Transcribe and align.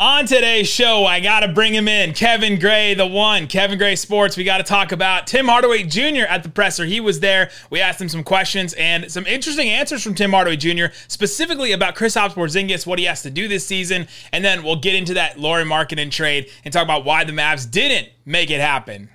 On 0.00 0.26
today's 0.26 0.68
show, 0.68 1.06
I 1.06 1.18
got 1.18 1.40
to 1.40 1.48
bring 1.48 1.74
him 1.74 1.88
in. 1.88 2.14
Kevin 2.14 2.60
Gray, 2.60 2.94
the 2.94 3.04
one. 3.04 3.48
Kevin 3.48 3.78
Gray 3.78 3.96
Sports. 3.96 4.36
We 4.36 4.44
got 4.44 4.58
to 4.58 4.62
talk 4.62 4.92
about 4.92 5.26
Tim 5.26 5.46
Hardaway 5.46 5.82
Jr. 5.82 6.22
at 6.28 6.44
the 6.44 6.48
presser. 6.48 6.84
He 6.84 7.00
was 7.00 7.18
there. 7.18 7.50
We 7.68 7.80
asked 7.80 8.00
him 8.00 8.08
some 8.08 8.22
questions 8.22 8.74
and 8.74 9.10
some 9.10 9.26
interesting 9.26 9.68
answers 9.68 10.04
from 10.04 10.14
Tim 10.14 10.30
Hardaway 10.30 10.54
Jr., 10.54 10.94
specifically 11.08 11.72
about 11.72 11.96
Chris 11.96 12.14
Kristaps 12.14 12.34
Porzingis, 12.34 12.86
what 12.86 13.00
he 13.00 13.06
has 13.06 13.22
to 13.22 13.30
do 13.30 13.48
this 13.48 13.66
season. 13.66 14.06
And 14.32 14.44
then 14.44 14.62
we'll 14.62 14.76
get 14.76 14.94
into 14.94 15.14
that 15.14 15.40
Lauri 15.40 15.64
Markkanen 15.64 16.12
trade 16.12 16.48
and 16.64 16.72
talk 16.72 16.84
about 16.84 17.04
why 17.04 17.24
the 17.24 17.32
Mavs 17.32 17.68
didn't 17.68 18.08
make 18.24 18.52
it 18.52 18.60
happen. 18.60 19.08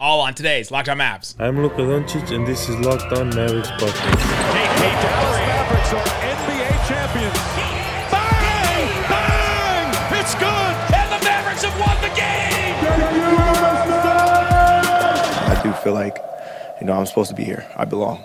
All 0.00 0.22
on 0.22 0.34
today's 0.34 0.72
Locked 0.72 0.88
On 0.88 0.98
Mavs. 0.98 1.36
I'm 1.38 1.62
Luka 1.62 1.82
Doncic, 1.82 2.34
and 2.34 2.44
this 2.44 2.68
is 2.68 2.74
Locked 2.80 3.12
On 3.12 3.28
Mavericks 3.28 3.70
podcast. 3.70 4.18
Hey, 4.54 4.90
hey, 4.90 5.49
feel 15.82 15.94
like, 15.94 16.16
you 16.80 16.86
know, 16.86 16.94
I'm 16.94 17.06
supposed 17.06 17.30
to 17.30 17.36
be 17.36 17.44
here. 17.44 17.66
I 17.76 17.84
belong. 17.84 18.24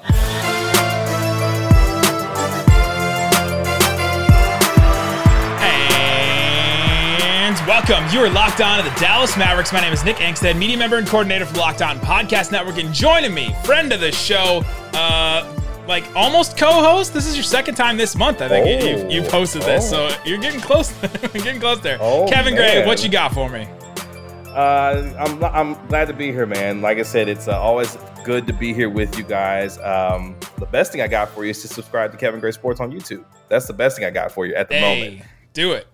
And 6.28 7.56
welcome. 7.68 8.04
You 8.14 8.22
are 8.26 8.30
locked 8.30 8.62
on 8.62 8.84
to 8.84 8.90
the 8.90 8.96
Dallas 9.00 9.38
Mavericks. 9.38 9.72
My 9.72 9.80
name 9.82 9.94
is 9.94 10.04
Nick 10.04 10.18
Angstadt, 10.18 10.58
media 10.58 10.78
member 10.78 10.98
and 10.98 11.08
coordinator 11.08 11.46
for 11.46 11.54
the 11.54 11.60
Locked 11.60 11.82
On 11.82 12.00
Podcast 12.00 12.52
Network. 12.52 12.78
And 12.78 12.94
joining 12.94 13.34
me, 13.34 13.56
friend 13.64 13.92
of 13.94 14.00
the 14.00 14.12
show, 14.12 14.64
uh, 14.94 15.48
like 15.88 16.04
almost 16.16 16.58
co-host. 16.58 17.14
This 17.14 17.28
is 17.28 17.36
your 17.36 17.44
second 17.44 17.76
time 17.76 17.98
this 17.98 18.16
month. 18.16 18.42
I 18.42 18.48
think 18.50 18.82
Oh. 18.84 18.86
you've, 18.88 19.12
you've 19.12 19.28
hosted 19.28 19.64
this, 19.66 19.88
so 19.88 20.10
you're 20.26 20.40
getting 20.40 20.60
close. 20.62 20.92
getting 21.34 21.60
close 21.60 21.80
there. 21.82 21.98
Oh, 22.02 22.28
Kevin 22.28 22.56
Gray, 22.56 22.86
what 22.86 23.04
you 23.04 23.10
got 23.10 23.34
for 23.34 23.50
me? 23.50 23.68
Uh, 24.56 25.14
I'm 25.20 25.44
I'm 25.44 25.88
glad 25.88 26.08
to 26.08 26.14
be 26.14 26.32
here, 26.32 26.46
man. 26.46 26.82
Like 26.82 26.98
I 26.98 27.02
said, 27.02 27.28
it's 27.28 27.50
uh, 27.50 27.60
always 27.60 27.98
good 28.24 28.48
to 28.48 28.54
be 28.54 28.74
here 28.74 28.90
with 28.90 29.18
you 29.18 29.26
guys. 29.26 29.78
Um, 29.80 30.38
the 30.58 30.66
best 30.66 30.94
thing 30.94 31.02
I 31.02 31.08
got 31.08 31.28
for 31.28 31.44
you 31.44 31.50
is 31.50 31.62
to 31.64 31.68
subscribe 31.68 32.14
to 32.14 32.18
Kevin 32.18 32.40
Gray 32.40 32.52
Sports 32.54 32.80
on 32.80 32.90
YouTube. 32.90 33.26
That's 33.50 33.68
the 33.68 33.74
best 33.74 33.98
thing 33.98 34.06
I 34.06 34.12
got 34.12 34.32
for 34.32 34.46
you 34.46 34.56
at 34.56 34.70
the 34.70 34.76
Hey, 34.76 35.24
do 35.52 35.74
it. 35.74 35.88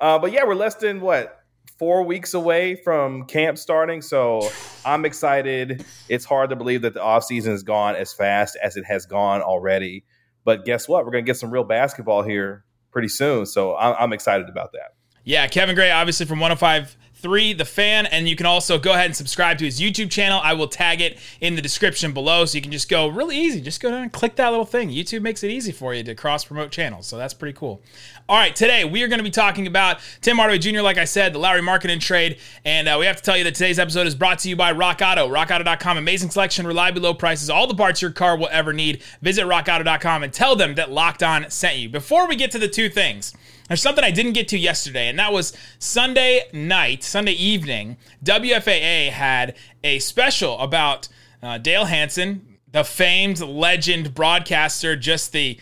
uh, 0.00 0.20
but 0.20 0.30
yeah, 0.30 0.44
we're 0.44 0.54
less 0.54 0.76
than 0.76 1.00
what 1.00 1.40
four 1.80 2.04
weeks 2.04 2.32
away 2.32 2.76
from 2.76 3.24
camp 3.24 3.58
starting, 3.58 4.00
so 4.00 4.48
I'm 4.86 5.04
excited. 5.04 5.84
It's 6.08 6.24
hard 6.24 6.50
to 6.50 6.56
believe 6.56 6.82
that 6.82 6.94
the 6.94 7.02
off 7.02 7.24
season 7.24 7.50
has 7.50 7.64
gone 7.64 7.96
as 7.96 8.12
fast 8.12 8.56
as 8.62 8.76
it 8.76 8.84
has 8.84 9.04
gone 9.04 9.42
already. 9.42 10.04
But 10.44 10.64
guess 10.64 10.86
what? 10.86 11.04
We're 11.04 11.10
gonna 11.10 11.22
get 11.22 11.38
some 11.38 11.50
real 11.50 11.64
basketball 11.64 12.22
here 12.22 12.64
pretty 12.92 13.08
soon, 13.08 13.46
so 13.46 13.76
I'm, 13.76 13.96
I'm 13.98 14.12
excited 14.12 14.48
about 14.48 14.70
that. 14.74 14.94
Yeah, 15.24 15.46
Kevin 15.46 15.76
Gray, 15.76 15.90
obviously 15.90 16.26
from 16.26 16.40
105.3 16.40 17.56
The 17.56 17.64
Fan. 17.64 18.06
And 18.06 18.28
you 18.28 18.34
can 18.34 18.44
also 18.44 18.76
go 18.76 18.92
ahead 18.92 19.06
and 19.06 19.16
subscribe 19.16 19.56
to 19.58 19.64
his 19.64 19.80
YouTube 19.80 20.10
channel. 20.10 20.40
I 20.42 20.54
will 20.54 20.66
tag 20.66 21.00
it 21.00 21.16
in 21.40 21.54
the 21.54 21.62
description 21.62 22.12
below. 22.12 22.44
So 22.44 22.56
you 22.56 22.62
can 22.62 22.72
just 22.72 22.88
go 22.88 23.06
really 23.06 23.38
easy. 23.38 23.60
Just 23.60 23.80
go 23.80 23.90
down 23.90 24.02
and 24.02 24.12
click 24.12 24.34
that 24.36 24.48
little 24.48 24.64
thing. 24.64 24.90
YouTube 24.90 25.22
makes 25.22 25.44
it 25.44 25.50
easy 25.52 25.70
for 25.70 25.94
you 25.94 26.02
to 26.02 26.16
cross 26.16 26.44
promote 26.44 26.72
channels. 26.72 27.06
So 27.06 27.18
that's 27.18 27.34
pretty 27.34 27.56
cool. 27.56 27.80
All 28.28 28.36
right, 28.36 28.54
today 28.54 28.84
we 28.84 29.04
are 29.04 29.08
going 29.08 29.20
to 29.20 29.24
be 29.24 29.30
talking 29.30 29.68
about 29.68 30.00
Tim 30.22 30.38
Hardaway 30.38 30.58
Jr., 30.58 30.80
like 30.80 30.98
I 30.98 31.04
said, 31.04 31.32
the 31.32 31.38
Lauri 31.38 31.60
Markkanen 31.60 32.00
trade. 32.00 32.38
And 32.64 32.88
uh, 32.88 32.96
we 32.98 33.06
have 33.06 33.16
to 33.16 33.22
tell 33.22 33.36
you 33.36 33.44
that 33.44 33.54
today's 33.54 33.78
episode 33.78 34.08
is 34.08 34.16
brought 34.16 34.40
to 34.40 34.48
you 34.48 34.56
by 34.56 34.72
Rock 34.72 35.00
Auto. 35.02 35.28
RockAuto.com, 35.28 35.98
amazing 35.98 36.30
selection, 36.30 36.66
reliably 36.66 37.00
low 37.00 37.14
prices, 37.14 37.48
all 37.48 37.68
the 37.68 37.74
parts 37.76 38.02
your 38.02 38.10
car 38.10 38.36
will 38.36 38.48
ever 38.50 38.72
need. 38.72 39.04
Visit 39.20 39.44
RockAuto.com 39.44 40.24
and 40.24 40.32
tell 40.32 40.56
them 40.56 40.74
that 40.74 40.90
Locked 40.90 41.22
On 41.22 41.48
sent 41.48 41.76
you. 41.76 41.88
Before 41.88 42.26
we 42.26 42.34
get 42.34 42.50
to 42.52 42.58
the 42.58 42.68
two 42.68 42.88
things, 42.88 43.34
there's 43.72 43.80
something 43.80 44.04
I 44.04 44.10
didn't 44.10 44.34
get 44.34 44.48
to 44.48 44.58
yesterday, 44.58 45.08
and 45.08 45.18
that 45.18 45.32
was 45.32 45.54
Sunday 45.78 46.42
night, 46.52 47.02
Sunday 47.02 47.32
evening. 47.32 47.96
WFAA 48.22 49.08
had 49.08 49.56
a 49.82 49.98
special 49.98 50.58
about 50.58 51.08
uh, 51.42 51.56
Dale 51.56 51.86
Hansen, 51.86 52.58
the 52.70 52.84
famed 52.84 53.40
legend 53.40 54.12
broadcaster, 54.12 54.94
just 54.94 55.32
the 55.32 55.58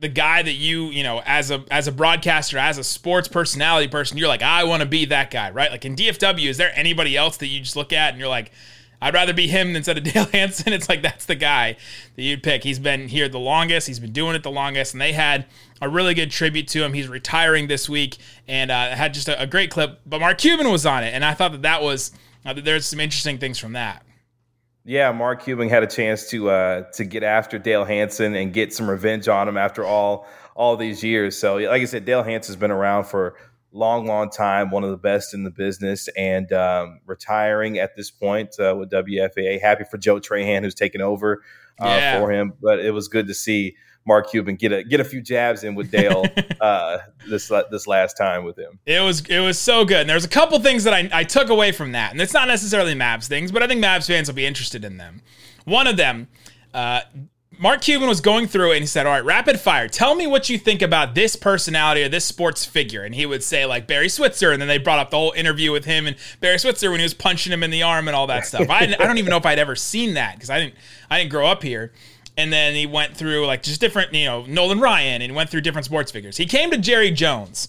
the 0.00 0.08
guy 0.08 0.42
that 0.42 0.52
you 0.52 0.90
you 0.90 1.02
know 1.02 1.22
as 1.24 1.50
a 1.50 1.64
as 1.70 1.88
a 1.88 1.92
broadcaster 1.92 2.58
as 2.58 2.76
a 2.76 2.84
sports 2.84 3.26
personality 3.26 3.88
person 3.88 4.18
you're 4.18 4.28
like 4.28 4.42
i 4.42 4.62
want 4.62 4.82
to 4.82 4.86
be 4.86 5.06
that 5.06 5.30
guy 5.30 5.50
right 5.50 5.70
like 5.70 5.86
in 5.86 5.96
dfw 5.96 6.46
is 6.46 6.58
there 6.58 6.70
anybody 6.74 7.16
else 7.16 7.38
that 7.38 7.46
you 7.46 7.60
just 7.60 7.76
look 7.76 7.94
at 7.94 8.10
and 8.10 8.20
you're 8.20 8.28
like 8.28 8.52
i'd 9.06 9.14
rather 9.14 9.32
be 9.32 9.46
him 9.46 9.76
instead 9.76 9.98
of 9.98 10.04
dale 10.12 10.26
hansen. 10.26 10.72
It's 10.72 10.88
like 10.88 11.02
that's 11.02 11.26
the 11.26 11.34
guy 11.34 11.76
that 12.16 12.22
you'd 12.22 12.42
pick. 12.42 12.64
He's 12.64 12.78
been 12.78 13.08
here 13.08 13.28
the 13.28 13.38
longest. 13.38 13.86
He's 13.86 14.00
been 14.00 14.12
doing 14.12 14.34
it 14.34 14.42
the 14.42 14.50
longest. 14.50 14.94
And 14.94 15.00
they 15.00 15.12
had 15.12 15.46
a 15.80 15.88
really 15.88 16.14
good 16.14 16.30
tribute 16.30 16.68
to 16.68 16.82
him. 16.82 16.92
He's 16.92 17.08
retiring 17.08 17.68
this 17.68 17.88
week 17.88 18.18
and 18.48 18.70
uh, 18.70 18.94
had 18.94 19.14
just 19.14 19.28
a, 19.28 19.40
a 19.40 19.46
great 19.46 19.70
clip 19.70 20.00
but 20.06 20.20
mark 20.20 20.38
cuban 20.38 20.70
was 20.70 20.84
on 20.84 21.04
it. 21.04 21.14
And 21.14 21.24
i 21.24 21.34
thought 21.34 21.52
that 21.52 21.62
that 21.62 21.82
was 21.82 22.12
uh, 22.44 22.52
there's 22.54 22.86
some 22.86 23.00
interesting 23.00 23.38
things 23.38 23.58
from 23.58 23.72
that. 23.72 24.04
Yeah, 24.84 25.10
Mark 25.10 25.42
Cuban 25.42 25.68
had 25.68 25.82
a 25.82 25.88
chance 25.88 26.30
to 26.30 26.48
uh, 26.48 26.82
to 26.92 27.04
get 27.04 27.24
after 27.24 27.58
Dale 27.58 27.84
Hansen 27.84 28.36
and 28.36 28.52
get 28.52 28.72
some 28.72 28.88
revenge 28.88 29.26
on 29.26 29.48
him 29.48 29.56
after 29.56 29.84
all 29.84 30.28
all 30.54 30.76
these 30.76 31.02
years. 31.02 31.36
So, 31.36 31.56
like 31.56 31.82
I 31.82 31.84
said, 31.86 32.04
Dale 32.04 32.22
Hansen's 32.22 32.56
been 32.56 32.70
around 32.70 33.04
for 33.04 33.36
long, 33.76 34.06
long 34.06 34.30
time, 34.30 34.70
one 34.70 34.82
of 34.84 34.90
the 34.90 34.96
best 34.96 35.34
in 35.34 35.44
the 35.44 35.50
business, 35.50 36.08
and 36.16 36.52
um, 36.52 37.00
retiring 37.06 37.78
at 37.78 37.94
this 37.96 38.10
point 38.10 38.58
uh, 38.58 38.74
with 38.76 38.90
WFAA. 38.90 39.60
Happy 39.60 39.84
for 39.90 39.98
Joe 39.98 40.18
Trahan, 40.20 40.62
who's 40.62 40.74
taken 40.74 41.00
over 41.00 41.42
uh, 41.80 41.86
Yeah. 41.86 42.18
for 42.20 42.30
him. 42.32 42.54
But 42.62 42.80
it 42.80 42.92
was 42.92 43.08
good 43.08 43.26
to 43.28 43.34
see 43.34 43.76
Mark 44.06 44.30
Cuban 44.30 44.54
get 44.56 44.72
a 44.72 44.84
get 44.84 45.00
a 45.00 45.04
few 45.04 45.20
jabs 45.20 45.64
in 45.64 45.74
with 45.74 45.90
Dale 45.90 46.24
uh, 46.60 46.98
this 47.28 47.50
this 47.70 47.86
last 47.86 48.16
time 48.16 48.44
with 48.44 48.56
him. 48.58 48.78
It 48.86 49.00
was 49.04 49.20
it 49.28 49.40
was 49.40 49.58
so 49.58 49.84
good. 49.84 50.02
And 50.02 50.10
there's 50.10 50.24
a 50.24 50.28
couple 50.28 50.58
things 50.60 50.84
that 50.84 50.94
I, 50.94 51.08
I 51.12 51.24
took 51.24 51.48
away 51.50 51.72
from 51.72 51.92
that, 51.92 52.12
and 52.12 52.20
it's 52.20 52.32
not 52.34 52.48
necessarily 52.48 52.94
Mavs 52.94 53.26
things, 53.28 53.50
but 53.52 53.62
I 53.62 53.66
think 53.66 53.84
Mavs 53.84 54.06
fans 54.06 54.28
will 54.28 54.36
be 54.36 54.46
interested 54.46 54.84
in 54.84 54.96
them. 54.96 55.22
One 55.64 55.86
of 55.88 55.96
them, 55.96 56.28
uh, 56.72 57.00
Mark 57.58 57.80
Cuban 57.80 58.08
was 58.08 58.20
going 58.20 58.46
through 58.46 58.72
it 58.72 58.76
and 58.76 58.82
he 58.82 58.86
said, 58.86 59.06
"All 59.06 59.12
right, 59.12 59.24
rapid 59.24 59.58
fire. 59.58 59.88
Tell 59.88 60.14
me 60.14 60.26
what 60.26 60.48
you 60.50 60.58
think 60.58 60.82
about 60.82 61.14
this 61.14 61.36
personality 61.36 62.02
or 62.02 62.08
this 62.08 62.24
sports 62.24 62.64
figure." 62.64 63.02
And 63.02 63.14
he 63.14 63.24
would 63.24 63.42
say 63.42 63.64
like 63.64 63.86
Barry 63.86 64.08
Switzer, 64.08 64.52
and 64.52 64.60
then 64.60 64.68
they 64.68 64.78
brought 64.78 64.98
up 64.98 65.10
the 65.10 65.16
whole 65.16 65.32
interview 65.32 65.72
with 65.72 65.84
him 65.84 66.06
and 66.06 66.16
Barry 66.40 66.58
Switzer 66.58 66.90
when 66.90 67.00
he 67.00 67.04
was 67.04 67.14
punching 67.14 67.52
him 67.52 67.62
in 67.62 67.70
the 67.70 67.82
arm 67.82 68.08
and 68.08 68.16
all 68.16 68.26
that 68.26 68.46
stuff. 68.46 68.68
I, 68.68 68.94
I 68.98 69.06
don't 69.06 69.18
even 69.18 69.30
know 69.30 69.38
if 69.38 69.46
I'd 69.46 69.58
ever 69.58 69.76
seen 69.76 70.14
that 70.14 70.34
because 70.34 70.50
I 70.50 70.60
didn't 70.60 70.74
I 71.10 71.18
didn't 71.18 71.30
grow 71.30 71.46
up 71.46 71.62
here. 71.62 71.92
And 72.38 72.52
then 72.52 72.74
he 72.74 72.84
went 72.84 73.16
through 73.16 73.46
like 73.46 73.62
just 73.62 73.80
different, 73.80 74.12
you 74.12 74.26
know, 74.26 74.44
Nolan 74.44 74.78
Ryan, 74.78 75.22
and 75.22 75.34
went 75.34 75.48
through 75.48 75.62
different 75.62 75.86
sports 75.86 76.12
figures. 76.12 76.36
He 76.36 76.44
came 76.44 76.70
to 76.70 76.78
Jerry 76.78 77.10
Jones. 77.10 77.68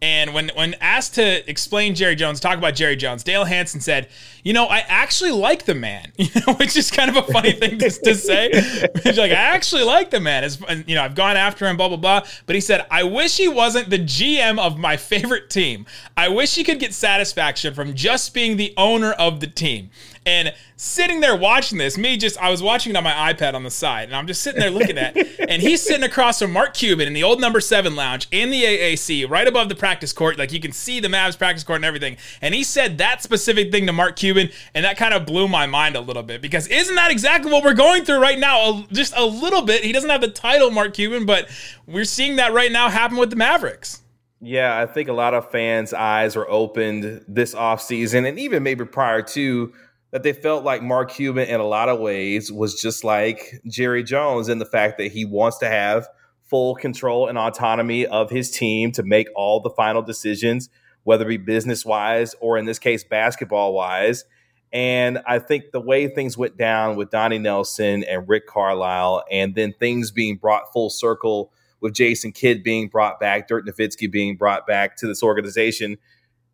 And 0.00 0.32
when 0.32 0.50
when 0.54 0.74
asked 0.80 1.14
to 1.16 1.48
explain 1.50 1.94
Jerry 1.94 2.14
Jones, 2.14 2.38
talk 2.38 2.56
about 2.56 2.74
Jerry 2.74 2.94
Jones, 2.94 3.24
Dale 3.24 3.44
Hansen 3.44 3.80
said, 3.80 4.08
"You 4.48 4.54
know, 4.54 4.64
I 4.66 4.78
actually 4.88 5.32
like 5.32 5.66
the 5.66 5.74
man," 5.74 6.10
you 6.16 6.28
know, 6.46 6.54
which 6.54 6.76
is 6.76 6.90
kind 6.90 7.10
of 7.10 7.16
a 7.16 7.32
funny 7.32 7.52
thing 7.52 7.78
to, 7.78 7.90
to 7.90 8.14
say. 8.14 8.50
He's 9.04 9.18
like, 9.18 9.30
"I 9.30 9.54
actually 9.54 9.84
like 9.84 10.10
the 10.10 10.20
man." 10.20 10.44
It's, 10.44 10.58
you 10.86 10.94
know, 10.94 11.02
I've 11.02 11.14
gone 11.14 11.36
after 11.36 11.66
him, 11.66 11.76
blah 11.76 11.88
blah 11.88 11.98
blah. 11.98 12.22
But 12.46 12.54
he 12.54 12.60
said, 12.60 12.86
"I 12.90 13.02
wish 13.02 13.36
he 13.36 13.48
wasn't 13.48 13.90
the 13.90 13.98
GM 13.98 14.58
of 14.58 14.78
my 14.78 14.96
favorite 14.96 15.50
team. 15.50 15.86
I 16.16 16.28
wish 16.28 16.54
he 16.54 16.64
could 16.64 16.78
get 16.78 16.94
satisfaction 16.94 17.74
from 17.74 17.94
just 17.94 18.32
being 18.32 18.56
the 18.56 18.72
owner 18.76 19.12
of 19.12 19.40
the 19.40 19.46
team." 19.46 19.90
And 20.28 20.52
sitting 20.76 21.20
there 21.20 21.34
watching 21.34 21.78
this, 21.78 21.96
me 21.96 22.18
just, 22.18 22.36
I 22.36 22.50
was 22.50 22.62
watching 22.62 22.90
it 22.90 22.96
on 22.96 23.02
my 23.02 23.32
iPad 23.32 23.54
on 23.54 23.62
the 23.62 23.70
side, 23.70 24.08
and 24.08 24.14
I'm 24.14 24.26
just 24.26 24.42
sitting 24.42 24.60
there 24.60 24.70
looking 24.70 24.98
at 24.98 25.16
it. 25.16 25.26
And 25.48 25.62
he's 25.62 25.80
sitting 25.80 26.04
across 26.04 26.40
from 26.40 26.52
Mark 26.52 26.74
Cuban 26.74 27.06
in 27.06 27.14
the 27.14 27.22
old 27.22 27.40
number 27.40 27.58
seven 27.58 27.96
lounge 27.96 28.28
in 28.30 28.50
the 28.50 28.62
AAC, 28.62 29.30
right 29.30 29.48
above 29.48 29.70
the 29.70 29.74
practice 29.74 30.12
court. 30.12 30.36
Like 30.36 30.52
you 30.52 30.60
can 30.60 30.72
see 30.72 31.00
the 31.00 31.08
Mavs 31.08 31.38
practice 31.38 31.64
court 31.64 31.76
and 31.76 31.86
everything. 31.86 32.18
And 32.42 32.54
he 32.54 32.62
said 32.62 32.98
that 32.98 33.22
specific 33.22 33.72
thing 33.72 33.86
to 33.86 33.92
Mark 33.94 34.16
Cuban, 34.16 34.37
and 34.74 34.84
that 34.84 34.96
kind 34.96 35.14
of 35.14 35.26
blew 35.26 35.48
my 35.48 35.66
mind 35.66 35.96
a 35.96 36.00
little 36.00 36.22
bit 36.22 36.40
because 36.40 36.66
isn't 36.68 36.94
that 36.94 37.10
exactly 37.10 37.50
what 37.50 37.64
we're 37.64 37.74
going 37.74 38.04
through 38.04 38.20
right 38.20 38.38
now? 38.38 38.86
Just 38.92 39.14
a 39.16 39.24
little 39.24 39.62
bit. 39.62 39.84
He 39.84 39.92
doesn't 39.92 40.10
have 40.10 40.20
the 40.20 40.28
title, 40.28 40.70
Mark 40.70 40.94
Cuban, 40.94 41.26
but 41.26 41.48
we're 41.86 42.04
seeing 42.04 42.36
that 42.36 42.52
right 42.52 42.72
now 42.72 42.88
happen 42.88 43.16
with 43.16 43.30
the 43.30 43.36
Mavericks. 43.36 44.02
Yeah, 44.40 44.78
I 44.78 44.86
think 44.86 45.08
a 45.08 45.12
lot 45.12 45.34
of 45.34 45.50
fans' 45.50 45.92
eyes 45.92 46.36
were 46.36 46.48
opened 46.48 47.24
this 47.26 47.54
offseason 47.54 48.28
and 48.28 48.38
even 48.38 48.62
maybe 48.62 48.84
prior 48.84 49.22
to 49.22 49.72
that 50.10 50.22
they 50.22 50.32
felt 50.32 50.64
like 50.64 50.82
Mark 50.82 51.10
Cuban 51.10 51.48
in 51.48 51.60
a 51.60 51.66
lot 51.66 51.88
of 51.88 52.00
ways 52.00 52.50
was 52.50 52.80
just 52.80 53.04
like 53.04 53.60
Jerry 53.66 54.02
Jones 54.02 54.48
in 54.48 54.58
the 54.58 54.64
fact 54.64 54.98
that 54.98 55.12
he 55.12 55.24
wants 55.24 55.58
to 55.58 55.68
have 55.68 56.08
full 56.48 56.74
control 56.74 57.28
and 57.28 57.36
autonomy 57.36 58.06
of 58.06 58.30
his 58.30 58.50
team 58.50 58.90
to 58.92 59.02
make 59.02 59.28
all 59.34 59.60
the 59.60 59.70
final 59.70 60.00
decisions, 60.02 60.70
whether 61.08 61.24
it 61.24 61.28
be 61.28 61.36
business 61.38 61.86
wise 61.86 62.34
or 62.38 62.58
in 62.58 62.66
this 62.66 62.78
case, 62.78 63.02
basketball 63.02 63.72
wise. 63.72 64.26
And 64.74 65.20
I 65.26 65.38
think 65.38 65.70
the 65.72 65.80
way 65.80 66.06
things 66.06 66.36
went 66.36 66.58
down 66.58 66.96
with 66.96 67.08
Donnie 67.08 67.38
Nelson 67.38 68.04
and 68.04 68.28
Rick 68.28 68.46
Carlisle, 68.46 69.24
and 69.30 69.54
then 69.54 69.72
things 69.72 70.10
being 70.10 70.36
brought 70.36 70.70
full 70.70 70.90
circle 70.90 71.50
with 71.80 71.94
Jason 71.94 72.30
Kidd 72.32 72.62
being 72.62 72.88
brought 72.88 73.18
back, 73.18 73.48
Dirk 73.48 73.64
Nowitzki 73.66 74.12
being 74.12 74.36
brought 74.36 74.66
back 74.66 74.98
to 74.98 75.06
this 75.06 75.22
organization, 75.22 75.96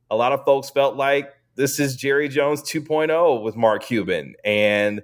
a 0.09 0.15
lot 0.15 0.31
of 0.31 0.45
folks 0.45 0.71
felt 0.71 0.95
like 0.95 1.33
this 1.57 1.81
is 1.81 1.97
Jerry 1.97 2.29
Jones 2.29 2.63
2.0 2.63 3.43
with 3.43 3.57
Mark 3.57 3.83
Cuban. 3.83 4.37
And 4.45 5.03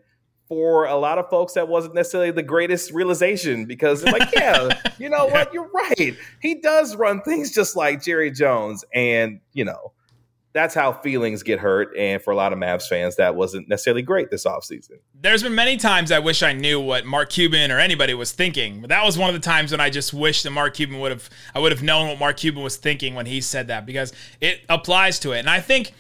for 0.51 0.87
a 0.87 0.97
lot 0.97 1.17
of 1.17 1.31
folks 1.31 1.53
that 1.53 1.69
wasn't 1.69 1.95
necessarily 1.95 2.33
the 2.33 2.43
greatest 2.43 2.91
realization 2.91 3.67
because 3.67 4.03
it's 4.03 4.11
like, 4.11 4.35
yeah, 4.35 4.69
you 4.99 5.09
know 5.09 5.29
yeah. 5.29 5.33
what, 5.33 5.55
you're 5.55 5.71
right. 5.73 6.17
He 6.43 6.57
does 6.57 6.97
run 6.97 7.23
things 7.23 7.55
just 7.55 7.77
like 7.77 8.03
Jerry 8.03 8.33
Jones, 8.33 8.85
and 8.93 9.41
you 9.53 9.65
know 9.65 9.93
that's 10.53 10.75
how 10.75 10.93
feelings 10.93 11.45
get 11.45 11.61
hurt. 11.61 11.97
And 11.97 12.21
for 12.21 12.33
a 12.33 12.37
lot 12.37 12.53
of 12.53 12.59
Mavs 12.59 12.89
fans, 12.89 13.15
that 13.15 13.37
wasn't 13.37 13.69
necessarily 13.69 14.03
great 14.03 14.33
this 14.33 14.45
offseason. 14.45 14.99
There's 15.15 15.45
been 15.45 15.55
many 15.55 15.77
times 15.77 16.11
I 16.11 16.19
wish 16.19 16.43
I 16.43 16.53
knew 16.53 16.81
what 16.81 17.07
Mark 17.07 17.31
Cuban 17.31 17.71
or 17.71 17.79
anybody 17.79 18.15
was 18.15 18.33
thinking. 18.33 18.81
But 18.81 18.91
that 18.91 19.05
was 19.05 19.17
one 19.17 19.33
of 19.33 19.41
the 19.41 19.45
times 19.47 19.71
when 19.71 19.81
I 19.81 19.89
just 19.89 20.13
wish 20.13 20.43
that 20.43 20.51
Mark 20.51 20.75
Cuban 20.75 20.99
would 20.99 21.13
have 21.13 21.31
I 21.55 21.61
would 21.61 21.71
have 21.71 21.85
known 21.85 22.09
what 22.09 22.19
Mark 22.19 22.39
Cuban 22.39 22.65
was 22.65 22.77
thinking 22.77 23.15
when 23.15 23.27
he 23.27 23.41
said 23.41 23.69
that 23.69 23.87
because 23.87 24.13
it 24.41 24.63
applies 24.69 25.21
to 25.21 25.31
it. 25.31 25.39
And 25.39 25.49
I 25.49 25.61
think 25.61 25.93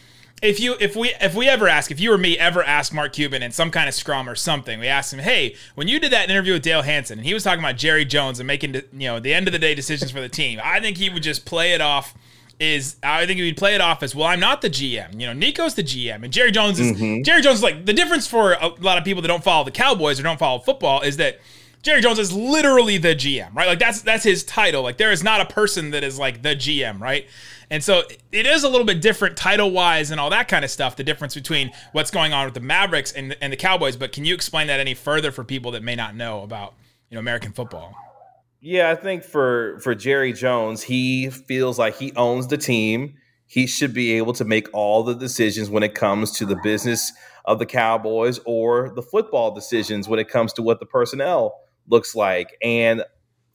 if 0.42 0.58
you 0.58 0.76
if 0.80 0.96
we 0.96 1.12
if 1.20 1.34
we 1.34 1.48
ever 1.48 1.68
ask 1.68 1.90
if 1.90 2.00
you 2.00 2.12
or 2.12 2.18
me 2.18 2.38
ever 2.38 2.62
ask 2.62 2.92
Mark 2.92 3.12
Cuban 3.12 3.42
in 3.42 3.52
some 3.52 3.70
kind 3.70 3.88
of 3.88 3.94
scrum 3.94 4.28
or 4.28 4.34
something, 4.34 4.80
we 4.80 4.86
asked 4.86 5.12
him, 5.12 5.18
"Hey, 5.18 5.56
when 5.74 5.86
you 5.86 6.00
did 6.00 6.12
that 6.12 6.30
interview 6.30 6.54
with 6.54 6.62
Dale 6.62 6.82
Hansen 6.82 7.18
and 7.18 7.26
he 7.26 7.34
was 7.34 7.44
talking 7.44 7.60
about 7.60 7.76
Jerry 7.76 8.04
Jones 8.04 8.40
and 8.40 8.46
making 8.46 8.74
you 8.74 9.08
know 9.08 9.20
the 9.20 9.34
end 9.34 9.48
of 9.48 9.52
the 9.52 9.58
day 9.58 9.74
decisions 9.74 10.10
for 10.10 10.20
the 10.20 10.28
team," 10.28 10.60
I 10.62 10.80
think 10.80 10.96
he 10.96 11.10
would 11.10 11.22
just 11.22 11.44
play 11.44 11.72
it 11.72 11.80
off 11.80 12.14
is 12.58 12.96
I 13.02 13.26
think 13.26 13.40
he'd 13.40 13.56
play 13.56 13.74
it 13.74 13.80
off 13.80 14.02
as 14.02 14.14
well. 14.14 14.26
I'm 14.26 14.40
not 14.40 14.60
the 14.62 14.70
GM. 14.70 15.18
You 15.18 15.26
know, 15.26 15.32
Nico's 15.32 15.74
the 15.74 15.82
GM, 15.82 16.22
and 16.22 16.32
Jerry 16.32 16.52
Jones 16.52 16.78
is 16.78 16.92
mm-hmm. 16.92 17.22
Jerry 17.22 17.42
Jones. 17.42 17.58
Is 17.58 17.62
like 17.62 17.86
the 17.86 17.94
difference 17.94 18.26
for 18.26 18.52
a 18.52 18.68
lot 18.80 18.98
of 18.98 19.04
people 19.04 19.22
that 19.22 19.28
don't 19.28 19.44
follow 19.44 19.64
the 19.64 19.70
Cowboys 19.70 20.20
or 20.20 20.22
don't 20.22 20.38
follow 20.38 20.58
football 20.58 21.00
is 21.00 21.16
that 21.16 21.40
Jerry 21.82 22.02
Jones 22.02 22.18
is 22.18 22.32
literally 22.32 22.98
the 22.98 23.14
GM, 23.14 23.54
right? 23.54 23.66
Like 23.66 23.78
that's 23.78 24.02
that's 24.02 24.24
his 24.24 24.44
title. 24.44 24.82
Like 24.82 24.98
there 24.98 25.10
is 25.10 25.24
not 25.24 25.40
a 25.40 25.46
person 25.46 25.90
that 25.90 26.04
is 26.04 26.18
like 26.18 26.42
the 26.42 26.54
GM, 26.54 27.00
right? 27.00 27.26
And 27.70 27.84
so 27.84 28.02
it 28.32 28.46
is 28.46 28.64
a 28.64 28.68
little 28.68 28.86
bit 28.86 29.00
different 29.00 29.36
title 29.36 29.70
wise 29.70 30.10
and 30.10 30.20
all 30.20 30.30
that 30.30 30.48
kind 30.48 30.64
of 30.64 30.70
stuff. 30.70 30.96
The 30.96 31.04
difference 31.04 31.34
between 31.34 31.70
what's 31.92 32.10
going 32.10 32.32
on 32.32 32.44
with 32.44 32.54
the 32.54 32.60
Mavericks 32.60 33.12
and 33.12 33.36
and 33.40 33.52
the 33.52 33.56
Cowboys. 33.56 33.96
But 33.96 34.12
can 34.12 34.24
you 34.24 34.34
explain 34.34 34.66
that 34.66 34.80
any 34.80 34.94
further 34.94 35.30
for 35.30 35.44
people 35.44 35.70
that 35.72 35.82
may 35.82 35.94
not 35.94 36.16
know 36.16 36.42
about 36.42 36.74
you 37.08 37.14
know 37.14 37.20
American 37.20 37.52
football? 37.52 37.94
Yeah, 38.60 38.90
I 38.90 38.96
think 38.96 39.22
for 39.22 39.78
for 39.80 39.94
Jerry 39.94 40.32
Jones, 40.32 40.82
he 40.82 41.30
feels 41.30 41.78
like 41.78 41.96
he 41.96 42.12
owns 42.16 42.48
the 42.48 42.58
team. 42.58 43.14
He 43.46 43.66
should 43.66 43.94
be 43.94 44.12
able 44.12 44.32
to 44.34 44.44
make 44.44 44.68
all 44.72 45.02
the 45.02 45.14
decisions 45.14 45.70
when 45.70 45.82
it 45.82 45.94
comes 45.94 46.32
to 46.38 46.46
the 46.46 46.56
business 46.62 47.12
of 47.44 47.58
the 47.58 47.66
Cowboys 47.66 48.38
or 48.44 48.90
the 48.94 49.02
football 49.02 49.52
decisions 49.54 50.08
when 50.08 50.18
it 50.18 50.28
comes 50.28 50.52
to 50.54 50.62
what 50.62 50.78
the 50.78 50.86
personnel 50.86 51.54
looks 51.88 52.14
like. 52.14 52.56
And 52.62 53.04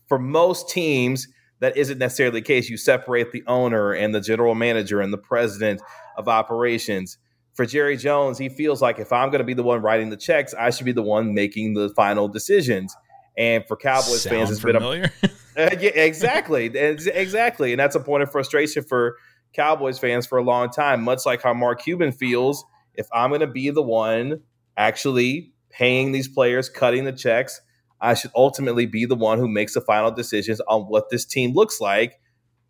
for 0.07 0.19
most 0.19 0.69
teams, 0.69 1.27
that 1.59 1.77
isn't 1.77 1.97
necessarily 1.97 2.41
the 2.41 2.45
case. 2.45 2.69
You 2.69 2.77
separate 2.77 3.31
the 3.31 3.43
owner 3.47 3.93
and 3.93 4.13
the 4.13 4.21
general 4.21 4.55
manager 4.55 5.01
and 5.01 5.11
the 5.13 5.17
president 5.17 5.81
of 6.17 6.27
operations. 6.27 7.17
For 7.53 7.65
Jerry 7.65 7.95
Jones, 7.95 8.37
he 8.37 8.49
feels 8.49 8.81
like 8.81 8.99
if 8.99 9.13
I'm 9.13 9.29
going 9.29 9.39
to 9.39 9.45
be 9.45 9.53
the 9.53 9.63
one 9.63 9.81
writing 9.81 10.09
the 10.09 10.17
checks, 10.17 10.53
I 10.53 10.69
should 10.71 10.85
be 10.85 10.91
the 10.91 11.01
one 11.01 11.33
making 11.33 11.73
the 11.73 11.89
final 11.89 12.27
decisions. 12.27 12.93
And 13.37 13.65
for 13.65 13.77
Cowboys 13.77 14.23
Sound 14.23 14.35
fans, 14.35 14.51
it's 14.51 14.59
familiar? 14.59 15.11
been 15.21 15.31
a 15.57 15.63
uh, 15.73 15.75
yeah, 15.79 15.91
exactly, 15.91 16.65
exactly, 16.65 17.71
and 17.71 17.79
that's 17.79 17.95
a 17.95 17.99
point 17.99 18.23
of 18.23 18.31
frustration 18.31 18.83
for 18.83 19.17
Cowboys 19.53 19.99
fans 19.99 20.25
for 20.25 20.37
a 20.37 20.43
long 20.43 20.69
time. 20.69 21.01
Much 21.01 21.25
like 21.25 21.41
how 21.41 21.53
Mark 21.53 21.81
Cuban 21.81 22.11
feels, 22.11 22.63
if 22.93 23.07
I'm 23.13 23.29
going 23.29 23.41
to 23.41 23.47
be 23.47 23.69
the 23.69 23.81
one 23.81 24.41
actually 24.77 25.53
paying 25.69 26.11
these 26.11 26.27
players, 26.27 26.69
cutting 26.69 27.05
the 27.05 27.13
checks, 27.13 27.61
I 28.05 28.13
should 28.13 28.31
ultimately 28.35 28.85
be 28.85 29.05
the 29.05 29.15
one 29.15 29.39
who 29.39 29.47
makes 29.47 29.73
the 29.73 29.81
final 29.81 30.11
decisions 30.11 30.61
on 30.61 30.83
what 30.83 31.09
this 31.09 31.25
team 31.25 31.53
looks 31.53 31.81
like. 31.81 32.19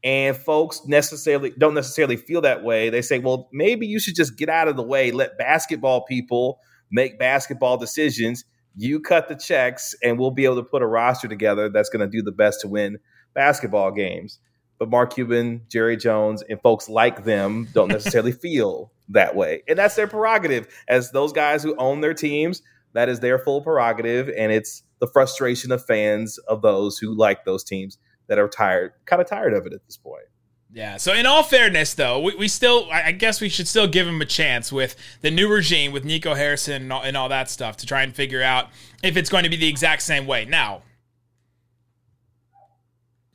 And 0.03 0.37
folks 0.37 0.81
necessarily 0.85 1.51
don't 1.57 1.73
necessarily 1.73 2.15
feel 2.15 2.41
that 2.41 2.63
way. 2.63 2.89
They 2.89 3.01
say, 3.01 3.19
well, 3.19 3.49
maybe 3.51 3.87
you 3.87 3.99
should 3.99 4.15
just 4.15 4.37
get 4.37 4.49
out 4.49 4.67
of 4.67 4.75
the 4.75 4.83
way, 4.83 5.11
let 5.11 5.37
basketball 5.37 6.05
people 6.05 6.59
make 6.91 7.17
basketball 7.17 7.77
decisions 7.77 8.45
you 8.75 8.99
cut 8.99 9.27
the 9.27 9.35
checks, 9.35 9.95
and 10.03 10.19
we'll 10.19 10.31
be 10.31 10.45
able 10.45 10.57
to 10.57 10.63
put 10.63 10.81
a 10.81 10.87
roster 10.87 11.27
together 11.27 11.69
that's 11.69 11.89
going 11.89 12.01
to 12.01 12.11
do 12.11 12.21
the 12.21 12.31
best 12.31 12.61
to 12.61 12.67
win 12.67 12.97
basketball 13.33 13.91
games. 13.91 14.39
But 14.77 14.89
Mark 14.89 15.13
Cuban, 15.13 15.61
Jerry 15.69 15.95
Jones, 15.95 16.43
and 16.49 16.61
folks 16.61 16.89
like 16.89 17.23
them 17.23 17.69
don't 17.73 17.87
necessarily 17.91 18.33
feel 18.33 18.91
that 19.09 19.35
way. 19.35 19.63
And 19.67 19.79
that's 19.79 19.95
their 19.95 20.07
prerogative. 20.07 20.67
As 20.87 21.11
those 21.11 21.31
guys 21.31 21.63
who 21.63 21.75
own 21.77 22.01
their 22.01 22.13
teams, 22.13 22.61
that 22.95 23.09
is 23.09 23.19
their 23.19 23.37
full 23.37 23.61
prerogative. 23.61 24.29
And 24.35 24.51
it's 24.51 24.83
the 24.99 25.07
frustration 25.07 25.71
of 25.71 25.85
fans 25.85 26.37
of 26.47 26.61
those 26.61 26.97
who 26.97 27.13
like 27.13 27.45
those 27.45 27.63
teams 27.63 27.97
that 28.27 28.39
are 28.39 28.47
tired, 28.47 28.93
kind 29.05 29.21
of 29.21 29.27
tired 29.27 29.53
of 29.53 29.67
it 29.67 29.73
at 29.73 29.85
this 29.85 29.97
point. 29.97 30.23
Yeah. 30.71 30.97
So 30.97 31.13
in 31.13 31.25
all 31.25 31.43
fairness, 31.43 31.93
though, 31.93 32.19
we, 32.19 32.35
we 32.35 32.47
still, 32.47 32.87
I 32.91 33.11
guess 33.11 33.39
we 33.39 33.49
should 33.49 33.67
still 33.67 33.87
give 33.87 34.07
him 34.07 34.21
a 34.21 34.25
chance 34.25 34.71
with 34.71 34.95
the 35.21 35.29
new 35.29 35.47
regime, 35.47 35.91
with 35.91 36.03
Nico 36.03 36.33
Harrison 36.33 36.83
and 36.83 36.93
all, 36.93 37.03
and 37.03 37.15
all 37.15 37.29
that 37.29 37.49
stuff 37.49 37.77
to 37.77 37.85
try 37.85 38.01
and 38.01 38.15
figure 38.15 38.41
out 38.41 38.69
if 39.03 39.15
it's 39.15 39.29
going 39.29 39.43
to 39.43 39.49
be 39.49 39.57
the 39.57 39.67
exact 39.67 40.01
same 40.01 40.25
way. 40.25 40.45
Now, 40.45 40.81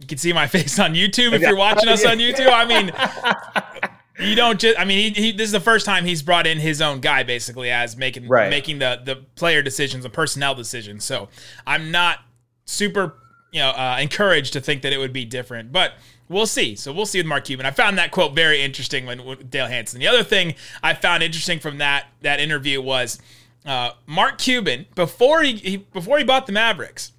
you 0.01 0.07
can 0.07 0.19
see 0.19 0.33
my 0.33 0.47
face 0.49 0.79
on 0.79 0.95
YouTube 0.95 1.33
if 1.33 1.43
you're 1.43 1.57
watching 1.57 1.89
us 1.89 2.05
on 2.05 2.19
YouTube. 2.19 2.51
I 2.51 2.65
mean, 2.65 3.90
you 4.21 4.35
don't 4.35 4.61
just. 4.61 4.79
I 4.79 4.85
mean, 4.85 5.15
he, 5.15 5.23
he, 5.23 5.33
this 5.33 5.47
is 5.47 5.53
the 5.53 5.61
first 5.61 5.87
time 5.87 6.05
he's 6.05 6.23
brought 6.23 6.47
in 6.47 6.59
his 6.59 6.81
own 6.81 7.01
guy, 7.01 7.23
basically, 7.23 7.71
as 7.71 7.97
making 7.97 8.29
right. 8.29 8.51
making 8.51 8.79
the 8.79 9.01
the 9.05 9.17
player 9.35 9.63
decisions, 9.63 10.03
the 10.03 10.11
personnel 10.11 10.55
decisions. 10.55 11.05
So 11.05 11.29
I'm 11.67 11.91
not 11.91 12.21
super, 12.65 13.15
you 13.53 13.61
know, 13.61 13.71
uh, 13.71 13.99
encouraged 14.01 14.53
to 14.55 14.61
think 14.61 14.83
that 14.83 14.93
it 14.93 14.99
would 14.99 15.13
be 15.13 15.25
different, 15.25 15.73
but 15.73 15.95
we'll 16.29 16.47
see. 16.47 16.77
So 16.77 16.93
we'll 16.93 17.07
see 17.07 17.19
with 17.19 17.27
Mark 17.27 17.45
Cuban. 17.45 17.67
I 17.67 17.71
found 17.73 17.99
that 17.99 18.11
quote 18.11 18.35
very 18.35 18.63
interesting 18.63 19.07
when, 19.07 19.25
with 19.25 19.51
Dale 19.51 19.67
Hansen. 19.67 20.01
The 20.01 20.09
other 20.09 20.25
thing 20.25 20.55
I 20.83 20.95
found 20.95 21.23
interesting 21.23 21.59
from 21.59 21.79
that 21.79 22.07
that 22.23 22.41
interview 22.41 22.81
was 22.81 23.21
uh, 23.67 23.91
Mark 24.07 24.39
Cuban 24.39 24.87
before 24.95 25.43
he, 25.43 25.57
he, 25.57 25.77
before 25.77 26.19
he 26.19 26.25
bought 26.25 26.47
the 26.47 26.53
Mavericks 26.53 27.13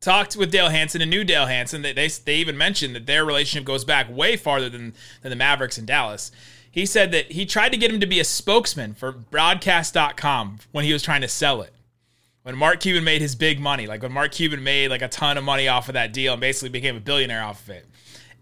talked 0.00 0.36
with 0.36 0.50
Dale 0.50 0.68
Hansen 0.68 1.00
and 1.00 1.10
knew 1.10 1.24
Dale 1.24 1.46
Hansen. 1.46 1.82
That 1.82 1.96
they 1.96 2.08
they 2.08 2.36
even 2.36 2.56
mentioned 2.56 2.94
that 2.94 3.06
their 3.06 3.24
relationship 3.24 3.66
goes 3.66 3.84
back 3.84 4.06
way 4.10 4.36
farther 4.36 4.68
than 4.68 4.94
than 5.22 5.30
the 5.30 5.36
Mavericks 5.36 5.78
in 5.78 5.86
Dallas. 5.86 6.32
He 6.70 6.86
said 6.86 7.10
that 7.12 7.32
he 7.32 7.46
tried 7.46 7.70
to 7.70 7.78
get 7.78 7.90
him 7.90 8.00
to 8.00 8.06
be 8.06 8.20
a 8.20 8.24
spokesman 8.24 8.94
for 8.94 9.10
broadcast.com 9.10 10.60
when 10.70 10.84
he 10.84 10.92
was 10.92 11.02
trying 11.02 11.20
to 11.20 11.28
sell 11.28 11.62
it 11.62 11.72
when 12.42 12.56
Mark 12.56 12.80
Cuban 12.80 13.04
made 13.04 13.20
his 13.20 13.34
big 13.34 13.60
money, 13.60 13.86
like 13.86 14.02
when 14.02 14.12
Mark 14.12 14.32
Cuban 14.32 14.62
made 14.62 14.88
like 14.88 15.02
a 15.02 15.08
ton 15.08 15.36
of 15.36 15.44
money 15.44 15.68
off 15.68 15.88
of 15.88 15.94
that 15.94 16.12
deal 16.12 16.32
and 16.32 16.40
basically 16.40 16.70
became 16.70 16.96
a 16.96 17.00
billionaire 17.00 17.42
off 17.42 17.62
of 17.64 17.70
it 17.70 17.86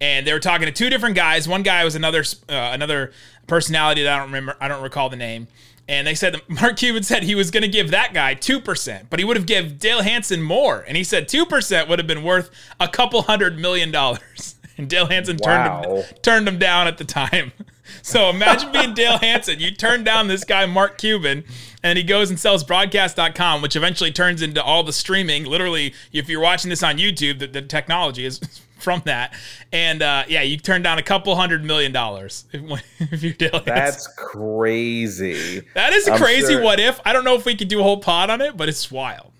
and 0.00 0.26
they 0.26 0.32
were 0.32 0.40
talking 0.40 0.66
to 0.66 0.72
two 0.72 0.90
different 0.90 1.16
guys. 1.16 1.48
One 1.48 1.62
guy 1.62 1.84
was 1.84 1.94
another 1.94 2.24
uh, 2.48 2.70
another 2.72 3.12
personality 3.46 4.02
that 4.02 4.14
I 4.14 4.18
don't 4.18 4.28
remember. 4.28 4.56
I 4.60 4.68
don't 4.68 4.82
recall 4.82 5.08
the 5.08 5.16
name. 5.16 5.48
And 5.88 6.06
they 6.06 6.14
said 6.14 6.40
Mark 6.48 6.76
Cuban 6.76 7.02
said 7.02 7.22
he 7.22 7.34
was 7.34 7.50
going 7.50 7.62
to 7.62 7.68
give 7.68 7.90
that 7.90 8.12
guy 8.12 8.34
two 8.34 8.60
percent, 8.60 9.08
but 9.08 9.18
he 9.18 9.24
would 9.24 9.36
have 9.36 9.46
given 9.46 9.78
Dale 9.78 10.02
Hansen 10.02 10.42
more. 10.42 10.84
And 10.86 10.96
he 10.96 11.04
said 11.04 11.28
two 11.28 11.46
percent 11.46 11.88
would 11.88 11.98
have 11.98 12.06
been 12.06 12.22
worth 12.22 12.50
a 12.78 12.88
couple 12.88 13.22
hundred 13.22 13.58
million 13.58 13.90
dollars. 13.90 14.54
And 14.78 14.88
Dale 14.88 15.06
Hansen 15.06 15.38
wow. 15.40 15.82
turned 15.82 15.84
him, 15.84 16.04
turned 16.22 16.48
him 16.48 16.56
down 16.56 16.86
at 16.86 16.98
the 16.98 17.04
time. 17.04 17.50
So 18.02 18.28
imagine 18.30 18.70
being 18.70 18.94
Dale 18.94 19.18
Hansen. 19.18 19.60
You 19.60 19.70
turn 19.70 20.04
down 20.04 20.28
this 20.28 20.44
guy, 20.44 20.66
Mark 20.66 20.98
Cuban, 20.98 21.44
and 21.82 21.96
he 21.96 22.04
goes 22.04 22.30
and 22.30 22.38
sells 22.38 22.62
broadcast.com, 22.62 23.62
which 23.62 23.76
eventually 23.76 24.12
turns 24.12 24.42
into 24.42 24.62
all 24.62 24.82
the 24.82 24.92
streaming. 24.92 25.44
Literally, 25.44 25.94
if 26.12 26.28
you're 26.28 26.40
watching 26.40 26.68
this 26.68 26.82
on 26.82 26.98
YouTube, 26.98 27.38
the, 27.38 27.46
the 27.46 27.62
technology 27.62 28.24
is 28.24 28.40
from 28.78 29.02
that. 29.04 29.34
And 29.72 30.02
uh, 30.02 30.24
yeah, 30.28 30.42
you 30.42 30.56
turn 30.56 30.82
down 30.82 30.98
a 30.98 31.02
couple 31.02 31.34
hundred 31.36 31.64
million 31.64 31.92
dollars 31.92 32.46
if, 32.52 32.82
if 33.12 33.22
you're 33.22 33.60
That's 33.60 34.06
crazy. 34.16 35.62
That 35.74 35.92
is 35.92 36.08
a 36.08 36.12
I'm 36.12 36.18
crazy 36.18 36.54
sure. 36.54 36.62
what 36.62 36.80
if. 36.80 37.00
I 37.04 37.12
don't 37.12 37.24
know 37.24 37.34
if 37.34 37.44
we 37.44 37.54
could 37.54 37.68
do 37.68 37.80
a 37.80 37.82
whole 37.82 38.00
pod 38.00 38.30
on 38.30 38.40
it, 38.40 38.56
but 38.56 38.68
it's 38.68 38.90
wild. 38.90 39.32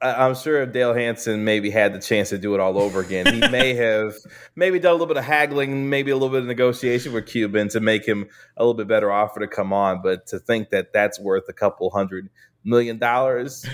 I'm 0.00 0.34
sure 0.34 0.62
if 0.62 0.72
Dale 0.72 0.92
Hansen 0.92 1.44
maybe 1.44 1.70
had 1.70 1.94
the 1.94 1.98
chance 1.98 2.28
to 2.28 2.38
do 2.38 2.54
it 2.54 2.60
all 2.60 2.78
over 2.78 3.00
again, 3.00 3.32
he 3.32 3.48
may 3.48 3.72
have 3.74 4.14
maybe 4.54 4.78
done 4.78 4.90
a 4.90 4.94
little 4.94 5.06
bit 5.06 5.16
of 5.16 5.24
haggling, 5.24 5.88
maybe 5.88 6.10
a 6.10 6.14
little 6.14 6.28
bit 6.28 6.40
of 6.40 6.46
negotiation 6.46 7.12
with 7.12 7.26
Cuban 7.26 7.68
to 7.70 7.80
make 7.80 8.06
him 8.06 8.28
a 8.56 8.62
little 8.62 8.74
bit 8.74 8.88
better 8.88 9.10
offer 9.10 9.40
to 9.40 9.48
come 9.48 9.72
on. 9.72 10.02
But 10.02 10.26
to 10.28 10.38
think 10.38 10.70
that 10.70 10.92
that's 10.92 11.18
worth 11.18 11.44
a 11.48 11.52
couple 11.52 11.90
hundred 11.90 12.28
million 12.62 12.98
dollars, 12.98 13.66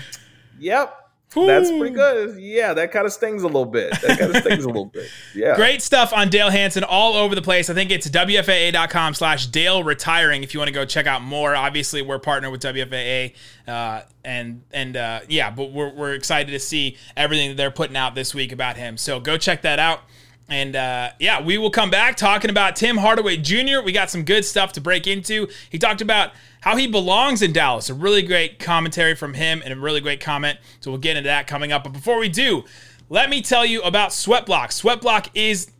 yep, 0.57 1.02
that's 1.35 1.69
pretty 1.69 1.95
good. 1.95 2.39
Yeah, 2.39 2.73
that 2.73 2.91
kind 2.91 3.05
of 3.05 3.13
stings 3.13 3.43
a 3.43 3.47
little 3.47 3.65
bit. 3.65 3.91
That 4.01 4.19
kind 4.19 4.35
of 4.35 4.41
stings 4.43 4.63
a 4.63 4.67
little 4.67 4.85
bit. 4.85 5.09
Yeah. 5.35 5.55
Great 5.55 5.81
stuff 5.81 6.13
on 6.13 6.29
Dale 6.29 6.49
Hansen 6.49 6.83
all 6.83 7.15
over 7.15 7.33
the 7.33 7.41
place. 7.41 7.69
I 7.69 7.73
think 7.73 7.89
it's 7.91 8.07
WFAA.com 8.07 9.15
slash 9.15 9.47
Dale 9.47 9.83
retiring 9.83 10.43
if 10.43 10.53
you 10.53 10.59
want 10.59 10.67
to 10.67 10.73
go 10.73 10.85
check 10.85 11.07
out 11.07 11.21
more. 11.23 11.55
Obviously, 11.55 12.01
we're 12.01 12.19
partnered 12.19 12.51
with 12.51 12.61
WFAA. 12.61 13.33
Uh, 13.67 14.01
and 14.23 14.63
and 14.71 14.95
uh, 14.95 15.21
yeah, 15.27 15.49
but 15.49 15.71
we're, 15.71 15.93
we're 15.93 16.13
excited 16.13 16.51
to 16.51 16.59
see 16.59 16.97
everything 17.17 17.49
that 17.49 17.57
they're 17.57 17.71
putting 17.71 17.97
out 17.97 18.15
this 18.15 18.35
week 18.35 18.51
about 18.51 18.77
him. 18.77 18.97
So 18.97 19.19
go 19.19 19.37
check 19.37 19.63
that 19.63 19.79
out. 19.79 20.01
And 20.49 20.75
uh, 20.75 21.11
yeah, 21.19 21.41
we 21.41 21.57
will 21.57 21.69
come 21.69 21.89
back 21.89 22.17
talking 22.17 22.49
about 22.49 22.75
Tim 22.75 22.97
Hardaway 22.97 23.37
Jr. 23.37 23.81
We 23.83 23.91
got 23.91 24.09
some 24.09 24.23
good 24.23 24.43
stuff 24.45 24.73
to 24.73 24.81
break 24.81 25.07
into. 25.07 25.47
He 25.69 25.79
talked 25.79 26.01
about 26.01 26.33
how 26.61 26.75
he 26.75 26.87
belongs 26.87 27.41
in 27.41 27.53
Dallas. 27.53 27.89
A 27.89 27.93
really 27.93 28.21
great 28.21 28.59
commentary 28.59 29.15
from 29.15 29.33
him 29.33 29.61
and 29.63 29.73
a 29.73 29.77
really 29.77 30.01
great 30.01 30.19
comment. 30.19 30.59
So 30.79 30.91
we'll 30.91 30.99
get 30.99 31.17
into 31.17 31.27
that 31.27 31.47
coming 31.47 31.71
up. 31.71 31.83
But 31.83 31.93
before 31.93 32.19
we 32.19 32.29
do, 32.29 32.65
let 33.09 33.29
me 33.29 33.41
tell 33.41 33.65
you 33.65 33.81
about 33.83 34.11
Sweatblock. 34.11 34.69
Sweatblock 34.69 35.29
is 35.33 35.71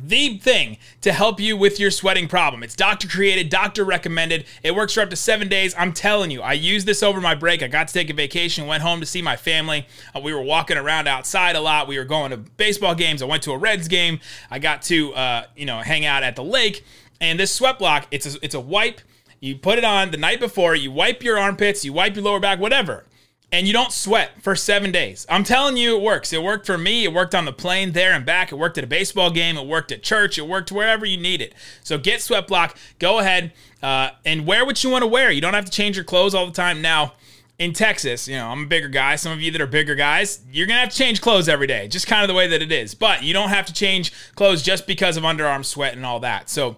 the 0.00 0.38
thing 0.38 0.78
to 1.00 1.12
help 1.12 1.40
you 1.40 1.56
with 1.56 1.80
your 1.80 1.90
sweating 1.90 2.28
problem. 2.28 2.62
It's 2.62 2.76
doctor 2.76 3.08
created, 3.08 3.48
doctor 3.48 3.84
recommended. 3.84 4.44
It 4.62 4.74
works 4.74 4.94
for 4.94 5.00
up 5.00 5.10
to 5.10 5.16
seven 5.16 5.48
days. 5.48 5.74
I'm 5.76 5.92
telling 5.92 6.30
you, 6.30 6.42
I 6.42 6.52
used 6.52 6.86
this 6.86 7.02
over 7.02 7.20
my 7.20 7.34
break. 7.34 7.62
I 7.62 7.68
got 7.68 7.88
to 7.88 7.94
take 7.94 8.10
a 8.10 8.14
vacation, 8.14 8.66
went 8.66 8.82
home 8.82 9.00
to 9.00 9.06
see 9.06 9.22
my 9.22 9.36
family. 9.36 9.86
Uh, 10.14 10.20
we 10.20 10.34
were 10.34 10.42
walking 10.42 10.76
around 10.76 11.08
outside 11.08 11.56
a 11.56 11.60
lot. 11.60 11.88
We 11.88 11.98
were 11.98 12.04
going 12.04 12.30
to 12.30 12.36
baseball 12.36 12.94
games. 12.94 13.22
I 13.22 13.26
went 13.26 13.42
to 13.44 13.52
a 13.52 13.58
Reds 13.58 13.88
game. 13.88 14.20
I 14.50 14.58
got 14.58 14.82
to, 14.82 15.14
uh, 15.14 15.46
you 15.56 15.66
know, 15.66 15.80
hang 15.80 16.04
out 16.04 16.22
at 16.22 16.36
the 16.36 16.44
lake. 16.44 16.84
And 17.20 17.40
this 17.40 17.52
sweat 17.52 17.78
block, 17.78 18.06
it's 18.10 18.34
a, 18.34 18.38
it's 18.42 18.54
a 18.54 18.60
wipe. 18.60 19.00
You 19.40 19.56
put 19.56 19.78
it 19.78 19.84
on 19.84 20.10
the 20.10 20.16
night 20.16 20.40
before. 20.40 20.74
You 20.74 20.90
wipe 20.90 21.22
your 21.22 21.38
armpits. 21.38 21.84
You 21.84 21.92
wipe 21.92 22.16
your 22.16 22.24
lower 22.24 22.40
back, 22.40 22.58
whatever 22.58 23.04
and 23.52 23.66
you 23.66 23.72
don't 23.72 23.92
sweat 23.92 24.42
for 24.42 24.56
seven 24.56 24.90
days. 24.90 25.24
I'm 25.28 25.44
telling 25.44 25.76
you, 25.76 25.96
it 25.96 26.02
works. 26.02 26.32
It 26.32 26.42
worked 26.42 26.66
for 26.66 26.76
me. 26.76 27.04
It 27.04 27.12
worked 27.12 27.34
on 27.34 27.44
the 27.44 27.52
plane 27.52 27.92
there 27.92 28.12
and 28.12 28.26
back. 28.26 28.50
It 28.50 28.56
worked 28.56 28.76
at 28.76 28.84
a 28.84 28.88
baseball 28.88 29.30
game. 29.30 29.56
It 29.56 29.66
worked 29.66 29.92
at 29.92 30.02
church. 30.02 30.36
It 30.36 30.48
worked 30.48 30.72
wherever 30.72 31.06
you 31.06 31.16
need 31.16 31.40
it. 31.40 31.54
So 31.82 31.96
get 31.96 32.20
Sweat 32.20 32.48
Block. 32.48 32.76
Go 32.98 33.20
ahead 33.20 33.52
uh, 33.82 34.10
and 34.24 34.46
wear 34.46 34.66
what 34.66 34.82
you 34.82 34.90
want 34.90 35.02
to 35.02 35.06
wear. 35.06 35.30
You 35.30 35.40
don't 35.40 35.54
have 35.54 35.64
to 35.64 35.70
change 35.70 35.96
your 35.96 36.04
clothes 36.04 36.34
all 36.34 36.46
the 36.46 36.52
time. 36.52 36.82
Now, 36.82 37.14
in 37.58 37.72
Texas, 37.72 38.28
you 38.28 38.36
know, 38.36 38.48
I'm 38.48 38.64
a 38.64 38.66
bigger 38.66 38.88
guy. 38.88 39.16
Some 39.16 39.32
of 39.32 39.40
you 39.40 39.50
that 39.52 39.60
are 39.60 39.66
bigger 39.66 39.94
guys, 39.94 40.40
you're 40.50 40.66
going 40.66 40.76
to 40.76 40.80
have 40.80 40.90
to 40.90 40.96
change 40.96 41.20
clothes 41.20 41.48
every 41.48 41.66
day, 41.66 41.88
just 41.88 42.06
kind 42.06 42.22
of 42.22 42.28
the 42.28 42.34
way 42.34 42.48
that 42.48 42.60
it 42.60 42.70
is. 42.70 42.94
But 42.94 43.22
you 43.22 43.32
don't 43.32 43.48
have 43.48 43.64
to 43.66 43.72
change 43.72 44.12
clothes 44.34 44.62
just 44.62 44.86
because 44.86 45.16
of 45.16 45.22
underarm 45.22 45.64
sweat 45.64 45.94
and 45.94 46.04
all 46.04 46.20
that. 46.20 46.50
So, 46.50 46.76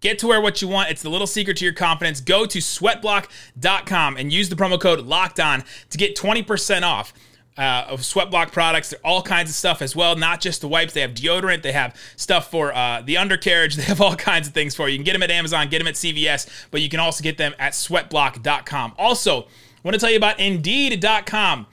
Get 0.00 0.18
to 0.20 0.26
wear 0.26 0.40
what 0.40 0.62
you 0.62 0.68
want. 0.68 0.90
It's 0.90 1.02
the 1.02 1.10
little 1.10 1.26
secret 1.26 1.58
to 1.58 1.64
your 1.64 1.74
confidence. 1.74 2.20
Go 2.20 2.46
to 2.46 2.58
sweatblock.com 2.58 4.16
and 4.16 4.32
use 4.32 4.48
the 4.48 4.56
promo 4.56 4.80
code 4.80 5.00
locked 5.00 5.38
on 5.38 5.64
to 5.90 5.98
get 5.98 6.16
20% 6.16 6.82
off. 6.82 7.12
Uh, 7.58 7.84
of 7.90 8.00
Sweatblock 8.00 8.52
products. 8.52 8.90
There 8.90 9.00
all 9.04 9.20
kinds 9.20 9.50
of 9.50 9.56
stuff 9.56 9.82
as 9.82 9.94
well, 9.94 10.16
not 10.16 10.40
just 10.40 10.62
the 10.62 10.68
wipes. 10.68 10.94
They 10.94 11.02
have 11.02 11.10
deodorant. 11.10 11.60
They 11.60 11.72
have 11.72 11.94
stuff 12.16 12.50
for 12.50 12.74
uh, 12.74 13.02
the 13.02 13.18
undercarriage. 13.18 13.76
They 13.76 13.82
have 13.82 14.00
all 14.00 14.16
kinds 14.16 14.48
of 14.48 14.54
things 14.54 14.74
for 14.74 14.88
you. 14.88 14.92
You 14.92 14.98
can 14.98 15.04
get 15.04 15.12
them 15.12 15.22
at 15.22 15.30
Amazon, 15.30 15.68
get 15.68 15.78
them 15.78 15.88
at 15.88 15.94
CVS, 15.94 16.48
but 16.70 16.80
you 16.80 16.88
can 16.88 17.00
also 17.00 17.22
get 17.22 17.36
them 17.36 17.52
at 17.58 17.72
sweatblock.com. 17.72 18.94
Also, 18.96 19.42
I 19.42 19.46
want 19.82 19.94
to 19.94 19.98
tell 19.98 20.10
you 20.10 20.16
about 20.16 20.40
Indeed.com. 20.40 21.66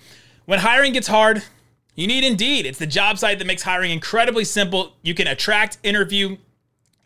When 0.46 0.60
hiring 0.60 0.92
gets 0.92 1.08
hard, 1.08 1.44
you 1.96 2.08
need 2.08 2.24
Indeed. 2.26 2.66
It's 2.66 2.80
the 2.80 2.88
job 2.88 3.18
site 3.18 3.40
that 3.40 3.46
makes 3.46 3.64
hiring 3.64 3.92
incredibly 3.92 4.44
simple. 4.44 4.94
You 5.04 5.14
can 5.14 5.28
attract, 5.28 5.78
interview, 5.84 6.38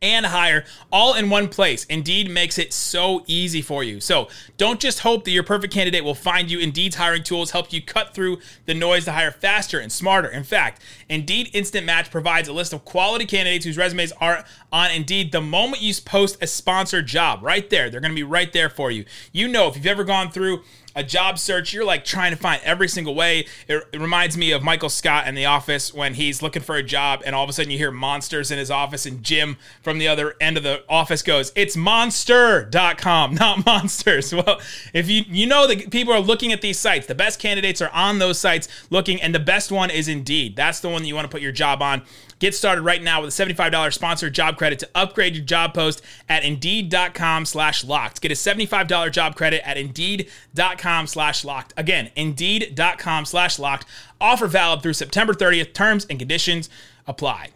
and 0.01 0.25
hire 0.25 0.65
all 0.91 1.13
in 1.13 1.29
one 1.29 1.47
place. 1.47 1.85
Indeed 1.85 2.29
makes 2.29 2.57
it 2.57 2.73
so 2.73 3.23
easy 3.27 3.61
for 3.61 3.83
you. 3.83 3.99
So 3.99 4.29
don't 4.57 4.79
just 4.79 4.99
hope 4.99 5.25
that 5.25 5.31
your 5.31 5.43
perfect 5.43 5.73
candidate 5.73 6.03
will 6.03 6.15
find 6.15 6.49
you. 6.49 6.59
Indeed's 6.59 6.95
hiring 6.95 7.23
tools 7.23 7.51
help 7.51 7.71
you 7.71 7.81
cut 7.81 8.13
through 8.13 8.39
the 8.65 8.73
noise 8.73 9.05
to 9.05 9.11
hire 9.11 9.31
faster 9.31 9.79
and 9.79 9.91
smarter. 9.91 10.27
In 10.27 10.43
fact, 10.43 10.81
Indeed 11.07 11.51
Instant 11.53 11.85
Match 11.85 12.09
provides 12.09 12.47
a 12.47 12.53
list 12.53 12.73
of 12.73 12.83
quality 12.83 13.25
candidates 13.25 13.65
whose 13.65 13.77
resumes 13.77 14.11
are 14.13 14.43
on 14.71 14.91
Indeed 14.91 15.31
the 15.31 15.41
moment 15.41 15.81
you 15.83 15.93
post 16.03 16.37
a 16.41 16.47
sponsored 16.47 17.05
job. 17.05 17.43
Right 17.43 17.69
there. 17.69 17.89
They're 17.89 18.01
going 18.01 18.11
to 18.11 18.15
be 18.15 18.23
right 18.23 18.51
there 18.51 18.69
for 18.69 18.89
you. 18.89 19.05
You 19.31 19.47
know, 19.47 19.67
if 19.67 19.75
you've 19.75 19.85
ever 19.85 20.03
gone 20.03 20.31
through 20.31 20.63
a 20.95 21.03
job 21.03 21.39
search, 21.39 21.73
you're 21.73 21.85
like 21.85 22.03
trying 22.03 22.31
to 22.31 22.37
find 22.37 22.61
every 22.63 22.87
single 22.87 23.15
way. 23.15 23.45
It, 23.67 23.83
it, 23.91 24.01
reminds 24.01 24.37
me 24.37 24.51
of 24.51 24.63
Michael 24.63 24.89
Scott 24.89 25.27
in 25.27 25.35
The 25.35 25.45
Office 25.45 25.93
when 25.93 26.15
he's 26.15 26.41
looking 26.41 26.61
for 26.61 26.75
a 26.75 26.83
job, 26.83 27.21
and 27.25 27.35
all 27.35 27.43
of 27.43 27.49
a 27.49 27.53
sudden 27.53 27.71
you 27.71 27.77
hear 27.77 27.91
monsters 27.91 28.51
in 28.51 28.57
his 28.57 28.69
office, 28.69 29.05
and 29.05 29.23
Jim 29.23 29.57
from 29.81 29.99
the 29.99 30.07
other 30.07 30.35
end 30.41 30.57
of 30.57 30.63
the 30.63 30.83
office 30.89 31.21
goes, 31.21 31.51
"It's 31.55 31.77
monster.com, 31.77 33.35
not 33.35 33.65
monsters." 33.65 34.33
Well, 34.41 34.59
if 34.93 35.07
you 35.07 35.23
you 35.27 35.45
know 35.45 35.67
that 35.67 35.91
people 35.91 36.13
are 36.13 36.19
looking 36.19 36.51
at 36.51 36.61
these 36.61 36.79
sites, 36.79 37.05
the 37.05 37.13
best 37.13 37.39
candidates 37.39 37.79
are 37.79 37.91
on 37.91 38.17
those 38.17 38.39
sites 38.39 38.67
looking, 38.89 39.21
and 39.21 39.35
the 39.35 39.39
best 39.39 39.71
one 39.71 39.91
is 39.91 40.07
Indeed. 40.07 40.55
That's 40.55 40.79
the 40.79 40.89
one 40.89 41.03
that 41.03 41.07
you 41.07 41.13
want 41.13 41.25
to 41.25 41.31
put 41.31 41.41
your 41.41 41.51
job 41.51 41.81
on. 41.83 42.01
Get 42.41 42.55
started 42.55 42.81
right 42.81 43.03
now 43.03 43.21
with 43.21 43.39
a 43.39 43.45
$75 43.45 43.93
sponsored 43.93 44.33
job 44.33 44.57
credit 44.57 44.79
to 44.79 44.89
upgrade 44.95 45.35
your 45.35 45.45
job 45.45 45.75
post 45.75 46.01
at 46.27 46.43
Indeed.com 46.43 47.45
slash 47.45 47.83
locked. 47.83 48.19
Get 48.19 48.31
a 48.31 48.35
$75 48.35 49.11
job 49.11 49.35
credit 49.35 49.61
at 49.65 49.77
Indeed.com 49.77 51.05
slash 51.05 51.45
locked. 51.45 51.71
Again, 51.77 52.09
Indeed.com 52.15 53.25
slash 53.25 53.59
locked. 53.59 53.85
Offer 54.19 54.47
valid 54.47 54.81
through 54.81 54.93
September 54.93 55.33
30th. 55.33 55.75
Terms 55.75 56.07
and 56.09 56.17
conditions 56.17 56.67
apply. 57.05 57.49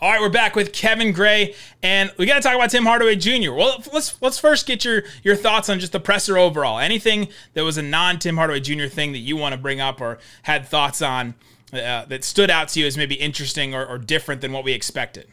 All 0.00 0.10
right, 0.10 0.20
we're 0.20 0.30
back 0.30 0.56
with 0.56 0.72
Kevin 0.72 1.12
Gray, 1.12 1.54
and 1.80 2.10
we 2.18 2.26
got 2.26 2.34
to 2.34 2.40
talk 2.40 2.56
about 2.56 2.70
Tim 2.70 2.84
Hardaway 2.84 3.14
Jr. 3.14 3.52
Well, 3.52 3.84
let's 3.92 4.20
let's 4.20 4.36
first 4.36 4.66
get 4.66 4.84
your 4.84 5.04
your 5.22 5.36
thoughts 5.36 5.68
on 5.68 5.78
just 5.78 5.92
the 5.92 6.00
presser 6.00 6.36
overall. 6.36 6.80
Anything 6.80 7.28
that 7.54 7.62
was 7.62 7.78
a 7.78 7.82
non 7.82 8.18
Tim 8.18 8.36
Hardaway 8.36 8.58
Jr. 8.58 8.86
thing 8.86 9.12
that 9.12 9.18
you 9.18 9.36
want 9.36 9.52
to 9.52 9.60
bring 9.60 9.80
up 9.80 10.00
or 10.00 10.18
had 10.42 10.66
thoughts 10.66 11.02
on 11.02 11.36
uh, 11.72 12.04
that 12.04 12.24
stood 12.24 12.50
out 12.50 12.68
to 12.68 12.80
you 12.80 12.86
as 12.86 12.96
maybe 12.96 13.14
interesting 13.14 13.74
or, 13.74 13.86
or 13.86 13.98
different 13.98 14.40
than 14.40 14.52
what 14.52 14.64
we 14.64 14.72
expected? 14.72 15.28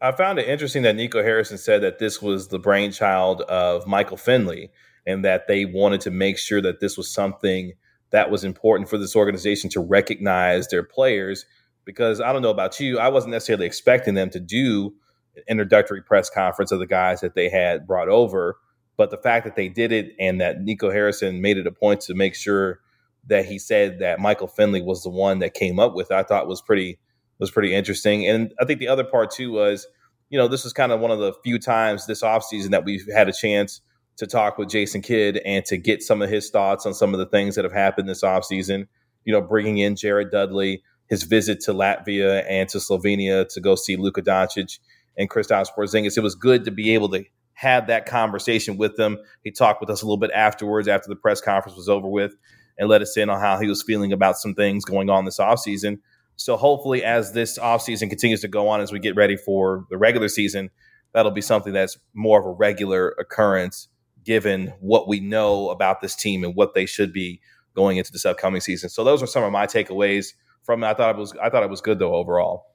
I 0.00 0.12
found 0.12 0.38
it 0.38 0.48
interesting 0.48 0.82
that 0.82 0.96
Nico 0.96 1.22
Harrison 1.22 1.56
said 1.56 1.82
that 1.82 1.98
this 1.98 2.20
was 2.20 2.48
the 2.48 2.58
brainchild 2.58 3.40
of 3.42 3.86
Michael 3.86 4.16
Finley 4.16 4.70
and 5.06 5.24
that 5.24 5.46
they 5.46 5.64
wanted 5.64 6.00
to 6.02 6.10
make 6.10 6.36
sure 6.36 6.60
that 6.60 6.80
this 6.80 6.96
was 6.96 7.10
something 7.10 7.72
that 8.10 8.30
was 8.30 8.44
important 8.44 8.88
for 8.90 8.98
this 8.98 9.16
organization 9.16 9.70
to 9.70 9.80
recognize 9.80 10.68
their 10.68 10.82
players. 10.82 11.46
Because 11.84 12.20
I 12.20 12.32
don't 12.32 12.42
know 12.42 12.50
about 12.50 12.78
you, 12.80 12.98
I 12.98 13.08
wasn't 13.08 13.32
necessarily 13.32 13.66
expecting 13.66 14.14
them 14.14 14.28
to 14.30 14.40
do 14.40 14.94
an 15.36 15.44
introductory 15.48 16.02
press 16.02 16.28
conference 16.28 16.72
of 16.72 16.80
the 16.80 16.86
guys 16.86 17.20
that 17.20 17.34
they 17.34 17.48
had 17.48 17.86
brought 17.86 18.08
over. 18.08 18.58
But 18.96 19.10
the 19.10 19.18
fact 19.18 19.44
that 19.44 19.56
they 19.56 19.68
did 19.68 19.92
it 19.92 20.14
and 20.18 20.40
that 20.40 20.62
Nico 20.62 20.90
Harrison 20.90 21.40
made 21.40 21.58
it 21.58 21.66
a 21.66 21.72
point 21.72 22.00
to 22.02 22.14
make 22.14 22.34
sure 22.34 22.80
that 23.26 23.46
he 23.46 23.58
said 23.58 23.98
that 24.00 24.20
Michael 24.20 24.46
Finley 24.46 24.82
was 24.82 25.02
the 25.02 25.10
one 25.10 25.40
that 25.40 25.54
came 25.54 25.78
up 25.78 25.94
with, 25.94 26.10
I 26.12 26.22
thought 26.22 26.46
was 26.46 26.62
pretty 26.62 26.98
was 27.38 27.50
pretty 27.50 27.74
interesting. 27.74 28.26
And 28.26 28.52
I 28.60 28.64
think 28.64 28.80
the 28.80 28.88
other 28.88 29.04
part 29.04 29.30
too 29.30 29.52
was, 29.52 29.86
you 30.30 30.38
know, 30.38 30.48
this 30.48 30.64
was 30.64 30.72
kind 30.72 30.90
of 30.90 31.00
one 31.00 31.10
of 31.10 31.18
the 31.18 31.34
few 31.44 31.58
times 31.58 32.06
this 32.06 32.22
offseason 32.22 32.70
that 32.70 32.84
we've 32.84 33.06
had 33.12 33.28
a 33.28 33.32
chance 33.32 33.82
to 34.16 34.26
talk 34.26 34.56
with 34.56 34.70
Jason 34.70 35.02
Kidd 35.02 35.36
and 35.44 35.64
to 35.66 35.76
get 35.76 36.02
some 36.02 36.22
of 36.22 36.30
his 36.30 36.48
thoughts 36.48 36.86
on 36.86 36.94
some 36.94 37.12
of 37.12 37.18
the 37.18 37.26
things 37.26 37.54
that 37.54 37.64
have 37.64 37.74
happened 37.74 38.08
this 38.08 38.22
offseason. 38.22 38.86
You 39.24 39.32
know, 39.32 39.42
bringing 39.42 39.78
in 39.78 39.96
Jared 39.96 40.30
Dudley, 40.30 40.82
his 41.08 41.24
visit 41.24 41.60
to 41.60 41.72
Latvia 41.72 42.44
and 42.48 42.68
to 42.70 42.78
Slovenia 42.78 43.46
to 43.52 43.60
go 43.60 43.74
see 43.74 43.96
Luka 43.96 44.22
Doncic 44.22 44.78
and 45.18 45.28
Kristaps 45.28 45.68
Porzingis. 45.76 46.16
It 46.16 46.22
was 46.22 46.34
good 46.34 46.64
to 46.64 46.70
be 46.70 46.94
able 46.94 47.08
to 47.10 47.24
have 47.54 47.86
that 47.86 48.06
conversation 48.06 48.76
with 48.76 48.96
them. 48.96 49.18
He 49.42 49.50
talked 49.50 49.80
with 49.80 49.90
us 49.90 50.02
a 50.02 50.04
little 50.04 50.18
bit 50.18 50.30
afterwards, 50.32 50.88
after 50.88 51.08
the 51.08 51.16
press 51.16 51.40
conference 51.40 51.76
was 51.76 51.88
over 51.88 52.06
with, 52.06 52.34
and 52.78 52.88
let 52.88 53.02
us 53.02 53.16
in 53.16 53.30
on 53.30 53.40
how 53.40 53.58
he 53.58 53.68
was 53.68 53.82
feeling 53.82 54.12
about 54.12 54.38
some 54.38 54.54
things 54.54 54.84
going 54.84 55.10
on 55.10 55.24
this 55.24 55.38
offseason. 55.38 55.98
So 56.36 56.56
hopefully, 56.56 57.02
as 57.02 57.32
this 57.32 57.58
offseason 57.58 58.10
continues 58.10 58.42
to 58.42 58.48
go 58.48 58.68
on, 58.68 58.80
as 58.80 58.92
we 58.92 58.98
get 58.98 59.16
ready 59.16 59.36
for 59.36 59.86
the 59.90 59.96
regular 59.96 60.28
season, 60.28 60.70
that'll 61.12 61.32
be 61.32 61.40
something 61.40 61.72
that's 61.72 61.98
more 62.14 62.38
of 62.40 62.46
a 62.46 62.50
regular 62.50 63.10
occurrence 63.18 63.88
given 64.24 64.74
what 64.80 65.08
we 65.08 65.20
know 65.20 65.70
about 65.70 66.00
this 66.00 66.14
team 66.14 66.44
and 66.44 66.54
what 66.54 66.74
they 66.74 66.84
should 66.84 67.12
be 67.12 67.40
going 67.74 67.96
into 67.96 68.12
this 68.12 68.26
upcoming 68.26 68.60
season. 68.60 68.90
So 68.90 69.04
those 69.04 69.22
are 69.22 69.26
some 69.26 69.44
of 69.44 69.52
my 69.52 69.66
takeaways 69.66 70.34
from 70.62 70.82
it. 70.82 70.88
I 70.88 70.94
thought 70.94 71.14
it 71.14 71.18
was 71.18 71.32
I 71.40 71.48
thought 71.48 71.62
it 71.62 71.70
was 71.70 71.80
good 71.80 71.98
though 71.98 72.14
overall. 72.14 72.66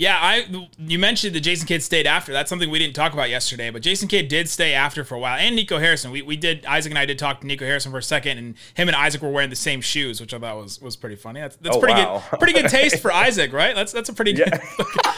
Yeah, 0.00 0.16
I 0.18 0.46
you 0.78 0.98
mentioned 0.98 1.34
that 1.34 1.40
Jason 1.40 1.66
Kidd 1.66 1.82
stayed 1.82 2.06
after. 2.06 2.32
That's 2.32 2.48
something 2.48 2.70
we 2.70 2.78
didn't 2.78 2.94
talk 2.94 3.12
about 3.12 3.28
yesterday, 3.28 3.68
but 3.68 3.82
Jason 3.82 4.08
Kidd 4.08 4.28
did 4.28 4.48
stay 4.48 4.72
after 4.72 5.04
for 5.04 5.14
a 5.14 5.18
while. 5.18 5.36
And 5.38 5.54
Nico 5.54 5.76
Harrison. 5.78 6.10
We, 6.10 6.22
we 6.22 6.36
did 6.36 6.64
Isaac 6.64 6.90
and 6.90 6.98
I 6.98 7.04
did 7.04 7.18
talk 7.18 7.42
to 7.42 7.46
Nico 7.46 7.66
Harrison 7.66 7.92
for 7.92 7.98
a 7.98 8.02
second, 8.02 8.38
and 8.38 8.54
him 8.72 8.88
and 8.88 8.96
Isaac 8.96 9.20
were 9.20 9.28
wearing 9.28 9.50
the 9.50 9.56
same 9.56 9.82
shoes, 9.82 10.18
which 10.18 10.32
I 10.32 10.38
thought 10.38 10.56
was 10.56 10.80
was 10.80 10.96
pretty 10.96 11.16
funny. 11.16 11.40
That's, 11.42 11.56
that's 11.56 11.76
Oh, 11.76 11.80
pretty 11.80 12.00
wow. 12.00 12.22
good 12.30 12.38
pretty 12.40 12.54
good 12.54 12.70
taste 12.70 13.02
for 13.02 13.12
Isaac, 13.12 13.52
right? 13.52 13.74
That's 13.74 13.92
that's 13.92 14.08
a 14.08 14.14
pretty 14.14 14.32
good 14.32 14.50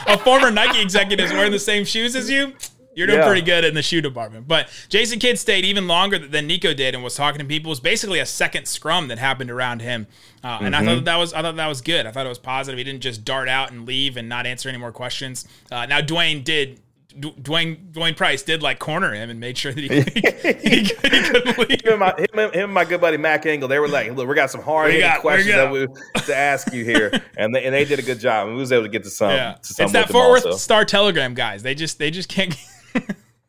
a 0.09 0.19
former 0.19 0.51
Nike 0.51 0.83
executive 0.83 1.27
is 1.27 1.33
wearing 1.33 1.53
the 1.53 1.61
same 1.61 1.85
shoes 1.85 2.17
as 2.17 2.29
you. 2.29 2.53
You're 2.95 3.07
doing 3.07 3.21
Yeah. 3.21 3.27
pretty 3.27 3.43
good 3.43 3.65
in 3.65 3.75
the 3.75 3.83
shoe 3.83 4.01
department. 4.01 4.47
But 4.47 4.69
Jason 4.89 5.19
Kidd 5.19 5.39
stayed 5.39 5.65
even 5.65 5.87
longer 5.87 6.19
than 6.19 6.47
Nico 6.47 6.75
did 6.75 6.95
and 6.95 7.03
was 7.03 7.15
talking 7.15 7.39
to 7.39 7.45
people. 7.45 7.71
It 7.71 7.73
was 7.73 7.81
basically 7.81 8.19
a 8.19 8.27
second 8.27 8.67
scrum 8.69 9.09
that 9.09 9.19
happened 9.19 9.51
around 9.51 9.81
him. 9.81 10.07
Uh, 10.45 10.59
and 10.61 10.77
I 10.77 10.85
thought 10.85 10.95
that, 10.97 11.05
that 11.07 11.17
was 11.17 11.33
I 11.33 11.41
thought 11.43 11.57
that 11.57 11.69
was 11.69 11.81
good. 11.81 12.07
I 12.07 12.11
thought 12.11 12.27
it 12.27 12.29
was 12.29 12.39
positive. 12.39 12.77
He 12.79 12.85
didn't 12.85 13.03
just 13.03 13.25
dart 13.25 13.49
out 13.49 13.71
and 13.71 13.87
leave 13.87 14.17
and 14.17 14.29
not 14.29 14.45
answer 14.47 14.69
any 14.69 14.79
more 14.79 14.93
questions. 14.93 15.47
Uh, 15.71 15.87
now 15.87 16.01
Dwain 16.01 16.45
did 16.45 16.81
Dwain 17.19 17.93
Dwain 17.93 18.17
Price 18.17 18.43
did 18.43 18.63
like 18.63 18.79
corner 18.79 19.13
him 19.13 19.29
and 19.29 19.39
made 19.39 19.59
sure 19.59 19.71
that 19.73 19.81
he, 19.85 19.89
he, 20.71 20.81
he 20.83 20.95
couldn't 20.95 21.59
leave. 21.69 21.83
Him 21.83 21.91
and, 21.93 22.01
my, 22.01 22.15
him, 22.17 22.51
him 22.53 22.65
and 22.65 22.73
my 22.75 22.85
good 22.87 23.01
buddy 23.03 23.19
Mac 23.19 23.45
Engel, 23.45 23.69
they 23.69 23.79
were 23.79 23.87
like, 23.89 24.13
"Look, 24.17 24.27
we 24.29 24.35
got 24.35 24.51
some 24.51 24.63
hard 24.63 24.93
We 24.95 25.01
got- 25.01 25.19
we 25.19 25.21
questions 25.21 25.55
that 25.55 25.71
we 25.71 25.87
to 26.23 26.35
ask 26.37 26.73
you 26.73 26.85
here," 26.85 27.11
and 27.37 27.55
they, 27.55 27.65
and 27.65 27.75
they 27.75 27.85
did 27.85 27.99
a 27.99 28.03
good 28.03 28.19
job. 28.19 28.47
And 28.49 28.57
we 28.57 28.61
was 28.61 28.73
able 28.73 28.85
to 28.85 28.89
get 28.89 29.05
to 29.05 29.11
some. 29.11 29.31
Yeah, 29.31 29.57
to 29.63 29.75
some 29.75 29.85
it's 29.85 29.93
that 29.93 30.09
Fort 30.11 30.43
Worth. 30.45 30.59
Star 30.59 30.85
Telegram 30.87 31.35
guys. 31.35 31.63
They 31.63 31.75
just 31.75 31.99
they 31.99 32.11
just 32.11 32.29
can't. 32.31 32.57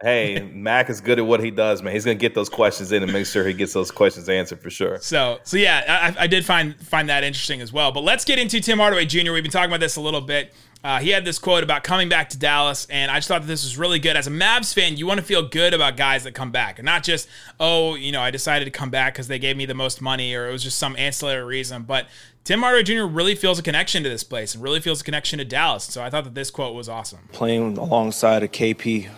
Hey, 0.04 0.42
Mac 0.54 0.90
is 0.90 1.00
good 1.00 1.18
at 1.18 1.26
what 1.26 1.40
he 1.40 1.50
does, 1.50 1.82
man. 1.82 1.94
He's 1.94 2.04
gonna 2.04 2.16
get 2.16 2.36
those 2.36 2.50
questions 2.50 2.92
in 2.92 3.04
and 3.04 3.14
make 3.14 3.26
sure 3.26 3.48
he 3.48 3.54
gets 3.54 3.72
those 3.72 3.90
questions 3.90 4.28
answered 4.28 4.60
for 4.60 4.70
sure. 4.70 5.00
So, 5.00 5.40
so 5.44 5.56
yeah, 5.56 6.14
I, 6.18 6.24
I 6.24 6.28
did 6.28 6.44
find 6.44 6.76
find 6.76 7.08
that 7.08 7.24
interesting 7.24 7.62
as 7.62 7.72
well. 7.72 7.94
But 7.94 8.04
let's 8.04 8.26
get 8.26 8.38
into 8.38 8.60
Tim 8.60 8.80
Hardaway 8.80 9.06
Jr. 9.06 9.32
We've 9.32 9.44
been 9.44 9.52
talking 9.52 9.70
about 9.70 9.80
this 9.80 9.96
a 9.96 10.02
little 10.02 10.20
bit. 10.20 10.54
uh, 10.84 11.00
he 11.00 11.12
had 11.12 11.24
this 11.24 11.40
quote 11.40 11.64
about 11.64 11.86
coming 11.86 12.10
back 12.10 12.28
to 12.32 12.38
Dallas, 12.38 12.86
and 12.90 13.10
I 13.10 13.16
just 13.16 13.30
thought 13.30 13.44
that 13.44 13.48
this 13.48 13.64
was 13.64 13.78
really 13.78 13.98
good. 13.98 14.18
As 14.18 14.28
a 14.28 14.30
Mavs 14.30 14.74
fan, 14.74 14.98
you 14.98 15.08
want 15.08 15.22
to 15.22 15.26
feel 15.26 15.48
good 15.48 15.74
about 15.74 15.96
guys 15.96 16.26
that 16.26 16.34
come 16.34 16.52
back, 16.52 16.80
and 16.80 16.86
not 16.86 17.04
just 17.04 17.30
oh, 17.62 17.96
you 17.96 18.12
know, 18.12 18.22
I 18.22 18.30
decided 18.30 18.66
to 18.66 18.72
come 18.72 18.90
back 18.90 19.14
because 19.14 19.30
they 19.30 19.40
gave 19.40 19.56
me 19.56 19.66
the 19.66 19.74
most 19.74 20.02
money, 20.02 20.36
or 20.36 20.50
it 20.50 20.52
was 20.52 20.64
just 20.64 20.78
some 20.78 20.98
ancillary 20.98 21.46
reason. 21.46 21.84
But 21.84 22.08
Tim 22.44 22.60
Hardaway 22.60 22.84
Jr. 22.84 23.04
really 23.06 23.36
feels 23.36 23.58
a 23.58 23.64
connection 23.64 24.04
to 24.04 24.10
this 24.10 24.26
place 24.26 24.54
and 24.54 24.62
really 24.62 24.82
feels 24.82 25.00
a 25.00 25.06
connection 25.06 25.40
to 25.40 25.46
Dallas. 25.46 25.86
So 25.86 26.04
I 26.04 26.10
thought 26.10 26.26
that 26.26 26.36
this 26.36 26.52
quote 26.52 26.76
was 26.76 26.90
awesome. 26.90 27.30
Playing 27.32 27.78
alongside 27.78 28.44
a 28.44 28.50
KP 28.50 29.10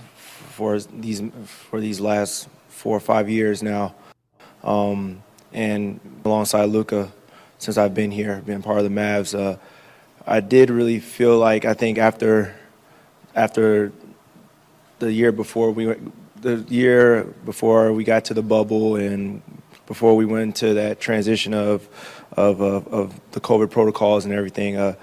for 0.56 0.80
these 0.80 1.22
for 1.70 1.82
these 1.82 2.00
last 2.00 2.48
four 2.70 2.96
or 2.96 3.02
five 3.02 3.30
years 3.30 3.62
now, 3.62 3.94
um, 4.64 5.22
and 5.52 6.00
alongside 6.24 6.66
Luka, 6.70 7.12
since 7.58 7.78
I've 7.78 7.94
been 7.94 8.10
here, 8.10 8.42
been 8.46 8.64
part 8.64 8.78
of 8.78 8.86
the 8.86 8.90
Mavs. 8.90 9.38
Uh, 9.38 9.58
I 10.26 10.40
did 10.40 10.70
really 10.70 11.00
feel 11.00 11.38
like 11.38 11.66
I 11.66 11.74
think 11.74 11.98
after 11.98 12.56
after 13.36 13.92
the 15.00 15.12
year 15.12 15.34
before 15.34 15.72
we 15.72 15.94
the 16.40 16.66
year 16.70 17.26
before 17.44 17.92
we 17.92 18.06
got 18.06 18.24
to 18.26 18.34
the 18.34 18.42
bubble 18.42 18.96
and 18.96 19.42
before 19.88 20.16
we 20.16 20.26
went 20.26 20.56
to 20.58 20.76
that 20.76 21.02
transition 21.02 21.54
of 21.54 21.88
of, 22.32 22.62
of, 22.62 22.88
of 22.88 23.20
the 23.32 23.42
COVID 23.42 23.72
protocols 23.72 24.24
and 24.24 24.34
everything. 24.34 24.78
Uh, 24.78 24.96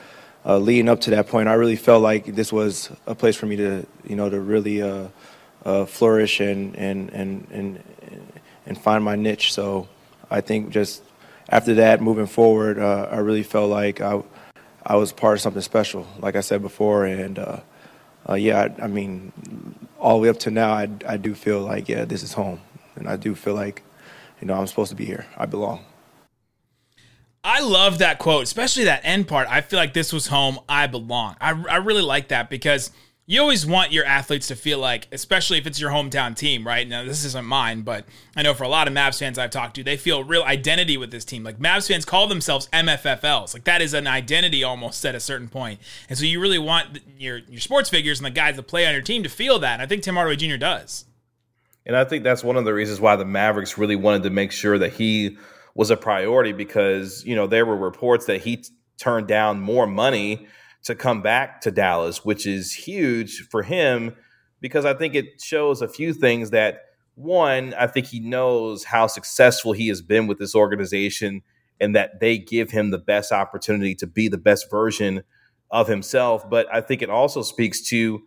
uh, 0.45 0.59
leading 0.59 0.89
up 0.89 1.01
to 1.03 1.11
that 1.11 1.29
point, 1.29 1.49
I 1.49 1.55
really 1.55 1.77
felt 1.77 2.03
like 2.03 2.27
this 2.35 2.53
was 2.53 2.91
a 3.07 3.15
place 3.15 3.37
for 3.37 3.47
me 3.47 3.55
to, 3.57 3.87
you 4.05 4.17
know, 4.17 4.29
to 4.29 4.41
really 4.41 4.83
uh, 4.83 5.07
uh 5.65 5.85
flourish 5.87 6.41
and, 6.41 6.77
and 6.77 7.11
and 7.11 7.47
and 7.51 7.83
and 8.67 8.79
find 8.79 9.05
my 9.05 9.17
niche. 9.17 9.53
So 9.53 9.89
I 10.31 10.41
think 10.41 10.71
just 10.71 11.03
after 11.49 11.75
that, 11.75 12.01
moving 12.01 12.27
forward, 12.27 12.79
uh, 12.79 13.09
I 13.11 13.19
really 13.19 13.43
felt 13.43 13.71
like 13.71 14.01
I 14.01 14.23
I 14.85 14.97
was 14.97 15.13
part 15.13 15.35
of 15.35 15.41
something 15.41 15.63
special, 15.63 16.07
like 16.19 16.37
I 16.37 16.41
said 16.41 16.63
before, 16.63 17.05
and 17.05 17.39
uh, 17.39 17.61
yeah, 18.35 18.69
I, 18.79 18.85
I, 18.85 18.87
mean, 18.87 19.33
all 19.99 20.17
the 20.17 20.23
way 20.23 20.29
up 20.29 20.39
to 20.41 20.51
now, 20.51 20.73
I 20.73 20.89
I 21.07 21.17
do 21.17 21.35
feel 21.35 21.61
like 21.61 21.89
yeah, 21.89 22.05
this 22.05 22.23
is 22.23 22.33
home, 22.33 22.61
and 22.97 23.09
I 23.09 23.17
do 23.17 23.35
feel 23.35 23.55
like, 23.55 23.83
you 24.41 24.47
know, 24.47 24.55
I'm 24.55 24.67
supposed 24.67 24.91
to 24.91 24.97
be 24.97 25.05
here. 25.05 25.27
I 25.37 25.47
belong. 25.47 25.85
I 27.45 27.61
love 27.61 27.99
that 27.99 28.19
quote, 28.19 28.45
especially 28.45 28.85
that 28.85 29.01
end 29.03 29.27
part. 29.27 29.49
I 29.51 29.63
feel 29.63 29.79
like 29.79 29.95
this 29.95 30.13
was 30.13 30.29
home. 30.29 30.61
I 30.69 30.87
belong. 30.87 31.37
I, 31.41 31.51
I 31.51 31.77
really 31.77 32.03
like 32.03 32.29
that 32.29 32.49
because 32.49 32.93
you 33.25 33.41
always 33.41 33.65
want 33.65 33.93
your 33.93 34.05
athletes 34.05 34.49
to 34.49 34.57
feel 34.57 34.79
like, 34.79 35.07
especially 35.13 35.57
if 35.57 35.67
it's 35.67 35.81
your 35.81 35.91
hometown 35.91 36.35
team, 36.35 36.67
right? 36.67 36.89
Now, 36.89 37.05
this 37.05 37.25
isn't 37.25 37.47
mine, 37.47 37.83
but 37.83 38.05
I 38.37 38.43
know 38.43 38.53
for 38.53 38.65
a 38.65 38.69
lot 38.69 38.89
of 38.89 38.95
Mavs 38.95 39.19
fans 39.21 39.39
I've 39.39 39.51
talked 39.51 39.77
to, 39.77 39.85
they 39.85 39.97
feel 39.97 40.25
real 40.25 40.43
identity 40.43 40.97
with 40.97 41.13
this 41.13 41.25
team. 41.25 41.45
Like 41.45 41.59
Mavs 41.59 41.87
fans 41.87 42.05
call 42.05 42.27
themselves 42.27 42.69
MFFLs. 42.73 43.55
Like 43.55 43.65
that 43.65 43.81
is 43.81 43.95
an 43.95 44.09
identity 44.09 44.65
almost 44.65 45.07
at 45.07 45.15
a 45.15 45.21
certain 45.21 45.49
point. 45.49 45.79
And 46.09 46.19
so 46.19 46.25
you 46.25 46.41
really 46.41 46.59
want 46.59 46.99
your, 47.17 47.39
your 47.39 47.61
sports 47.61 47.89
figures 47.89 48.19
and 48.19 48.27
the 48.27 48.31
guys 48.31 48.57
that 48.57 48.65
play 48.65 48.87
on 48.87 48.93
your 48.93 49.03
team 49.03 49.23
to 49.23 49.29
feel 49.29 49.61
that. 49.61 49.75
And 49.75 49.83
I 49.83 49.87
think 49.87 50.03
Tim 50.03 50.17
Hardaway 50.17 50.37
Jr. 50.37 50.57
does. 50.57 51.05
And 51.87 51.97
I 51.97 52.05
think 52.05 52.25
that's 52.25 52.43
one 52.43 52.57
of 52.57 52.65
the 52.65 52.75
reasons 52.75 53.01
why 53.01 53.15
the 53.15 53.25
Mavericks 53.25 53.79
really 53.79 53.97
wanted 53.97 54.25
to 54.25 54.31
make 54.31 54.51
sure 54.51 54.79
that 54.79 54.95
he 54.95 55.37
was 55.75 55.91
a 55.91 55.97
priority 55.97 56.53
because, 56.53 57.25
you 57.25 57.37
know, 57.37 57.47
there 57.47 57.67
were 57.67 57.77
reports 57.77 58.27
that 58.27 58.41
he 58.43 58.57
t- 58.57 58.71
turned 58.99 59.27
down 59.27 59.61
more 59.61 59.87
money 59.87 60.47
to 60.85 60.95
come 60.95 61.23
back 61.23 61.61
to 61.63 61.71
Dallas, 61.71 62.25
which 62.25 62.47
is 62.47 62.73
huge 62.73 63.49
for 63.49 63.63
him 63.63 64.17
because 64.61 64.85
I 64.85 64.95
think 64.95 65.15
it 65.15 65.43
shows 65.43 65.83
a 65.83 65.89
few 65.89 66.13
things 66.13 66.51
that 66.51 66.85
one, 67.15 67.75
I 67.75 67.87
think 67.89 68.07
he 68.07 68.21
knows 68.21 68.85
how 68.85 69.07
successful 69.07 69.73
he 69.73 69.89
has 69.89 70.01
been 70.01 70.27
with 70.27 70.39
this 70.39 70.55
organization 70.55 71.43
and 71.81 71.95
that 71.95 72.21
they 72.21 72.39
give 72.39 72.71
him 72.71 72.91
the 72.91 72.99
best 72.99 73.33
opportunity 73.33 73.95
to 73.97 74.07
be 74.07 74.29
the 74.29 74.39
best 74.39 74.71
version 74.71 75.25
of 75.71 75.89
himself. 75.89 76.49
But 76.49 76.73
I 76.73 76.81
think 76.81 77.03
it 77.03 77.11
also 77.11 77.43
speaks 77.43 77.83
to 77.89 78.23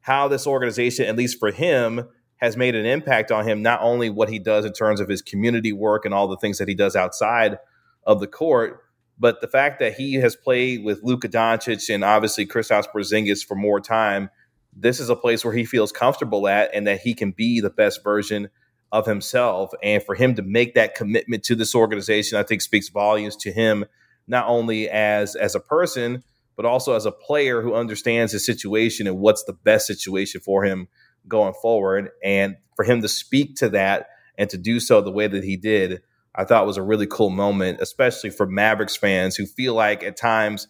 how 0.00 0.28
this 0.28 0.46
organization, 0.46 1.06
at 1.06 1.16
least 1.16 1.38
for 1.38 1.50
him, 1.50 2.08
has 2.36 2.56
made 2.56 2.74
an 2.74 2.86
impact 2.86 3.30
on 3.30 3.46
him, 3.46 3.60
not 3.60 3.80
only 3.82 4.08
what 4.08 4.30
he 4.30 4.38
does 4.38 4.64
in 4.64 4.72
terms 4.72 5.00
of 5.00 5.08
his 5.08 5.20
community 5.20 5.72
work 5.72 6.04
and 6.04 6.14
all 6.14 6.28
the 6.28 6.38
things 6.38 6.56
that 6.58 6.68
he 6.68 6.74
does 6.74 6.96
outside 6.96 7.58
of 8.06 8.20
the 8.20 8.26
court, 8.26 8.82
but 9.20 9.42
the 9.42 9.48
fact 9.48 9.80
that 9.80 9.94
he 9.94 10.14
has 10.14 10.34
played 10.34 10.82
with 10.82 11.02
Luka 11.02 11.28
Doncic 11.28 11.94
and 11.94 12.02
obviously 12.02 12.46
Kristaps 12.46 12.86
Porzingis 12.92 13.44
for 13.44 13.54
more 13.54 13.78
time, 13.78 14.30
this 14.74 14.98
is 14.98 15.10
a 15.10 15.16
place 15.16 15.44
where 15.44 15.52
he 15.52 15.66
feels 15.66 15.92
comfortable 15.92 16.48
at 16.48 16.74
and 16.74 16.86
that 16.86 17.00
he 17.00 17.12
can 17.12 17.30
be 17.30 17.60
the 17.60 17.68
best 17.68 18.02
version 18.02 18.48
of 18.90 19.06
himself. 19.06 19.72
And 19.82 20.02
for 20.02 20.14
him 20.14 20.34
to 20.36 20.42
make 20.42 20.74
that 20.74 20.94
commitment 20.94 21.44
to 21.44 21.54
this 21.54 21.74
organization, 21.74 22.38
I 22.38 22.44
think 22.44 22.62
speaks 22.62 22.88
volumes 22.88 23.36
to 23.36 23.52
him, 23.52 23.84
not 24.26 24.46
only 24.48 24.88
as 24.88 25.36
as 25.36 25.54
a 25.54 25.60
person, 25.60 26.24
but 26.56 26.64
also 26.64 26.94
as 26.94 27.04
a 27.04 27.12
player 27.12 27.60
who 27.60 27.74
understands 27.74 28.32
his 28.32 28.46
situation 28.46 29.06
and 29.06 29.18
what's 29.18 29.44
the 29.44 29.52
best 29.52 29.86
situation 29.86 30.40
for 30.40 30.64
him 30.64 30.88
going 31.28 31.54
forward. 31.60 32.10
And 32.24 32.56
for 32.74 32.84
him 32.84 33.02
to 33.02 33.08
speak 33.08 33.56
to 33.56 33.68
that 33.70 34.08
and 34.38 34.48
to 34.48 34.56
do 34.56 34.80
so 34.80 35.02
the 35.02 35.10
way 35.10 35.26
that 35.26 35.44
he 35.44 35.56
did, 35.58 36.02
I 36.34 36.44
thought 36.44 36.66
was 36.66 36.76
a 36.76 36.82
really 36.82 37.06
cool 37.06 37.30
moment, 37.30 37.80
especially 37.80 38.30
for 38.30 38.46
Mavericks 38.46 38.96
fans 38.96 39.36
who 39.36 39.46
feel 39.46 39.74
like 39.74 40.02
at 40.02 40.16
times 40.16 40.68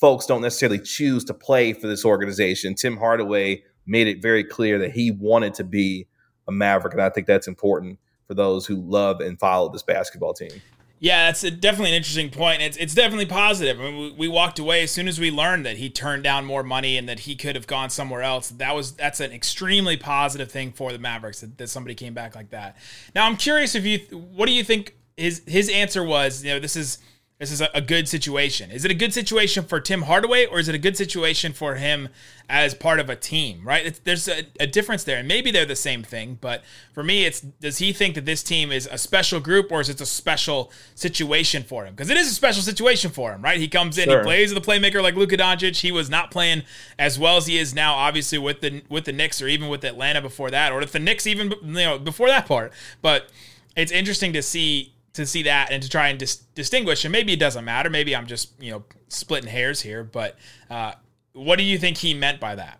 folks 0.00 0.26
don't 0.26 0.42
necessarily 0.42 0.78
choose 0.78 1.24
to 1.24 1.34
play 1.34 1.72
for 1.72 1.86
this 1.86 2.04
organization. 2.04 2.74
Tim 2.74 2.96
Hardaway 2.96 3.62
made 3.86 4.06
it 4.06 4.22
very 4.22 4.44
clear 4.44 4.78
that 4.78 4.92
he 4.92 5.10
wanted 5.10 5.54
to 5.54 5.64
be 5.64 6.06
a 6.48 6.52
Maverick, 6.52 6.94
and 6.94 7.02
I 7.02 7.10
think 7.10 7.26
that's 7.26 7.48
important 7.48 7.98
for 8.26 8.34
those 8.34 8.66
who 8.66 8.76
love 8.76 9.20
and 9.20 9.38
follow 9.38 9.70
this 9.70 9.82
basketball 9.82 10.32
team. 10.32 10.62
Yeah, 11.02 11.26
that's 11.26 11.42
a, 11.44 11.50
definitely 11.50 11.90
an 11.90 11.96
interesting 11.96 12.28
point. 12.28 12.60
It's 12.60 12.76
it's 12.76 12.94
definitely 12.94 13.24
positive. 13.24 13.80
I 13.80 13.84
mean, 13.84 13.96
we, 13.96 14.12
we, 14.12 14.28
walked 14.28 14.58
away 14.58 14.82
as 14.82 14.90
soon 14.90 15.08
as 15.08 15.18
we 15.18 15.30
learned 15.30 15.64
that 15.64 15.78
he 15.78 15.88
turned 15.88 16.22
down 16.22 16.44
more 16.44 16.62
money 16.62 16.98
and 16.98 17.08
that 17.08 17.20
he 17.20 17.36
could 17.36 17.56
have 17.56 17.66
gone 17.66 17.88
somewhere 17.88 18.20
else. 18.20 18.50
That 18.50 18.76
was 18.76 18.92
that's 18.92 19.18
an 19.18 19.32
extremely 19.32 19.96
positive 19.96 20.52
thing 20.52 20.72
for 20.72 20.92
the 20.92 20.98
Mavericks 20.98 21.40
that, 21.40 21.56
that 21.56 21.68
somebody 21.68 21.94
came 21.94 22.12
back 22.12 22.36
like 22.36 22.50
that. 22.50 22.76
Now 23.14 23.24
I'm 23.24 23.38
curious 23.38 23.74
if 23.74 23.86
you 23.86 24.00
what 24.10 24.44
do 24.44 24.52
you 24.52 24.62
think 24.62 24.94
his 25.20 25.42
his 25.46 25.68
answer 25.68 26.02
was 26.02 26.44
you 26.44 26.50
know 26.50 26.58
this 26.58 26.76
is 26.76 26.98
this 27.40 27.50
is 27.50 27.62
a, 27.62 27.70
a, 27.72 27.80
good 27.80 28.06
situation. 28.06 28.70
Is 28.70 28.84
it 28.84 28.90
a 28.90 28.94
good 28.94 29.14
situation 29.14 29.64
for 29.64 29.80
Tim 29.80 30.02
Hardaway 30.02 30.44
or 30.44 30.60
is 30.60 30.68
it 30.68 30.74
a 30.74 30.78
good 30.78 30.94
situation 30.94 31.54
for 31.54 31.76
him 31.76 32.10
as 32.50 32.74
part 32.74 33.00
of 33.00 33.08
a 33.08 33.16
team, 33.16 33.66
right? 33.66 33.86
It's, 33.86 33.98
there's 34.00 34.28
a, 34.28 34.44
a, 34.60 34.66
difference 34.66 35.04
there. 35.04 35.16
And 35.16 35.26
maybe 35.26 35.50
they're 35.50 35.64
the 35.64 35.74
same 35.74 36.02
thing, 36.02 36.36
but 36.38 36.62
for 36.92 37.02
me, 37.02 37.24
it's 37.24 37.40
does 37.40 37.78
he 37.78 37.94
think 37.94 38.14
that 38.16 38.26
this 38.26 38.42
team 38.42 38.70
is 38.70 38.86
a 38.92 38.98
special 38.98 39.40
group 39.40 39.72
or 39.72 39.80
is 39.80 39.88
it 39.88 40.02
a 40.02 40.06
special 40.06 40.70
situation 40.94 41.62
for 41.62 41.86
him? 41.86 41.94
Because 41.94 42.10
it 42.10 42.18
is 42.18 42.30
a 42.30 42.34
special 42.34 42.62
situation 42.62 43.10
for 43.10 43.32
him, 43.32 43.40
right? 43.40 43.58
He 43.58 43.68
comes 43.68 43.96
in, 43.96 44.04
sure. 44.04 44.18
he 44.18 44.24
plays 44.24 44.52
the 44.52 44.60
playmaker 44.60 45.02
like 45.02 45.14
Luka 45.14 45.38
Doncic. 45.38 45.80
He 45.80 45.92
was 45.92 46.10
not 46.10 46.30
playing 46.30 46.64
as 46.98 47.18
well 47.18 47.38
as 47.38 47.46
he 47.46 47.56
is 47.56 47.74
now, 47.74 47.94
obviously, 47.94 48.36
with 48.36 48.60
the 48.60 48.82
with 48.90 49.06
the 49.06 49.12
Knicks 49.12 49.40
or 49.40 49.48
even 49.48 49.70
with 49.70 49.82
Atlanta 49.82 50.20
before 50.20 50.50
that, 50.50 50.72
or 50.72 50.80
with 50.80 50.92
the 50.92 50.98
Knicks 50.98 51.26
even 51.26 51.54
you 51.62 51.72
know 51.72 51.98
before 51.98 52.28
that 52.28 52.44
part. 52.44 52.74
But 53.00 53.30
it's 53.76 53.92
interesting 53.92 54.34
to 54.34 54.42
see 54.42 54.92
to 55.14 55.26
see 55.26 55.42
that 55.44 55.70
and 55.70 55.82
to 55.82 55.88
try 55.88 56.08
and 56.08 56.18
dis- 56.18 56.36
distinguish. 56.54 57.04
And 57.04 57.12
maybe 57.12 57.32
it 57.32 57.40
doesn't 57.40 57.64
matter. 57.64 57.90
Maybe 57.90 58.14
I'm 58.14 58.26
just 58.26 58.52
you 58.60 58.70
know 58.70 58.84
splitting 59.08 59.50
hairs 59.50 59.80
here. 59.80 60.04
But 60.04 60.36
uh, 60.70 60.92
what 61.32 61.56
do 61.56 61.64
you 61.64 61.78
think 61.78 61.98
he 61.98 62.14
meant 62.14 62.40
by 62.40 62.54
that? 62.54 62.78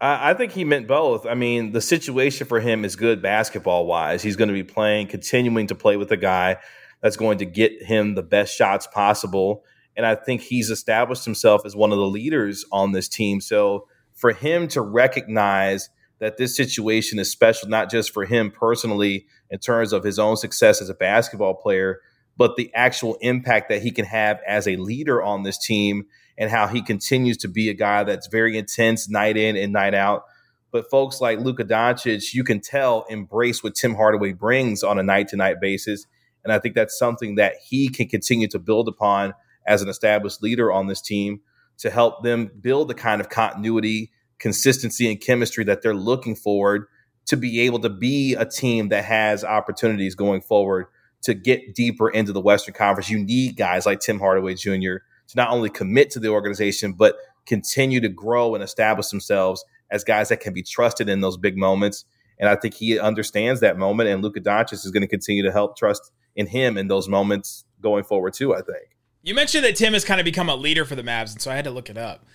I 0.00 0.34
think 0.34 0.52
he 0.52 0.64
meant 0.64 0.86
both. 0.86 1.24
I 1.24 1.34
mean, 1.34 1.72
the 1.72 1.80
situation 1.80 2.46
for 2.46 2.60
him 2.60 2.84
is 2.84 2.94
good 2.94 3.22
basketball 3.22 3.86
wise. 3.86 4.22
He's 4.22 4.36
going 4.36 4.48
to 4.48 4.54
be 4.54 4.64
playing, 4.64 5.06
continuing 5.06 5.68
to 5.68 5.74
play 5.74 5.96
with 5.96 6.10
a 6.12 6.16
guy 6.16 6.58
that's 7.00 7.16
going 7.16 7.38
to 7.38 7.46
get 7.46 7.82
him 7.82 8.14
the 8.14 8.22
best 8.22 8.54
shots 8.54 8.86
possible. 8.86 9.64
And 9.96 10.04
I 10.04 10.14
think 10.14 10.42
he's 10.42 10.68
established 10.68 11.24
himself 11.24 11.62
as 11.64 11.74
one 11.74 11.90
of 11.92 11.98
the 11.98 12.06
leaders 12.06 12.66
on 12.70 12.92
this 12.92 13.08
team. 13.08 13.40
So 13.40 13.86
for 14.12 14.32
him 14.32 14.68
to 14.68 14.82
recognize 14.82 15.88
that 16.20 16.36
this 16.36 16.56
situation 16.56 17.18
is 17.18 17.30
special, 17.30 17.68
not 17.68 17.90
just 17.90 18.12
for 18.12 18.24
him 18.24 18.50
personally 18.50 19.26
in 19.50 19.58
terms 19.58 19.92
of 19.92 20.04
his 20.04 20.18
own 20.18 20.36
success 20.36 20.80
as 20.80 20.88
a 20.88 20.94
basketball 20.94 21.54
player, 21.54 22.00
but 22.36 22.56
the 22.56 22.70
actual 22.74 23.16
impact 23.20 23.68
that 23.68 23.82
he 23.82 23.90
can 23.90 24.04
have 24.04 24.40
as 24.46 24.66
a 24.66 24.76
leader 24.76 25.22
on 25.22 25.42
this 25.42 25.58
team 25.58 26.04
and 26.36 26.50
how 26.50 26.66
he 26.66 26.82
continues 26.82 27.36
to 27.38 27.48
be 27.48 27.68
a 27.68 27.74
guy 27.74 28.04
that's 28.04 28.26
very 28.26 28.58
intense 28.58 29.08
night 29.08 29.36
in 29.36 29.56
and 29.56 29.72
night 29.72 29.94
out. 29.94 30.24
But 30.72 30.90
folks 30.90 31.20
like 31.20 31.38
Luka 31.38 31.64
Doncic, 31.64 32.34
you 32.34 32.42
can 32.42 32.60
tell, 32.60 33.04
embrace 33.08 33.62
what 33.62 33.76
Tim 33.76 33.94
Hardaway 33.94 34.32
brings 34.32 34.82
on 34.82 34.98
a 34.98 35.04
night 35.04 35.28
to 35.28 35.36
night 35.36 35.60
basis. 35.60 36.06
And 36.42 36.52
I 36.52 36.58
think 36.58 36.74
that's 36.74 36.98
something 36.98 37.36
that 37.36 37.54
he 37.64 37.88
can 37.88 38.08
continue 38.08 38.48
to 38.48 38.58
build 38.58 38.88
upon 38.88 39.34
as 39.66 39.82
an 39.82 39.88
established 39.88 40.42
leader 40.42 40.72
on 40.72 40.88
this 40.88 41.00
team 41.00 41.40
to 41.78 41.90
help 41.90 42.22
them 42.22 42.50
build 42.60 42.88
the 42.88 42.94
kind 42.94 43.20
of 43.20 43.28
continuity 43.28 44.10
consistency 44.38 45.10
and 45.10 45.20
chemistry 45.20 45.64
that 45.64 45.82
they're 45.82 45.94
looking 45.94 46.34
forward 46.34 46.86
to 47.26 47.36
be 47.36 47.60
able 47.60 47.78
to 47.80 47.88
be 47.88 48.34
a 48.34 48.44
team 48.44 48.88
that 48.90 49.04
has 49.04 49.44
opportunities 49.44 50.14
going 50.14 50.40
forward 50.40 50.86
to 51.22 51.34
get 51.34 51.74
deeper 51.74 52.10
into 52.10 52.32
the 52.32 52.40
Western 52.40 52.74
Conference. 52.74 53.08
You 53.08 53.18
need 53.18 53.56
guys 53.56 53.86
like 53.86 54.00
Tim 54.00 54.18
Hardaway 54.18 54.54
Jr. 54.54 54.98
to 55.28 55.36
not 55.36 55.50
only 55.50 55.70
commit 55.70 56.10
to 56.10 56.20
the 56.20 56.28
organization, 56.28 56.92
but 56.92 57.16
continue 57.46 58.00
to 58.00 58.08
grow 58.08 58.54
and 58.54 58.62
establish 58.62 59.08
themselves 59.08 59.64
as 59.90 60.04
guys 60.04 60.28
that 60.28 60.40
can 60.40 60.52
be 60.52 60.62
trusted 60.62 61.08
in 61.08 61.20
those 61.20 61.36
big 61.36 61.56
moments. 61.56 62.04
And 62.38 62.48
I 62.48 62.56
think 62.56 62.74
he 62.74 62.98
understands 62.98 63.60
that 63.60 63.78
moment, 63.78 64.08
and 64.08 64.22
Luka 64.22 64.40
Doncic 64.40 64.72
is 64.72 64.90
going 64.90 65.02
to 65.02 65.08
continue 65.08 65.42
to 65.44 65.52
help 65.52 65.78
trust 65.78 66.10
in 66.36 66.46
him 66.46 66.76
in 66.76 66.88
those 66.88 67.08
moments 67.08 67.64
going 67.80 68.04
forward 68.04 68.34
too. 68.34 68.54
I 68.54 68.60
think 68.60 68.96
you 69.22 69.34
mentioned 69.34 69.64
that 69.64 69.76
Tim 69.76 69.92
has 69.92 70.04
kind 70.04 70.20
of 70.20 70.24
become 70.24 70.48
a 70.48 70.56
leader 70.56 70.84
for 70.84 70.96
the 70.96 71.02
Mavs, 71.02 71.32
and 71.32 71.40
so 71.40 71.50
I 71.50 71.54
had 71.54 71.64
to 71.64 71.70
look 71.70 71.88
it 71.88 71.96
up 71.96 72.26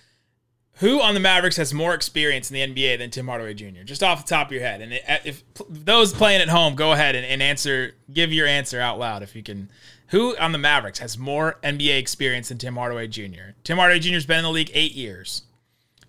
who 0.80 1.00
on 1.00 1.12
the 1.12 1.20
Mavericks 1.20 1.56
has 1.56 1.74
more 1.74 1.94
experience 1.94 2.50
in 2.50 2.54
the 2.54 2.82
NBA 2.82 2.98
than 2.98 3.10
Tim 3.10 3.28
Hardaway 3.28 3.52
Jr. 3.54 3.82
Just 3.84 4.02
off 4.02 4.24
the 4.24 4.28
top 4.28 4.48
of 4.48 4.52
your 4.52 4.62
head, 4.62 4.80
and 4.80 4.98
if 5.24 5.44
those 5.68 6.12
playing 6.12 6.40
at 6.40 6.48
home, 6.48 6.74
go 6.74 6.92
ahead 6.92 7.14
and, 7.14 7.24
and 7.24 7.42
answer, 7.42 7.94
give 8.12 8.32
your 8.32 8.46
answer 8.46 8.80
out 8.80 8.98
loud 8.98 9.22
if 9.22 9.36
you 9.36 9.42
can. 9.42 9.68
Who 10.08 10.36
on 10.38 10.52
the 10.52 10.58
Mavericks 10.58 10.98
has 10.98 11.16
more 11.16 11.58
NBA 11.62 11.98
experience 11.98 12.48
than 12.48 12.58
Tim 12.58 12.76
Hardaway 12.76 13.06
Jr.? 13.08 13.52
Tim 13.62 13.76
Hardaway 13.76 14.00
Jr.'s 14.00 14.26
been 14.26 14.38
in 14.38 14.44
the 14.44 14.50
league 14.50 14.70
eight 14.74 14.92
years. 14.92 15.42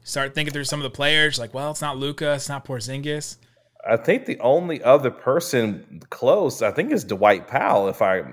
Start 0.04 0.34
thinking 0.34 0.54
through 0.54 0.64
some 0.64 0.80
of 0.80 0.84
the 0.84 0.90
players, 0.90 1.38
like, 1.38 1.54
well, 1.54 1.70
it's 1.70 1.82
not 1.82 1.98
Luka, 1.98 2.34
it's 2.34 2.50
not 2.50 2.66
Porzingis. 2.66 3.38
I 3.88 3.98
think 3.98 4.26
the 4.26 4.40
only 4.40 4.82
other 4.84 5.12
person 5.12 6.02
close, 6.10 6.62
I 6.62 6.72
think, 6.72 6.92
is 6.92 7.04
Dwight 7.04 7.48
Powell. 7.48 7.90
If 7.90 8.02
I 8.02 8.24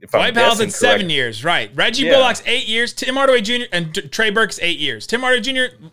if 0.00 0.10
Dwight 0.10 0.34
Powell's 0.34 0.60
at 0.60 0.72
seven 0.72 1.10
years, 1.10 1.44
right? 1.44 1.70
Reggie 1.74 2.04
yeah. 2.04 2.14
Bullock's 2.14 2.42
eight 2.46 2.66
years. 2.66 2.92
Tim 2.92 3.14
Hardaway 3.14 3.40
Jr. 3.40 3.64
and 3.72 3.94
Trey 4.12 4.30
Burke's 4.30 4.58
eight 4.60 4.78
years. 4.78 5.06
Tim 5.06 5.20
Hardaway 5.20 5.40
Jr 5.40 5.86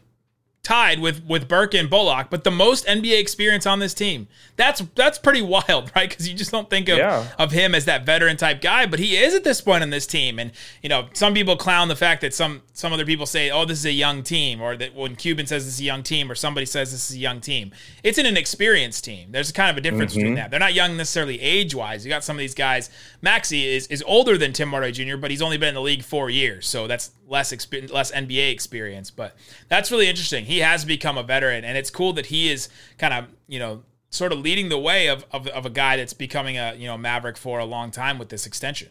tied 0.63 0.99
with 0.99 1.25
with 1.25 1.47
Burke 1.49 1.73
and 1.73 1.89
Bullock, 1.89 2.29
but 2.29 2.45
the 2.45 2.51
most 2.51 2.85
NBA 2.85 3.19
experience 3.19 3.65
on 3.65 3.79
this 3.79 3.93
team. 3.93 4.27
That's 4.55 4.81
that's 4.95 5.17
pretty 5.17 5.41
wild, 5.41 5.91
right? 5.95 6.09
Because 6.09 6.27
you 6.27 6.35
just 6.35 6.51
don't 6.51 6.69
think 6.69 6.89
of 6.89 6.97
yeah. 6.97 7.27
of 7.37 7.51
him 7.51 7.75
as 7.75 7.85
that 7.85 8.05
veteran 8.05 8.37
type 8.37 8.61
guy, 8.61 8.85
but 8.85 8.99
he 8.99 9.17
is 9.17 9.35
at 9.35 9.43
this 9.43 9.59
point 9.59 9.83
in 9.83 9.89
this 9.89 10.07
team. 10.07 10.39
And 10.39 10.51
you 10.81 10.89
know, 10.89 11.07
some 11.13 11.33
people 11.33 11.57
clown 11.57 11.89
the 11.89 11.95
fact 11.95 12.21
that 12.21 12.33
some 12.33 12.61
some 12.73 12.93
other 12.93 13.05
people 13.05 13.25
say, 13.25 13.51
"Oh, 13.51 13.65
this 13.65 13.79
is 13.79 13.85
a 13.85 13.91
young 13.91 14.23
team," 14.23 14.61
or 14.61 14.77
that 14.77 14.95
when 14.95 15.15
Cuban 15.15 15.45
says 15.45 15.65
this 15.65 15.75
is 15.75 15.81
a 15.81 15.83
young 15.83 16.01
team, 16.01 16.31
or 16.31 16.35
somebody 16.35 16.65
says 16.65 16.91
this 16.91 17.09
is 17.09 17.17
a 17.17 17.19
young 17.19 17.41
team. 17.41 17.71
It's 18.01 18.17
an 18.17 18.25
inexperienced 18.25 19.03
team. 19.03 19.31
There's 19.31 19.51
kind 19.51 19.69
of 19.69 19.77
a 19.77 19.81
difference 19.81 20.13
mm-hmm. 20.13 20.19
between 20.19 20.35
that. 20.35 20.49
They're 20.49 20.59
not 20.59 20.73
young 20.73 20.95
necessarily 20.95 21.41
age 21.41 21.75
wise. 21.75 22.05
You 22.05 22.09
got 22.09 22.23
some 22.23 22.37
of 22.37 22.39
these 22.39 22.55
guys. 22.55 22.89
Maxi 23.23 23.63
is 23.65 23.87
is 23.87 24.03
older 24.05 24.37
than 24.37 24.51
Tim 24.51 24.69
Hardaway 24.71 24.91
Jr., 24.91 25.15
but 25.15 25.31
he's 25.31 25.41
only 25.41 25.57
been 25.57 25.69
in 25.69 25.75
the 25.75 25.81
league 25.81 26.03
four 26.03 26.29
years, 26.29 26.67
so 26.67 26.87
that's 26.87 27.11
less 27.27 27.53
experience, 27.53 27.91
less 27.91 28.11
NBA 28.11 28.51
experience. 28.51 29.09
But 29.11 29.35
that's 29.69 29.91
really 29.91 30.09
interesting. 30.09 30.45
He 30.45 30.59
has 30.59 30.83
become 30.83 31.17
a 31.17 31.23
veteran, 31.23 31.63
and 31.63 31.77
it's 31.77 31.89
cool 31.89 32.11
that 32.13 32.25
he 32.25 32.51
is 32.51 32.67
kind 32.97 33.13
of 33.13 33.25
you 33.47 33.59
know 33.59 33.83
sort 34.09 34.31
of 34.31 34.39
leading 34.39 34.69
the 34.69 34.77
way 34.77 35.07
of, 35.07 35.25
of, 35.31 35.47
of 35.47 35.65
a 35.65 35.69
guy 35.69 35.97
that's 35.97 36.13
becoming 36.13 36.57
a 36.57 36.75
you 36.75 36.85
know 36.85 36.97
maverick 36.97 37.37
for 37.37 37.59
a 37.59 37.65
long 37.65 37.91
time 37.91 38.19
with 38.19 38.27
this 38.27 38.45
extension. 38.45 38.89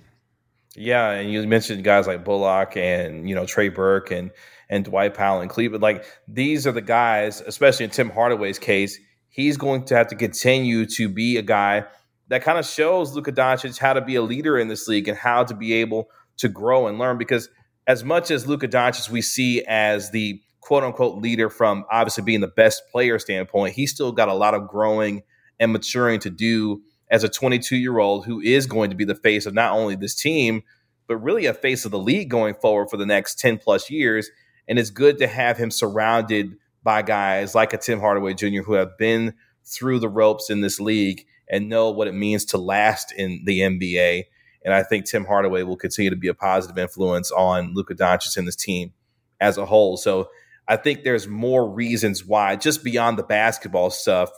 Yeah, 0.74 1.10
and 1.10 1.30
you 1.30 1.46
mentioned 1.46 1.84
guys 1.84 2.06
like 2.06 2.24
Bullock 2.24 2.76
and 2.78 3.28
you 3.28 3.34
know 3.34 3.44
Trey 3.44 3.68
Burke 3.68 4.10
and 4.10 4.30
and 4.70 4.86
Dwight 4.86 5.12
Powell 5.12 5.42
and 5.42 5.50
Cleveland. 5.50 5.82
Like 5.82 6.06
these 6.26 6.66
are 6.66 6.72
the 6.72 6.80
guys, 6.80 7.42
especially 7.42 7.84
in 7.84 7.90
Tim 7.90 8.08
Hardaway's 8.08 8.58
case, 8.58 8.98
he's 9.28 9.58
going 9.58 9.84
to 9.84 9.94
have 9.94 10.06
to 10.06 10.16
continue 10.16 10.86
to 10.86 11.10
be 11.10 11.36
a 11.36 11.42
guy 11.42 11.84
that 12.32 12.42
kind 12.42 12.58
of 12.58 12.64
shows 12.64 13.14
Luka 13.14 13.30
Doncic 13.30 13.78
how 13.78 13.92
to 13.92 14.00
be 14.00 14.14
a 14.14 14.22
leader 14.22 14.58
in 14.58 14.68
this 14.68 14.88
league 14.88 15.06
and 15.06 15.18
how 15.18 15.44
to 15.44 15.52
be 15.52 15.74
able 15.74 16.08
to 16.38 16.48
grow 16.48 16.86
and 16.86 16.98
learn. 16.98 17.18
Because 17.18 17.50
as 17.86 18.04
much 18.04 18.30
as 18.30 18.46
Luka 18.46 18.66
Doncic 18.66 19.10
we 19.10 19.20
see 19.20 19.62
as 19.68 20.12
the 20.12 20.40
quote 20.62 20.82
unquote 20.82 21.18
leader 21.18 21.50
from 21.50 21.84
obviously 21.90 22.24
being 22.24 22.40
the 22.40 22.48
best 22.48 22.84
player 22.90 23.18
standpoint, 23.18 23.74
he's 23.74 23.90
still 23.90 24.12
got 24.12 24.30
a 24.30 24.34
lot 24.34 24.54
of 24.54 24.66
growing 24.66 25.22
and 25.60 25.74
maturing 25.74 26.20
to 26.20 26.30
do 26.30 26.80
as 27.10 27.22
a 27.22 27.28
22 27.28 27.76
year 27.76 27.98
old 27.98 28.24
who 28.24 28.40
is 28.40 28.64
going 28.64 28.88
to 28.88 28.96
be 28.96 29.04
the 29.04 29.14
face 29.14 29.44
of 29.44 29.52
not 29.52 29.74
only 29.74 29.94
this 29.94 30.14
team, 30.14 30.62
but 31.08 31.18
really 31.18 31.44
a 31.44 31.52
face 31.52 31.84
of 31.84 31.90
the 31.90 31.98
league 31.98 32.30
going 32.30 32.54
forward 32.54 32.88
for 32.88 32.96
the 32.96 33.04
next 33.04 33.40
10 33.40 33.58
plus 33.58 33.90
years. 33.90 34.30
And 34.66 34.78
it's 34.78 34.88
good 34.88 35.18
to 35.18 35.26
have 35.26 35.58
him 35.58 35.70
surrounded 35.70 36.56
by 36.82 37.02
guys 37.02 37.54
like 37.54 37.74
a 37.74 37.76
Tim 37.76 38.00
Hardaway 38.00 38.32
Jr. 38.32 38.62
who 38.62 38.72
have 38.72 38.96
been 38.96 39.34
through 39.66 39.98
the 39.98 40.08
ropes 40.08 40.48
in 40.48 40.62
this 40.62 40.80
league 40.80 41.26
and 41.52 41.68
know 41.68 41.90
what 41.90 42.08
it 42.08 42.14
means 42.14 42.46
to 42.46 42.58
last 42.58 43.12
in 43.12 43.42
the 43.44 43.60
NBA. 43.60 44.24
And 44.64 44.72
I 44.72 44.82
think 44.82 45.04
Tim 45.04 45.26
Hardaway 45.26 45.62
will 45.62 45.76
continue 45.76 46.10
to 46.10 46.16
be 46.16 46.28
a 46.28 46.34
positive 46.34 46.78
influence 46.78 47.30
on 47.30 47.74
Luka 47.74 47.94
Doncic 47.94 48.36
and 48.36 48.48
this 48.48 48.56
team 48.56 48.94
as 49.40 49.58
a 49.58 49.66
whole. 49.66 49.96
So 49.96 50.30
I 50.66 50.76
think 50.76 51.04
there's 51.04 51.28
more 51.28 51.68
reasons 51.68 52.24
why, 52.24 52.56
just 52.56 52.82
beyond 52.82 53.18
the 53.18 53.22
basketball 53.22 53.90
stuff, 53.90 54.30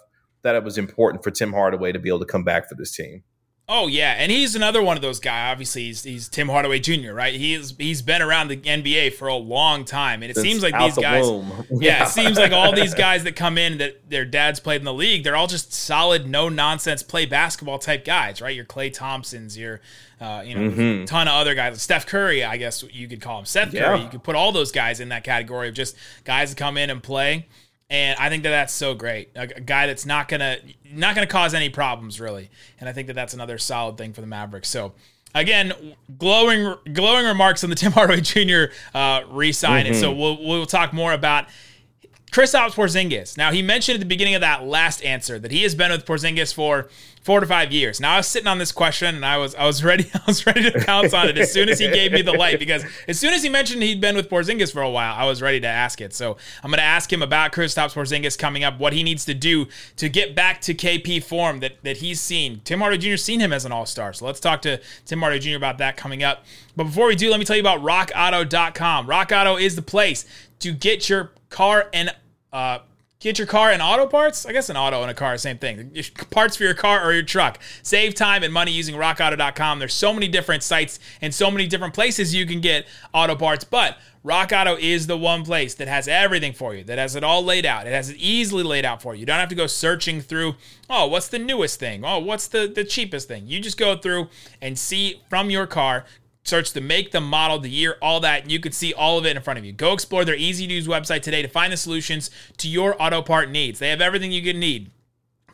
that 0.42 0.56
it 0.56 0.64
was 0.64 0.76
important 0.76 1.22
for 1.22 1.30
Tim 1.30 1.52
Hardaway 1.52 1.92
to 1.92 1.98
be 1.98 2.08
able 2.08 2.18
to 2.18 2.26
come 2.26 2.44
back 2.44 2.68
for 2.68 2.74
this 2.74 2.94
team. 2.94 3.22
Oh 3.66 3.86
yeah, 3.86 4.14
and 4.18 4.30
he's 4.30 4.54
another 4.54 4.82
one 4.82 4.96
of 4.96 5.02
those 5.02 5.18
guys. 5.18 5.50
Obviously, 5.50 5.84
he's, 5.84 6.04
he's 6.04 6.28
Tim 6.28 6.48
Hardaway 6.48 6.80
Jr. 6.80 7.14
Right? 7.14 7.34
He's 7.34 7.74
he's 7.78 8.02
been 8.02 8.20
around 8.20 8.48
the 8.48 8.58
NBA 8.58 9.14
for 9.14 9.26
a 9.26 9.36
long 9.36 9.86
time, 9.86 10.22
and 10.22 10.30
it 10.30 10.34
Since 10.34 10.46
seems 10.46 10.62
like 10.62 10.78
these 10.78 10.96
the 10.96 11.00
guys. 11.00 11.26
yeah. 11.26 11.62
yeah, 11.70 12.04
it 12.04 12.10
seems 12.10 12.36
like 12.36 12.52
all 12.52 12.74
these 12.74 12.92
guys 12.92 13.24
that 13.24 13.36
come 13.36 13.56
in 13.56 13.78
that 13.78 14.10
their 14.10 14.26
dads 14.26 14.60
played 14.60 14.82
in 14.82 14.84
the 14.84 14.92
league, 14.92 15.24
they're 15.24 15.34
all 15.36 15.46
just 15.46 15.72
solid, 15.72 16.28
no 16.28 16.50
nonsense, 16.50 17.02
play 17.02 17.24
basketball 17.24 17.78
type 17.78 18.04
guys, 18.04 18.42
right? 18.42 18.54
Your 18.54 18.66
Klay 18.66 18.92
Thompsons, 18.92 19.56
your 19.56 19.80
uh, 20.20 20.42
you 20.44 20.54
know, 20.54 20.70
mm-hmm. 20.70 21.04
ton 21.06 21.26
of 21.26 21.34
other 21.34 21.54
guys. 21.54 21.80
Steph 21.80 22.06
Curry, 22.06 22.44
I 22.44 22.58
guess 22.58 22.84
you 22.92 23.08
could 23.08 23.22
call 23.22 23.38
him 23.38 23.46
Seth 23.46 23.72
Curry. 23.72 24.02
You 24.02 24.08
could 24.08 24.22
put 24.22 24.36
all 24.36 24.52
those 24.52 24.72
guys 24.72 25.00
in 25.00 25.08
that 25.08 25.24
category 25.24 25.68
of 25.68 25.74
just 25.74 25.96
guys 26.24 26.50
that 26.50 26.58
come 26.58 26.76
in 26.76 26.90
and 26.90 27.02
play 27.02 27.46
and 27.90 28.18
I 28.18 28.28
think 28.28 28.42
that 28.44 28.50
that's 28.50 28.72
so 28.72 28.94
great. 28.94 29.30
A, 29.34 29.42
a, 29.42 29.60
guy 29.60 29.86
that's 29.86 30.06
not 30.06 30.28
gonna 30.28 30.58
not 30.90 31.14
gonna 31.14 31.26
cause 31.26 31.54
any 31.54 31.68
problems 31.68 32.20
really, 32.20 32.50
and 32.80 32.88
I 32.88 32.92
think 32.92 33.08
that 33.08 33.14
that's 33.14 33.34
another 33.34 33.58
solid 33.58 33.96
thing 33.96 34.12
for 34.12 34.20
the 34.20 34.26
Mavericks. 34.26 34.68
So. 34.68 34.92
Again, 35.36 35.96
glowing 36.16 36.76
glowing 36.92 37.26
remarks 37.26 37.64
on 37.64 37.70
the 37.70 37.74
Tim 37.74 37.90
Hardaway 37.90 38.20
Jr. 38.20 38.72
Uh, 38.96 39.22
re-sign, 39.28 39.82
mm-hmm. 39.82 39.94
and 39.94 39.96
so 39.96 40.12
we'll 40.12 40.40
we'll 40.40 40.64
talk 40.64 40.92
more 40.92 41.12
about 41.12 41.46
Kristaps 42.34 42.72
Porzingis. 42.72 43.38
Now 43.38 43.52
he 43.52 43.62
mentioned 43.62 43.94
at 43.94 44.00
the 44.00 44.06
beginning 44.06 44.34
of 44.34 44.40
that 44.40 44.66
last 44.66 45.04
answer 45.04 45.38
that 45.38 45.52
he 45.52 45.62
has 45.62 45.76
been 45.76 45.92
with 45.92 46.04
Porzingis 46.04 46.52
for 46.52 46.88
four 47.22 47.38
to 47.38 47.46
five 47.46 47.70
years. 47.70 48.00
Now 48.00 48.14
I 48.14 48.16
was 48.16 48.26
sitting 48.26 48.48
on 48.48 48.58
this 48.58 48.72
question 48.72 49.14
and 49.14 49.24
I 49.24 49.38
was 49.38 49.54
I 49.54 49.66
was 49.66 49.84
ready 49.90 50.10
I 50.12 50.20
was 50.26 50.44
ready 50.44 50.68
to 50.68 50.84
pounce 50.84 51.14
on 51.14 51.28
it 51.28 51.38
as 51.38 51.52
soon 51.52 51.68
as 51.68 51.78
he 51.78 51.88
gave 51.88 52.10
me 52.10 52.22
the 52.22 52.32
light 52.32 52.58
because 52.58 52.84
as 53.06 53.20
soon 53.20 53.34
as 53.34 53.44
he 53.44 53.48
mentioned 53.48 53.84
he'd 53.84 54.00
been 54.00 54.16
with 54.16 54.28
Porzingis 54.28 54.72
for 54.72 54.82
a 54.82 54.90
while, 54.90 55.14
I 55.14 55.26
was 55.26 55.42
ready 55.42 55.60
to 55.60 55.68
ask 55.68 56.00
it. 56.00 56.12
So 56.12 56.36
I'm 56.64 56.72
going 56.72 56.78
to 56.78 56.82
ask 56.82 57.12
him 57.12 57.22
about 57.22 57.52
Chris 57.52 57.72
Kristaps 57.72 57.94
Porzingis 57.94 58.36
coming 58.36 58.64
up, 58.64 58.80
what 58.80 58.92
he 58.92 59.04
needs 59.04 59.24
to 59.26 59.34
do 59.34 59.68
to 59.94 60.08
get 60.08 60.34
back 60.34 60.60
to 60.62 60.74
KP 60.74 61.22
form 61.22 61.60
that 61.60 61.84
that 61.84 61.98
he's 61.98 62.20
seen. 62.20 62.62
Tim 62.64 62.80
Hardaway 62.80 62.98
Jr. 62.98 63.16
seen 63.16 63.38
him 63.38 63.52
as 63.52 63.64
an 63.64 63.70
All 63.70 63.86
Star, 63.86 64.12
so 64.12 64.26
let's 64.26 64.40
talk 64.40 64.60
to 64.62 64.80
Tim 65.06 65.20
Hardaway 65.20 65.38
Jr. 65.38 65.56
about 65.56 65.78
that 65.78 65.96
coming 65.96 66.24
up. 66.24 66.44
But 66.74 66.84
before 66.84 67.06
we 67.06 67.14
do, 67.14 67.30
let 67.30 67.38
me 67.38 67.46
tell 67.46 67.54
you 67.54 67.62
about 67.62 67.82
RockAuto.com. 67.82 69.06
Rock 69.06 69.30
Auto 69.30 69.56
is 69.56 69.76
the 69.76 69.82
place 69.82 70.26
to 70.58 70.72
get 70.72 71.08
your 71.08 71.30
car 71.48 71.88
and 71.92 72.10
uh, 72.54 72.78
Get 73.24 73.38
your 73.38 73.46
car 73.46 73.70
and 73.70 73.80
auto 73.80 74.06
parts? 74.06 74.44
I 74.44 74.52
guess 74.52 74.68
an 74.68 74.76
auto 74.76 75.00
and 75.00 75.10
a 75.10 75.14
car, 75.14 75.38
same 75.38 75.56
thing. 75.56 75.96
Parts 76.28 76.56
for 76.58 76.64
your 76.64 76.74
car 76.74 77.02
or 77.02 77.14
your 77.14 77.22
truck. 77.22 77.58
Save 77.82 78.14
time 78.14 78.42
and 78.42 78.52
money 78.52 78.70
using 78.70 78.96
rockauto.com. 78.96 79.78
There's 79.78 79.94
so 79.94 80.12
many 80.12 80.28
different 80.28 80.62
sites 80.62 81.00
and 81.22 81.34
so 81.34 81.50
many 81.50 81.66
different 81.66 81.94
places 81.94 82.34
you 82.34 82.44
can 82.44 82.60
get 82.60 82.86
auto 83.14 83.34
parts, 83.34 83.64
but 83.64 83.96
Rock 84.24 84.52
Auto 84.52 84.76
is 84.76 85.06
the 85.06 85.16
one 85.16 85.42
place 85.42 85.72
that 85.76 85.88
has 85.88 86.06
everything 86.06 86.52
for 86.52 86.74
you, 86.74 86.84
that 86.84 86.98
has 86.98 87.16
it 87.16 87.24
all 87.24 87.42
laid 87.42 87.64
out. 87.64 87.86
It 87.86 87.94
has 87.94 88.10
it 88.10 88.16
easily 88.18 88.62
laid 88.62 88.84
out 88.84 89.00
for 89.00 89.14
you. 89.14 89.20
You 89.20 89.26
don't 89.26 89.40
have 89.40 89.48
to 89.48 89.54
go 89.54 89.66
searching 89.66 90.20
through, 90.20 90.56
oh, 90.90 91.06
what's 91.06 91.28
the 91.28 91.38
newest 91.38 91.80
thing? 91.80 92.04
Oh, 92.04 92.18
what's 92.18 92.48
the, 92.48 92.66
the 92.66 92.84
cheapest 92.84 93.26
thing? 93.26 93.46
You 93.46 93.58
just 93.58 93.78
go 93.78 93.96
through 93.96 94.28
and 94.60 94.78
see 94.78 95.22
from 95.30 95.48
your 95.48 95.66
car 95.66 96.04
search 96.44 96.72
the 96.72 96.80
make, 96.80 97.10
the 97.10 97.20
model, 97.20 97.58
the 97.58 97.70
year, 97.70 97.96
all 98.00 98.20
that. 98.20 98.48
You 98.48 98.60
could 98.60 98.74
see 98.74 98.94
all 98.94 99.18
of 99.18 99.26
it 99.26 99.36
in 99.36 99.42
front 99.42 99.58
of 99.58 99.64
you. 99.64 99.72
Go 99.72 99.92
explore 99.92 100.24
their 100.24 100.36
easy 100.36 100.66
to 100.66 100.74
use 100.74 100.86
website 100.86 101.22
today 101.22 101.42
to 101.42 101.48
find 101.48 101.72
the 101.72 101.76
solutions 101.76 102.30
to 102.58 102.68
your 102.68 103.00
auto 103.02 103.22
part 103.22 103.50
needs. 103.50 103.78
They 103.78 103.90
have 103.90 104.00
everything 104.00 104.30
you 104.30 104.42
could 104.42 104.56
need. 104.56 104.90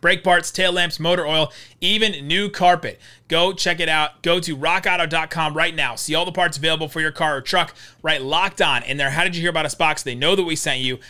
Brake 0.01 0.25
parts, 0.25 0.51
tail 0.51 0.73
lamps, 0.73 0.99
motor 0.99 1.27
oil, 1.27 1.53
even 1.81 2.27
new 2.27 2.49
carpet. 2.49 2.99
Go 3.29 3.53
check 3.53 3.81
it 3.81 3.89
out. 3.89 4.23
Go 4.23 4.41
to 4.41 4.57
rockauto.com 4.57 5.55
right 5.55 5.75
now. 5.75 5.95
See 5.95 6.15
all 6.15 6.25
the 6.25 6.33
parts 6.33 6.57
available 6.57 6.89
for 6.89 7.01
your 7.01 7.13
car 7.13 7.37
or 7.37 7.41
truck. 7.43 7.75
Right 8.03 8.23
locked 8.23 8.63
on 8.63 8.83
in 8.83 8.97
there. 8.97 9.11
How 9.11 9.25
did 9.25 9.37
you 9.37 9.43
hear 9.43 9.51
about 9.51 9.67
us 9.67 9.75
box? 9.75 10.03
They 10.03 10.15
know 10.15 10.35
that 10.35 10.45
we 10.45 10.57
sent 10.57 10.81
you. 10.81 11.01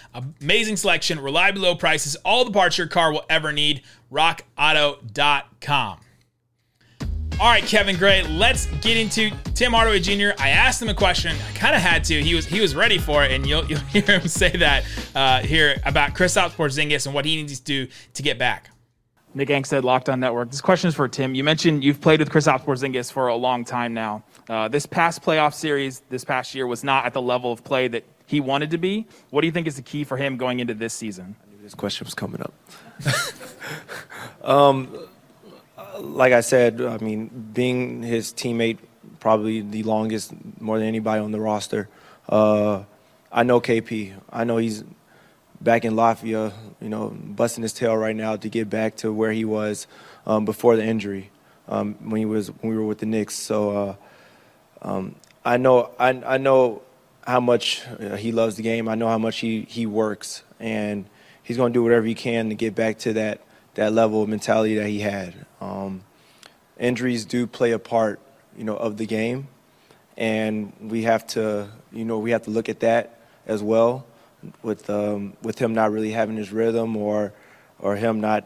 Amazing 0.40 0.76
selection, 0.76 1.20
reliably 1.20 1.62
low 1.62 1.76
prices, 1.76 2.16
all 2.24 2.44
the 2.44 2.50
parts 2.50 2.78
your 2.78 2.88
car 2.88 3.12
will 3.12 3.24
ever 3.30 3.52
need. 3.52 3.82
rockauto.com. 4.10 6.00
All 7.40 7.46
right, 7.46 7.64
Kevin 7.64 7.96
Gray, 7.96 8.22
let's 8.24 8.66
get 8.82 8.98
into 8.98 9.30
Tim 9.54 9.72
Hardaway 9.72 9.98
Jr. 10.00 10.38
I 10.38 10.50
asked 10.50 10.82
him 10.82 10.90
a 10.90 10.94
question. 10.94 11.34
I 11.34 11.56
kind 11.56 11.74
of 11.74 11.80
had 11.80 12.04
to. 12.04 12.22
He 12.22 12.34
was 12.34 12.44
he 12.44 12.60
was 12.60 12.76
ready 12.76 12.98
for 12.98 13.24
it, 13.24 13.32
and 13.32 13.46
you'll 13.46 13.64
you'll 13.64 13.80
hear 13.94 14.02
him 14.02 14.28
say 14.28 14.50
that 14.58 14.84
uh, 15.14 15.40
here 15.40 15.80
about 15.86 16.10
Kristaps 16.10 16.50
Porzingis 16.50 17.06
and 17.06 17.14
what 17.14 17.24
he 17.24 17.36
needs 17.36 17.58
to 17.58 17.64
do 17.64 17.92
to 18.12 18.22
get 18.22 18.38
back. 18.38 18.68
Nick 19.32 19.48
Angstadt, 19.48 19.84
Locked 19.84 20.10
On 20.10 20.20
Network. 20.20 20.50
This 20.50 20.60
question 20.60 20.88
is 20.88 20.94
for 20.94 21.08
Tim. 21.08 21.34
You 21.34 21.42
mentioned 21.42 21.82
you've 21.82 22.02
played 22.02 22.20
with 22.20 22.28
Kristaps 22.28 22.62
Porzingis 22.62 23.10
for 23.10 23.28
a 23.28 23.36
long 23.36 23.64
time 23.64 23.94
now. 23.94 24.22
Uh, 24.46 24.68
this 24.68 24.84
past 24.84 25.22
playoff 25.22 25.54
series, 25.54 26.02
this 26.10 26.24
past 26.24 26.54
year, 26.54 26.66
was 26.66 26.84
not 26.84 27.06
at 27.06 27.14
the 27.14 27.22
level 27.22 27.52
of 27.52 27.64
play 27.64 27.88
that 27.88 28.04
he 28.26 28.40
wanted 28.40 28.70
to 28.72 28.76
be. 28.76 29.06
What 29.30 29.40
do 29.40 29.46
you 29.46 29.52
think 29.52 29.66
is 29.66 29.76
the 29.76 29.82
key 29.82 30.04
for 30.04 30.18
him 30.18 30.36
going 30.36 30.60
into 30.60 30.74
this 30.74 30.92
season? 30.92 31.36
I 31.42 31.56
knew 31.56 31.62
this 31.62 31.74
question 31.74 32.04
was 32.04 32.14
coming 32.14 32.42
up. 32.42 32.52
um, 34.44 34.94
like 35.98 36.32
I 36.32 36.40
said, 36.40 36.80
I 36.80 36.98
mean, 36.98 37.50
being 37.52 38.02
his 38.02 38.32
teammate 38.32 38.78
probably 39.18 39.60
the 39.60 39.82
longest, 39.82 40.32
more 40.60 40.78
than 40.78 40.88
anybody 40.88 41.22
on 41.22 41.30
the 41.30 41.40
roster. 41.40 41.88
Uh, 42.28 42.84
I 43.30 43.42
know 43.42 43.60
KP. 43.60 44.14
I 44.30 44.44
know 44.44 44.56
he's 44.56 44.82
back 45.60 45.84
in 45.84 45.94
Latvia, 45.94 46.52
you 46.80 46.88
know, 46.88 47.10
busting 47.10 47.62
his 47.62 47.72
tail 47.72 47.96
right 47.96 48.16
now 48.16 48.36
to 48.36 48.48
get 48.48 48.70
back 48.70 48.96
to 48.96 49.12
where 49.12 49.32
he 49.32 49.44
was 49.44 49.86
um, 50.26 50.44
before 50.44 50.76
the 50.76 50.84
injury 50.84 51.30
um, 51.68 51.94
when 52.00 52.18
he 52.18 52.24
was 52.24 52.48
when 52.48 52.72
we 52.72 52.76
were 52.76 52.86
with 52.86 52.98
the 52.98 53.06
Knicks. 53.06 53.34
So 53.34 53.70
uh, 53.70 53.94
um, 54.82 55.14
I 55.44 55.56
know 55.58 55.90
I, 55.98 56.10
I 56.10 56.38
know 56.38 56.82
how 57.26 57.40
much 57.40 57.86
uh, 57.86 58.16
he 58.16 58.32
loves 58.32 58.56
the 58.56 58.62
game. 58.62 58.88
I 58.88 58.94
know 58.94 59.08
how 59.08 59.18
much 59.18 59.38
he, 59.38 59.62
he 59.68 59.86
works, 59.86 60.42
and 60.58 61.04
he's 61.42 61.56
going 61.56 61.72
to 61.72 61.76
do 61.76 61.82
whatever 61.82 62.06
he 62.06 62.14
can 62.14 62.48
to 62.48 62.54
get 62.54 62.74
back 62.74 62.98
to 63.00 63.12
that 63.14 63.40
that 63.74 63.92
level 63.92 64.22
of 64.22 64.28
mentality 64.28 64.74
that 64.76 64.88
he 64.88 65.00
had. 65.00 65.46
Um, 65.60 66.02
injuries 66.78 67.24
do 67.24 67.46
play 67.46 67.72
a 67.72 67.78
part, 67.78 68.20
you 68.56 68.64
know, 68.64 68.76
of 68.76 68.96
the 68.96 69.06
game, 69.06 69.48
and 70.16 70.72
we 70.80 71.02
have 71.02 71.26
to, 71.28 71.68
you 71.92 72.04
know, 72.04 72.18
we 72.18 72.30
have 72.30 72.42
to 72.42 72.50
look 72.50 72.68
at 72.68 72.80
that 72.80 73.20
as 73.46 73.62
well, 73.62 74.06
with 74.62 74.88
um, 74.88 75.34
with 75.42 75.58
him 75.58 75.74
not 75.74 75.92
really 75.92 76.12
having 76.12 76.36
his 76.36 76.52
rhythm 76.52 76.96
or 76.96 77.32
or 77.78 77.96
him 77.96 78.20
not 78.20 78.44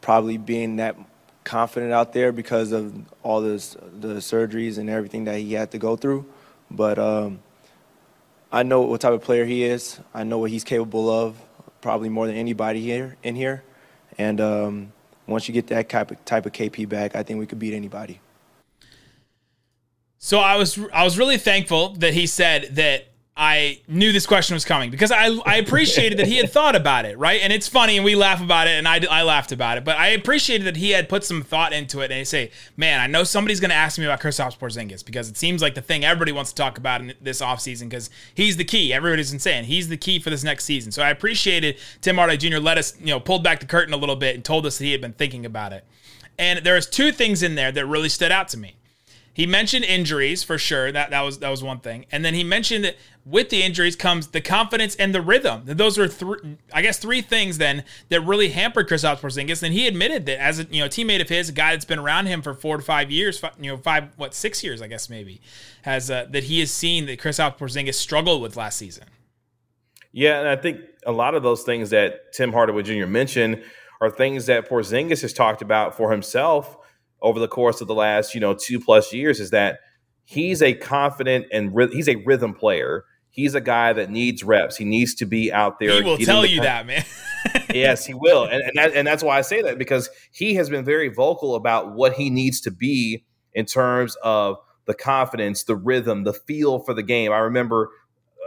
probably 0.00 0.36
being 0.36 0.76
that 0.76 0.96
confident 1.44 1.92
out 1.92 2.12
there 2.12 2.32
because 2.32 2.72
of 2.72 2.94
all 3.22 3.40
this, 3.40 3.76
the 4.00 4.16
surgeries 4.16 4.78
and 4.78 4.88
everything 4.90 5.24
that 5.24 5.38
he 5.38 5.54
had 5.54 5.70
to 5.72 5.78
go 5.78 5.96
through. 5.96 6.26
But 6.70 6.98
um, 6.98 7.40
I 8.50 8.62
know 8.62 8.82
what 8.82 9.00
type 9.00 9.12
of 9.12 9.22
player 9.22 9.44
he 9.44 9.64
is. 9.64 9.98
I 10.14 10.24
know 10.24 10.38
what 10.38 10.50
he's 10.50 10.64
capable 10.64 11.08
of, 11.10 11.40
probably 11.80 12.08
more 12.08 12.26
than 12.26 12.36
anybody 12.36 12.80
here 12.80 13.16
in 13.22 13.34
here. 13.34 13.62
And 14.18 14.40
um, 14.40 14.92
once 15.32 15.48
you 15.48 15.54
get 15.54 15.66
that 15.68 15.88
type 15.88 16.10
of, 16.10 16.24
type 16.24 16.46
of 16.46 16.52
KP 16.52 16.88
back, 16.88 17.16
I 17.16 17.22
think 17.22 17.40
we 17.40 17.46
could 17.46 17.58
beat 17.58 17.74
anybody. 17.74 18.20
So 20.18 20.38
I 20.38 20.56
was 20.56 20.78
I 20.92 21.02
was 21.02 21.18
really 21.18 21.38
thankful 21.38 21.94
that 21.94 22.14
he 22.14 22.28
said 22.28 22.76
that 22.76 23.08
I 23.42 23.80
knew 23.88 24.12
this 24.12 24.24
question 24.24 24.54
was 24.54 24.64
coming 24.64 24.92
because 24.92 25.10
I, 25.10 25.26
I 25.44 25.56
appreciated 25.56 26.20
that 26.20 26.28
he 26.28 26.36
had 26.36 26.52
thought 26.52 26.76
about 26.76 27.06
it, 27.06 27.18
right? 27.18 27.40
And 27.42 27.52
it's 27.52 27.66
funny, 27.66 27.96
and 27.96 28.04
we 28.04 28.14
laugh 28.14 28.40
about 28.40 28.68
it, 28.68 28.78
and 28.78 28.86
I, 28.86 29.00
I 29.10 29.24
laughed 29.24 29.50
about 29.50 29.78
it, 29.78 29.84
but 29.84 29.98
I 29.98 30.10
appreciated 30.10 30.64
that 30.68 30.76
he 30.76 30.90
had 30.90 31.08
put 31.08 31.24
some 31.24 31.42
thought 31.42 31.72
into 31.72 32.02
it. 32.02 32.12
And 32.12 32.18
he 32.18 32.24
say, 32.24 32.52
"Man, 32.76 33.00
I 33.00 33.08
know 33.08 33.24
somebody's 33.24 33.58
going 33.58 33.70
to 33.70 33.74
ask 33.74 33.98
me 33.98 34.04
about 34.04 34.20
Kristaps 34.20 34.56
Porzingis 34.56 35.04
because 35.04 35.28
it 35.28 35.36
seems 35.36 35.60
like 35.60 35.74
the 35.74 35.82
thing 35.82 36.04
everybody 36.04 36.30
wants 36.30 36.52
to 36.52 36.56
talk 36.56 36.78
about 36.78 37.00
in 37.00 37.14
this 37.20 37.40
offseason 37.40 37.88
because 37.90 38.10
he's 38.32 38.58
the 38.58 38.64
key. 38.64 38.94
Everybody's 38.94 39.32
insane. 39.32 39.64
he's 39.64 39.88
the 39.88 39.96
key 39.96 40.20
for 40.20 40.30
this 40.30 40.44
next 40.44 40.64
season. 40.64 40.92
So 40.92 41.02
I 41.02 41.10
appreciated 41.10 41.78
Tim 42.00 42.18
Hardaway 42.18 42.36
Jr. 42.36 42.58
let 42.58 42.78
us, 42.78 42.96
you 43.00 43.06
know, 43.06 43.18
pulled 43.18 43.42
back 43.42 43.58
the 43.58 43.66
curtain 43.66 43.92
a 43.92 43.96
little 43.96 44.14
bit 44.14 44.36
and 44.36 44.44
told 44.44 44.66
us 44.66 44.78
that 44.78 44.84
he 44.84 44.92
had 44.92 45.00
been 45.00 45.14
thinking 45.14 45.44
about 45.44 45.72
it. 45.72 45.84
And 46.38 46.64
there 46.64 46.76
was 46.76 46.86
two 46.86 47.10
things 47.10 47.42
in 47.42 47.56
there 47.56 47.72
that 47.72 47.86
really 47.86 48.08
stood 48.08 48.30
out 48.30 48.46
to 48.50 48.56
me. 48.56 48.76
He 49.34 49.46
mentioned 49.46 49.84
injuries 49.86 50.42
for 50.42 50.58
sure. 50.58 50.92
That 50.92 51.10
that 51.10 51.22
was 51.22 51.38
that 51.38 51.48
was 51.48 51.62
one 51.62 51.80
thing, 51.80 52.04
and 52.12 52.22
then 52.22 52.34
he 52.34 52.44
mentioned 52.44 52.84
that 52.84 52.96
with 53.24 53.48
the 53.48 53.62
injuries 53.62 53.96
comes 53.96 54.28
the 54.28 54.42
confidence 54.42 54.94
and 54.96 55.14
the 55.14 55.22
rhythm. 55.22 55.62
Those 55.64 55.98
are 55.98 56.06
three, 56.06 56.58
I 56.72 56.82
guess, 56.82 56.98
three 56.98 57.22
things 57.22 57.56
then 57.56 57.84
that 58.10 58.20
really 58.20 58.50
hampered 58.50 58.88
Kristaps 58.88 59.20
Porzingis. 59.20 59.62
And 59.62 59.72
he 59.72 59.86
admitted 59.86 60.26
that 60.26 60.38
as 60.38 60.58
a 60.58 60.64
you 60.64 60.82
know 60.82 60.88
teammate 60.88 61.22
of 61.22 61.30
his, 61.30 61.48
a 61.48 61.52
guy 61.52 61.70
that's 61.70 61.86
been 61.86 61.98
around 61.98 62.26
him 62.26 62.42
for 62.42 62.52
four 62.52 62.76
to 62.76 62.82
five 62.82 63.10
years, 63.10 63.38
five, 63.38 63.52
you 63.58 63.70
know, 63.70 63.78
five 63.78 64.10
what 64.16 64.34
six 64.34 64.62
years, 64.62 64.82
I 64.82 64.86
guess 64.86 65.08
maybe, 65.08 65.40
has 65.82 66.10
uh, 66.10 66.26
that 66.30 66.44
he 66.44 66.60
has 66.60 66.70
seen 66.70 67.06
that 67.06 67.18
Kristaps 67.18 67.56
Porzingis 67.56 67.94
struggled 67.94 68.42
with 68.42 68.56
last 68.56 68.76
season. 68.76 69.04
Yeah, 70.12 70.40
and 70.40 70.48
I 70.48 70.56
think 70.56 70.80
a 71.06 71.12
lot 71.12 71.34
of 71.34 71.42
those 71.42 71.62
things 71.62 71.88
that 71.88 72.34
Tim 72.34 72.52
Hardaway 72.52 72.82
Jr. 72.82 73.06
mentioned 73.06 73.62
are 74.02 74.10
things 74.10 74.44
that 74.46 74.68
Porzingis 74.68 75.22
has 75.22 75.32
talked 75.32 75.62
about 75.62 75.96
for 75.96 76.10
himself 76.10 76.76
over 77.22 77.38
the 77.38 77.48
course 77.48 77.80
of 77.80 77.88
the 77.88 77.94
last 77.94 78.34
you 78.34 78.40
know 78.40 78.54
two 78.54 78.78
plus 78.78 79.12
years 79.12 79.40
is 79.40 79.50
that 79.50 79.78
he's 80.24 80.60
a 80.60 80.74
confident 80.74 81.46
and 81.52 81.72
he's 81.92 82.08
a 82.08 82.16
rhythm 82.16 82.52
player. 82.52 83.04
He's 83.30 83.54
a 83.54 83.62
guy 83.62 83.94
that 83.94 84.10
needs 84.10 84.44
reps. 84.44 84.76
He 84.76 84.84
needs 84.84 85.14
to 85.14 85.24
be 85.24 85.50
out 85.50 85.78
there. 85.78 85.94
He 85.94 86.02
will 86.02 86.18
tell 86.18 86.44
you 86.44 86.60
that, 86.60 86.86
man. 86.86 87.02
yes, 87.74 88.04
he 88.04 88.12
will, 88.12 88.44
and 88.44 88.62
and, 88.62 88.72
that, 88.74 88.94
and 88.94 89.06
that's 89.06 89.22
why 89.22 89.38
I 89.38 89.40
say 89.40 89.62
that 89.62 89.78
because 89.78 90.10
he 90.32 90.54
has 90.54 90.68
been 90.68 90.84
very 90.84 91.08
vocal 91.08 91.54
about 91.54 91.94
what 91.94 92.12
he 92.14 92.28
needs 92.28 92.60
to 92.62 92.70
be 92.70 93.24
in 93.54 93.64
terms 93.64 94.16
of 94.22 94.58
the 94.84 94.94
confidence, 94.94 95.64
the 95.64 95.76
rhythm, 95.76 96.24
the 96.24 96.32
feel 96.32 96.78
for 96.80 96.92
the 96.92 97.02
game. 97.02 97.32
I 97.32 97.38
remember 97.38 97.90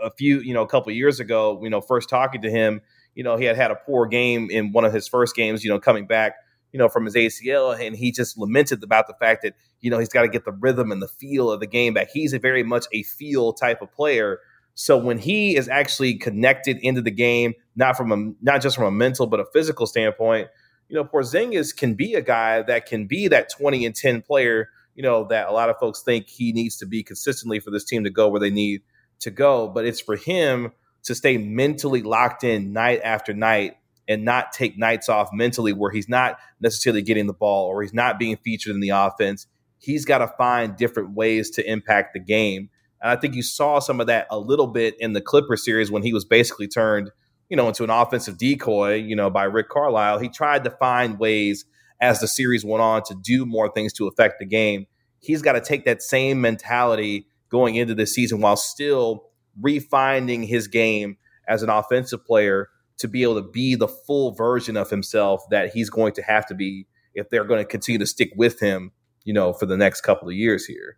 a 0.04 0.12
few, 0.12 0.40
you 0.40 0.54
know, 0.54 0.62
a 0.62 0.68
couple 0.68 0.92
years 0.92 1.20
ago, 1.20 1.60
you 1.64 1.70
know, 1.70 1.82
first 1.82 2.10
talking 2.10 2.42
to 2.42 2.52
him, 2.52 2.82
you 3.16 3.24
know, 3.24 3.38
he 3.38 3.46
had 3.46 3.56
had 3.56 3.72
a 3.72 3.76
poor 3.76 4.06
game 4.06 4.50
in 4.52 4.72
one 4.72 4.86
of 4.86 4.94
his 4.94 5.08
first 5.08 5.36
games, 5.36 5.64
you 5.64 5.70
know, 5.70 5.80
coming 5.80 6.06
back 6.06 6.36
you 6.76 6.80
know, 6.80 6.90
from 6.90 7.06
his 7.06 7.16
ACL, 7.16 7.80
and 7.80 7.96
he 7.96 8.12
just 8.12 8.38
lamented 8.38 8.84
about 8.84 9.08
the 9.08 9.14
fact 9.14 9.44
that 9.44 9.54
you 9.80 9.90
know 9.90 9.98
he's 9.98 10.10
got 10.10 10.24
to 10.24 10.28
get 10.28 10.44
the 10.44 10.52
rhythm 10.52 10.92
and 10.92 11.02
the 11.02 11.08
feel 11.08 11.50
of 11.50 11.62
the 11.62 11.68
game 11.68 11.94
back. 11.94 12.10
He's 12.12 12.34
a 12.34 12.38
very 12.38 12.64
much 12.64 12.86
a 12.92 13.04
feel 13.04 13.54
type 13.54 13.82
of 13.82 13.94
player. 13.94 14.40
So 14.74 14.98
when 14.98 15.18
he 15.18 15.56
is 15.56 15.70
actually 15.70 16.16
connected 16.16 16.78
into 16.82 17.02
the 17.02 17.12
game, 17.12 17.54
not 17.78 17.96
from 17.96 18.12
a 18.12 18.34
not 18.42 18.62
just 18.62 18.76
from 18.76 18.84
a 18.84 18.92
mental 18.92 19.26
but 19.26 19.40
a 19.40 19.46
physical 19.54 19.88
standpoint, 19.88 20.50
you 20.90 20.98
know, 20.98 21.06
Porzingis 21.06 21.74
can 21.74 21.94
be 21.94 22.14
a 22.16 22.22
guy 22.22 22.62
that 22.64 22.88
can 22.88 23.08
be 23.08 23.30
that 23.30 23.50
twenty 23.58 23.86
and 23.86 23.96
ten 23.96 24.22
player. 24.22 24.68
You 24.96 25.04
know 25.04 25.24
that 25.30 25.48
a 25.48 25.54
lot 25.54 25.70
of 25.70 25.78
folks 25.80 26.02
think 26.02 26.28
he 26.28 26.52
needs 26.52 26.76
to 26.80 26.86
be 26.86 27.04
consistently 27.04 27.62
for 27.62 27.72
this 27.72 27.86
team 27.86 28.04
to 28.04 28.10
go 28.10 28.28
where 28.28 28.42
they 28.42 28.50
need 28.50 28.82
to 29.22 29.32
go, 29.32 29.70
but 29.70 29.86
it's 29.86 30.02
for 30.02 30.18
him 30.18 30.74
to 31.04 31.16
stay 31.16 31.38
mentally 31.38 32.02
locked 32.02 32.44
in 32.44 32.74
night 32.74 33.00
after 33.02 33.34
night 33.34 33.78
and 34.08 34.24
not 34.24 34.52
take 34.52 34.78
nights 34.78 35.10
off 35.10 35.30
mentally 35.34 35.74
where 35.74 35.91
he's 35.91 36.10
not 36.10 36.38
necessarily 36.60 37.02
getting 37.02 37.28
the 37.28 37.34
ball 37.34 37.68
or 37.68 37.82
he's 37.82 37.94
not 37.94 38.20
being 38.20 38.38
featured 38.38 38.74
in 38.74 38.80
the 38.80 38.89
offense. 38.89 39.48
He's 39.78 40.06
got 40.06 40.20
to 40.20 40.28
find 40.38 40.76
different 40.76 41.12
ways 41.12 41.50
to 41.52 41.70
impact 41.70 42.13
the 42.13 42.20
game. 42.20 42.70
And 43.02 43.12
I 43.12 43.15
think 43.15 43.36
you 43.36 43.44
saw 43.44 43.80
some 43.80 44.00
of 44.00 44.08
that 44.08 44.28
a 44.30 44.39
little 44.39 44.68
bit 44.68 44.96
in 45.00 45.13
the 45.13 45.22
Clipper 45.22 45.58
series 45.58 45.91
when 45.91 46.04
he 46.04 46.13
was 46.13 46.26
basically 46.26 46.68
turned, 46.68 47.12
you 47.50 47.58
know, 47.58 47.68
into 47.68 47.84
an 47.84 47.89
offensive 47.89 48.38
decoy, 48.38 48.96
you 48.96 49.15
know, 49.15 49.30
by 49.30 49.44
Rick 49.44 49.70
Carlisle. 49.70 50.20
He 50.20 50.30
tried 50.30 50.63
to 50.63 50.72
find 50.72 51.20
ways 51.20 51.65
as 52.00 52.20
the 52.20 52.28
series 52.28 52.65
went 52.65 52.82
on 52.82 53.04
to 53.04 53.15
do 53.15 53.46
more 53.46 53.72
things 53.72 53.94
to 53.94 54.08
affect 54.08 54.39
the 54.39 54.46
game. 54.46 54.86
He's 55.20 55.41
got 55.41 55.54
to 55.54 55.62
take 55.62 55.86
that 55.86 56.02
same 56.02 56.41
mentality 56.41 57.28
going 57.50 57.76
into 57.76 57.96
this 57.96 58.13
season 58.13 58.41
while 58.41 58.58
still 58.58 59.30
refining 59.60 60.44
his 60.44 60.68
game 60.68 61.18
as 61.48 61.63
an 61.63 61.70
offensive 61.70 62.26
player 62.26 62.70
to 62.97 63.08
be 63.08 63.23
able 63.23 63.36
to 63.36 63.47
be 63.47 63.75
the 63.75 63.88
full 63.88 64.31
version 64.31 64.77
of 64.77 64.89
himself 64.89 65.43
that 65.49 65.71
he's 65.73 65.89
going 65.89 66.13
to 66.13 66.21
have 66.21 66.45
to 66.47 66.55
be 66.55 66.88
if 67.13 67.29
they're 67.29 67.43
going 67.43 67.60
to 67.60 67.65
continue 67.65 67.99
to 67.99 68.05
stick 68.05 68.31
with 68.36 68.60
him, 68.60 68.91
you 69.23 69.34
know, 69.34 69.53
for 69.53 69.65
the 69.65 69.77
next 69.77 70.01
couple 70.01 70.27
of 70.27 70.34
years 70.34 70.65
here. 70.65 70.97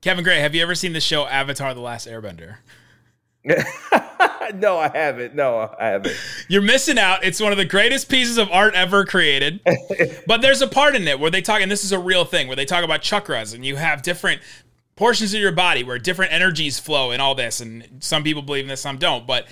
Kevin 0.00 0.24
Gray, 0.24 0.40
have 0.40 0.54
you 0.54 0.62
ever 0.62 0.74
seen 0.74 0.92
the 0.92 1.00
show 1.00 1.26
Avatar: 1.26 1.74
The 1.74 1.80
Last 1.80 2.08
Airbender? 2.08 2.56
no, 4.54 4.78
I 4.78 4.90
haven't. 4.92 5.34
No, 5.34 5.74
I 5.78 5.86
haven't. 5.86 6.16
You're 6.48 6.62
missing 6.62 6.98
out. 6.98 7.24
It's 7.24 7.40
one 7.40 7.52
of 7.52 7.58
the 7.58 7.64
greatest 7.64 8.08
pieces 8.08 8.38
of 8.38 8.50
art 8.50 8.74
ever 8.74 9.04
created. 9.04 9.60
but 10.26 10.42
there's 10.42 10.62
a 10.62 10.68
part 10.68 10.94
in 10.94 11.06
it 11.06 11.18
where 11.20 11.30
they 11.30 11.42
talk, 11.42 11.60
and 11.60 11.70
this 11.70 11.84
is 11.84 11.92
a 11.92 11.98
real 11.98 12.24
thing, 12.24 12.46
where 12.46 12.56
they 12.56 12.64
talk 12.64 12.84
about 12.84 13.00
chakras, 13.02 13.54
and 13.54 13.64
you 13.64 13.76
have 13.76 14.02
different 14.02 14.40
portions 14.96 15.32
of 15.32 15.40
your 15.40 15.52
body 15.52 15.82
where 15.82 15.98
different 15.98 16.32
energies 16.32 16.78
flow 16.78 17.10
and 17.10 17.22
all 17.22 17.34
this. 17.34 17.60
And 17.60 17.98
some 18.00 18.22
people 18.22 18.42
believe 18.42 18.64
in 18.64 18.68
this, 18.68 18.82
some 18.82 18.98
don't. 18.98 19.26
But 19.26 19.46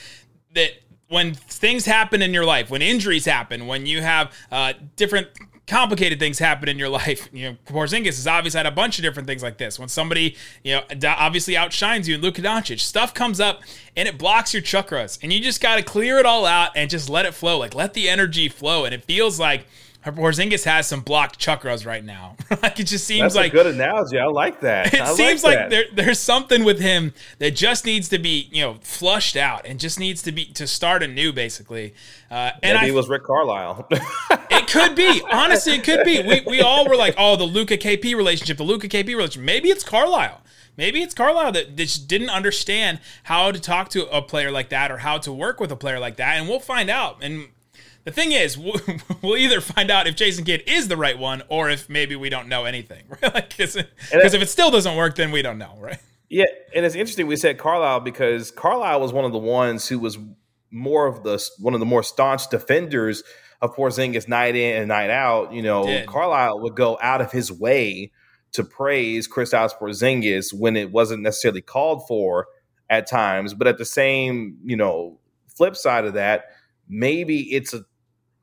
that 0.55 0.73
when 1.09 1.35
things 1.35 1.87
happen 1.87 2.23
in 2.23 2.35
your 2.35 2.45
life, 2.45 2.71
when 2.71 2.83
injuries 2.83 3.25
happen, 3.25 3.67
when 3.67 3.87
you 3.87 4.03
have 4.03 4.33
uh, 4.53 4.75
different 4.97 5.29
complicated 5.69 6.19
things 6.19 6.39
happen 6.39 6.69
in 6.69 6.79
your 6.79 6.89
life. 6.89 7.29
You 7.39 7.51
know, 7.51 7.57
Porzingis 7.67 8.07
has 8.07 8.27
obviously 8.27 8.59
had 8.59 8.67
a 8.67 8.73
bunch 8.73 8.99
of 8.99 9.05
different 9.05 9.29
things 9.29 9.43
like 9.43 9.59
this. 9.59 9.79
When 9.79 9.89
somebody, 9.89 10.35
you 10.65 10.75
know, 10.75 10.83
obviously 11.07 11.57
outshines 11.57 12.09
you, 12.09 12.15
and 12.15 12.25
Luka 12.25 12.43
Doncic, 12.43 12.81
stuff 12.81 13.15
comes 13.15 13.39
up 13.39 13.61
and 13.97 14.09
it 14.09 14.19
blocks 14.19 14.53
your 14.53 14.63
chakras, 14.63 15.19
and 15.23 15.33
you 15.33 15.41
just 15.41 15.61
got 15.61 15.77
to 15.77 15.83
clear 15.83 16.19
it 16.19 16.27
all 16.27 16.47
out 16.47 16.71
and 16.75 16.91
just 16.91 17.09
let 17.09 17.27
it 17.27 17.35
flow. 17.35 17.59
Like 17.59 17.75
let 17.75 17.95
the 17.95 18.09
energy 18.09 18.49
flow, 18.49 18.85
and 18.85 18.95
it 18.95 19.05
feels 19.05 19.39
like 19.39 19.67
Porzingis 20.05 20.65
has 20.65 20.87
some 20.87 21.01
blocked 21.01 21.39
chakras 21.39 21.85
right 21.85 22.05
now. 22.05 22.37
like 22.63 22.79
it 22.81 22.85
just 22.85 23.07
seems 23.07 23.35
That's 23.35 23.35
like 23.35 23.53
a 23.53 23.57
good 23.57 23.67
analogy. 23.67 24.19
I 24.19 24.27
like 24.27 24.61
that. 24.61 24.95
It 24.99 25.01
I 25.01 25.13
seems 25.13 25.45
like, 25.45 25.59
like 25.59 25.71
there, 25.71 25.85
there's 25.93 26.19
something 26.19 26.65
with 26.65 26.81
him 26.81 27.13
that 27.39 27.55
just 27.55 27.85
needs 27.85 28.09
to 28.11 28.19
be 28.19 28.49
you 28.53 28.63
know 28.63 28.79
flushed 28.81 29.37
out 29.37 29.67
and 29.67 29.79
just 29.79 29.99
needs 29.99 30.23
to 30.23 30.33
be 30.33 30.47
to 30.53 30.67
start 30.67 31.03
anew 31.03 31.33
basically. 31.33 31.95
Uh, 32.31 32.53
and 32.63 32.75
Maybe 32.75 32.87
I, 32.87 32.89
it 32.89 32.95
was 32.95 33.09
Rick 33.09 33.25
Carlisle. 33.25 33.89
it 33.91 34.67
could 34.69 34.95
be 34.95 35.21
honestly, 35.31 35.75
it 35.75 35.85
could 35.85 36.05
be. 36.05 36.23
We 36.23 36.43
we 36.47 36.61
all 36.61 36.89
were 36.89 36.97
like, 36.97 37.15
oh, 37.19 37.37
the 37.37 37.45
Luka 37.45 37.77
KP 37.77 38.15
relationship, 38.15 38.57
the 38.57 38.65
Luka 38.65 38.89
KP 38.89 39.09
relationship. 39.09 39.43
Maybe 39.43 39.69
it's 39.69 39.85
Carlisle. 39.85 40.43
Maybe 40.77 41.03
it's 41.03 41.13
Carlisle 41.13 41.53
that 41.53 41.75
just 41.75 42.07
didn't 42.07 42.31
understand 42.31 43.01
how 43.25 43.51
to 43.51 43.61
talk 43.61 43.89
to 43.91 44.07
a 44.17 44.23
player 44.23 44.53
like 44.53 44.69
that 44.69 44.93
or 44.93 44.99
how 44.99 45.19
to 45.19 45.33
work 45.33 45.59
with 45.59 45.73
a 45.73 45.77
player 45.77 45.99
like 45.99 46.17
that, 46.17 46.39
and 46.39 46.49
we'll 46.49 46.61
find 46.61 46.89
out. 46.89 47.19
And 47.21 47.49
the 48.09 48.15
thing 48.15 48.33
is, 48.33 48.57
we'll 49.23 49.37
either 49.37 49.61
find 49.61 49.91
out 49.91 50.07
if 50.07 50.17
Jason 50.17 50.45
Kidd 50.45 50.63
is 50.67 50.89
the 50.89 50.97
right 50.97 51.19
one 51.19 51.43
or 51.49 51.69
if 51.69 51.91
maybe 51.91 52.17
we 52.17 52.31
don't 52.31 52.49
know 52.49 52.65
anything. 52.65 53.05
Because 53.21 53.77
right? 53.77 53.87
if 54.13 54.35
it 54.35 54.49
still 54.49 54.71
doesn't 54.71 54.97
work, 54.97 55.15
then 55.15 55.31
we 55.31 55.43
don't 55.43 55.59
know, 55.59 55.77
right? 55.79 55.99
Yeah, 56.31 56.47
and 56.75 56.87
it's 56.87 56.95
interesting 56.95 57.27
we 57.27 57.37
said 57.37 57.59
Carlisle 57.59 58.01
because 58.01 58.51
Carlisle 58.51 59.01
was 59.01 59.13
one 59.13 59.25
of 59.25 59.33
the 59.33 59.39
ones 59.39 59.89
who 59.89 59.99
was 59.99 60.19
more 60.71 61.07
of 61.07 61.23
the 61.23 61.43
one 61.59 61.75
of 61.75 61.81
the 61.81 61.87
more 61.87 62.03
staunch 62.03 62.49
defenders 62.49 63.23
of 63.61 63.75
Porzingis 63.75 64.29
night 64.29 64.55
in 64.55 64.77
and 64.77 64.89
night 64.89 65.11
out. 65.11 65.53
You 65.53 65.63
know, 65.63 66.05
Carlisle 66.07 66.61
would 66.61 66.77
go 66.77 66.99
out 67.03 67.21
of 67.21 67.31
his 67.31 67.53
way 67.53 68.13
to 68.53 68.65
praise 68.65 69.27
Chris 69.27 69.53
Kristaps 69.53 69.79
Porzingis 69.79 70.53
when 70.53 70.77
it 70.77 70.91
wasn't 70.91 71.23
necessarily 71.23 71.63
called 71.63 72.07
for 72.07 72.47
at 72.89 73.07
times, 73.07 73.53
but 73.53 73.67
at 73.67 73.77
the 73.77 73.85
same, 73.85 74.59
you 74.65 74.77
know, 74.77 75.19
flip 75.47 75.77
side 75.77 76.07
of 76.07 76.15
that, 76.15 76.47
maybe 76.89 77.55
it's 77.55 77.75
a 77.75 77.85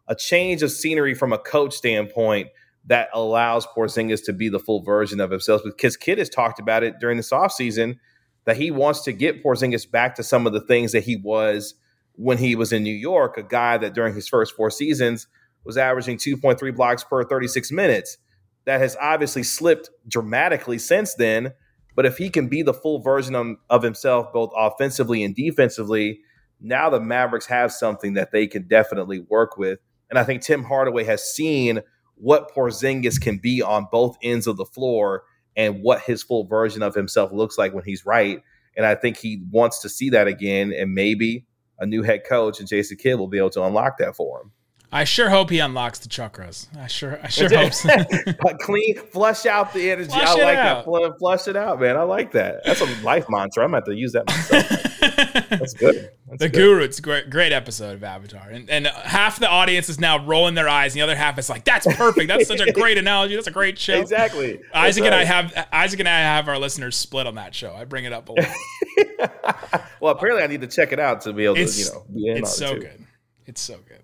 a 0.08 0.15
change 0.15 0.63
of 0.63 0.72
scenery 0.72 1.13
from 1.13 1.34
a 1.34 1.38
coach 1.38 1.74
standpoint 1.74 2.50
that 2.88 3.10
allows 3.13 3.65
Porzingis 3.65 4.24
to 4.26 4.34
be 4.34 4.50
the 4.50 4.60
full 4.60 4.82
version 4.82 5.20
of 5.20 5.32
himself. 5.32 5.62
Because 5.63 5.98
Kidd 5.98 6.20
has 6.20 6.30
talked 6.30 6.60
about 6.60 6.84
it 6.84 7.00
during 7.00 7.18
this 7.18 7.32
offseason. 7.32 7.98
that 8.46 8.58
he 8.58 8.70
wants 8.70 9.02
to 9.02 9.12
get 9.12 9.44
Porzingis 9.44 9.89
back 9.89 10.13
to 10.15 10.24
some 10.24 10.46
of 10.46 10.54
the 10.54 10.62
things 10.62 10.91
that 10.91 11.04
he 11.04 11.15
was 11.15 11.74
when 12.13 12.38
he 12.38 12.56
was 12.56 12.72
in 12.72 12.84
New 12.84 12.94
York, 12.94 13.38
a 13.38 13.44
guy 13.44 13.78
that 13.78 13.96
during 13.96 14.13
his 14.13 14.28
first 14.28 14.56
four 14.56 14.70
seasons 14.70 15.28
was 15.63 15.78
averaging 15.78 16.18
2.3 16.18 16.76
blocks 16.76 17.04
per 17.04 17.24
36 17.24 17.72
minutes. 17.72 18.18
That 18.65 18.80
has 18.80 18.96
obviously 19.02 19.41
slipped 19.44 19.89
dramatically 20.08 20.78
since 20.78 21.15
then. 21.15 21.54
But 21.96 22.06
if 22.06 22.18
he 22.18 22.30
can 22.30 22.48
be 22.48 22.62
the 22.62 22.74
full 22.74 23.00
version 23.00 23.36
of, 23.36 23.56
of 23.70 23.82
himself, 23.82 24.32
both 24.34 24.52
offensively 24.56 25.24
and 25.24 25.36
defensively, 25.36 26.20
now 26.60 26.89
the 26.89 27.00
Mavericks 27.00 27.46
have 27.48 27.72
something 27.72 28.13
that 28.13 28.32
they 28.32 28.48
can 28.48 28.68
definitely 28.68 29.26
work 29.30 29.58
with. 29.58 29.80
And 30.15 30.21
I 30.21 30.23
think 30.23 30.41
Tim 30.41 30.63
Hardaway 30.63 31.04
has 31.04 31.30
seen 31.30 31.82
what 32.15 32.49
Porzingis 32.56 33.19
can 33.19 33.38
be 33.38 33.62
on 33.62 33.88
both 33.91 34.15
ends 34.23 34.47
of 34.47 34.56
the 34.56 34.63
floor 34.63 35.23
and 35.58 35.82
what 35.82 36.04
his 36.04 36.23
full 36.23 36.45
version 36.45 36.82
of 36.82 36.95
himself 36.95 37.34
looks 37.34 37.58
like 37.58 37.73
when 37.73 37.84
he's 37.84 38.06
right. 38.06 38.41
And 38.78 38.86
I 38.86 38.95
think 38.95 39.17
he 39.17 39.43
wants 39.51 39.82
to 39.82 39.89
see 39.89 40.12
that 40.12 40.30
again. 40.30 40.71
And 40.71 40.93
maybe 40.93 41.45
a 41.80 41.86
new 41.86 42.01
head 42.01 42.21
coach 42.25 42.62
and 42.62 42.69
Jason 42.69 42.95
Kidd 42.95 43.19
will 43.19 43.28
be 43.28 43.38
able 43.38 43.49
to 43.49 43.63
unlock 43.63 43.97
that 43.97 44.15
for 44.15 44.39
him. 44.39 44.54
I 44.89 45.04
sure 45.04 45.30
hope 45.30 45.49
he 45.49 45.60
unlocks 45.60 45.99
the 45.99 46.08
chakras. 46.08 46.67
I 46.78 46.88
sure, 46.88 47.19
I 47.21 47.28
sure 47.28 47.49
hope 47.54 47.73
so. 47.73 47.89
Clean, 48.62 48.95
flush 49.12 49.45
out 49.45 49.73
the 49.73 49.91
energy. 49.91 50.12
Flush 50.12 50.30
I 50.30 50.43
like 50.45 50.58
out. 50.58 50.86
that. 50.86 51.19
Flush 51.19 51.49
it 51.49 51.58
out, 51.58 51.82
man. 51.82 51.97
I 51.97 52.04
like 52.04 52.32
that. 52.32 52.63
That's 52.63 52.80
a 52.80 52.86
life 53.04 53.25
mantra. 53.28 53.65
I'm 53.65 53.71
going 53.71 53.84
to 53.84 53.91
have 53.91 53.93
to 53.93 53.99
use 53.99 54.13
that 54.13 54.28
myself. 54.28 54.82
That's 55.10 55.74
good. 55.74 56.12
That's 56.28 56.39
the 56.39 56.50
good. 56.50 56.54
Guru. 56.54 56.84
It's 56.84 57.00
great, 57.00 57.30
great 57.30 57.52
episode 57.52 57.94
of 57.96 58.04
Avatar, 58.04 58.50
and 58.50 58.70
and 58.70 58.88
half 58.88 59.39
the 59.39 59.50
audience 59.50 59.89
is 59.89 60.00
now 60.00 60.26
rolling 60.26 60.56
their 60.56 60.68
eyes, 60.68 60.94
and 60.94 61.00
the 61.00 61.04
other 61.04 61.15
half 61.15 61.38
is 61.38 61.50
like, 61.50 61.65
"That's 61.65 61.86
perfect. 61.96 62.28
That's 62.28 62.48
such 62.48 62.62
a 62.62 62.72
great 62.74 62.98
analogy. 62.98 63.36
That's 63.36 63.48
a 63.48 63.52
great 63.52 63.78
show." 63.78 64.00
Exactly. 64.00 64.60
Isaac 64.74 65.04
right. 65.04 65.13
and 65.13 65.15
I 65.15 65.24
have 65.24 65.68
Isaac 65.72 66.00
and 66.00 66.10
I 66.10 66.20
have 66.20 66.48
our 66.48 66.58
listeners 66.58 66.96
split 66.96 67.28
on 67.28 67.36
that 67.36 67.54
show. 67.54 67.74
I 67.74 67.86
bring 67.86 68.06
it 68.06 68.13
up 68.13 68.30
a 68.30 68.34
lot. 68.34 69.91
well, 70.00 70.13
apparently, 70.13 70.44
I 70.44 70.48
need 70.48 70.62
to 70.62 70.68
check 70.68 70.91
it 70.91 71.00
out 71.00 71.22
to 71.22 71.34
be 71.34 71.46
able 71.46 71.58
it's, 71.58 71.89
to, 71.89 72.02
you 72.13 72.30
know, 72.30 72.34
be 72.34 72.39
it's 72.39 72.56
so 72.56 72.74
it 72.74 72.82
good. 72.82 73.06
It's 73.46 73.62
so 73.62 73.78
good. 73.88 74.02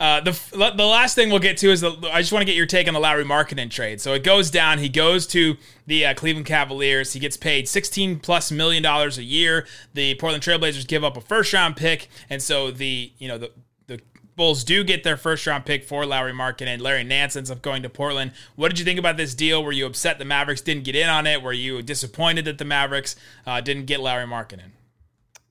Uh, 0.00 0.20
the 0.20 0.30
the 0.76 0.84
last 0.84 1.16
thing 1.16 1.28
we'll 1.28 1.40
get 1.40 1.56
to 1.56 1.70
is 1.70 1.80
the, 1.80 1.90
I 2.12 2.20
just 2.20 2.32
want 2.32 2.42
to 2.42 2.46
get 2.46 2.54
your 2.54 2.66
take 2.66 2.86
on 2.86 2.94
the 2.94 3.00
Lauri 3.00 3.24
Markkanen 3.24 3.68
trade. 3.68 4.00
So 4.00 4.12
it 4.12 4.22
goes 4.22 4.48
down. 4.48 4.78
He 4.78 4.88
goes 4.88 5.26
to 5.28 5.56
the 5.86 6.06
uh, 6.06 6.14
Cleveland 6.14 6.46
Cavaliers. 6.46 7.14
He 7.14 7.20
gets 7.20 7.36
paid 7.36 7.68
16 7.68 8.20
plus 8.20 8.52
million 8.52 8.82
dollars 8.82 9.18
a 9.18 9.24
year. 9.24 9.66
The 9.94 10.14
Portland 10.14 10.44
Trailblazers 10.44 10.86
give 10.86 11.02
up 11.02 11.16
a 11.16 11.20
first 11.20 11.52
round 11.52 11.76
pick, 11.76 12.08
and 12.30 12.40
so 12.40 12.70
the 12.70 13.12
you 13.18 13.26
know 13.26 13.38
the 13.38 13.50
the 13.88 14.00
Bulls 14.36 14.62
do 14.62 14.84
get 14.84 15.02
their 15.02 15.16
first 15.16 15.44
round 15.48 15.66
pick 15.66 15.82
for 15.82 16.06
Lauri 16.06 16.32
Markkanen. 16.32 16.80
Larry 16.80 17.02
Nance 17.02 17.34
ends 17.34 17.50
up 17.50 17.60
going 17.60 17.82
to 17.82 17.88
Portland. 17.88 18.30
What 18.54 18.68
did 18.68 18.78
you 18.78 18.84
think 18.84 19.00
about 19.00 19.16
this 19.16 19.34
deal? 19.34 19.64
Were 19.64 19.72
you 19.72 19.84
upset 19.84 20.20
the 20.20 20.24
Mavericks 20.24 20.60
didn't 20.60 20.84
get 20.84 20.94
in 20.94 21.08
on 21.08 21.26
it? 21.26 21.42
Were 21.42 21.52
you 21.52 21.82
disappointed 21.82 22.44
that 22.44 22.58
the 22.58 22.64
Mavericks 22.64 23.16
uh, 23.44 23.60
didn't 23.60 23.86
get 23.86 23.98
Lauri 23.98 24.26
Markkanen? 24.26 24.70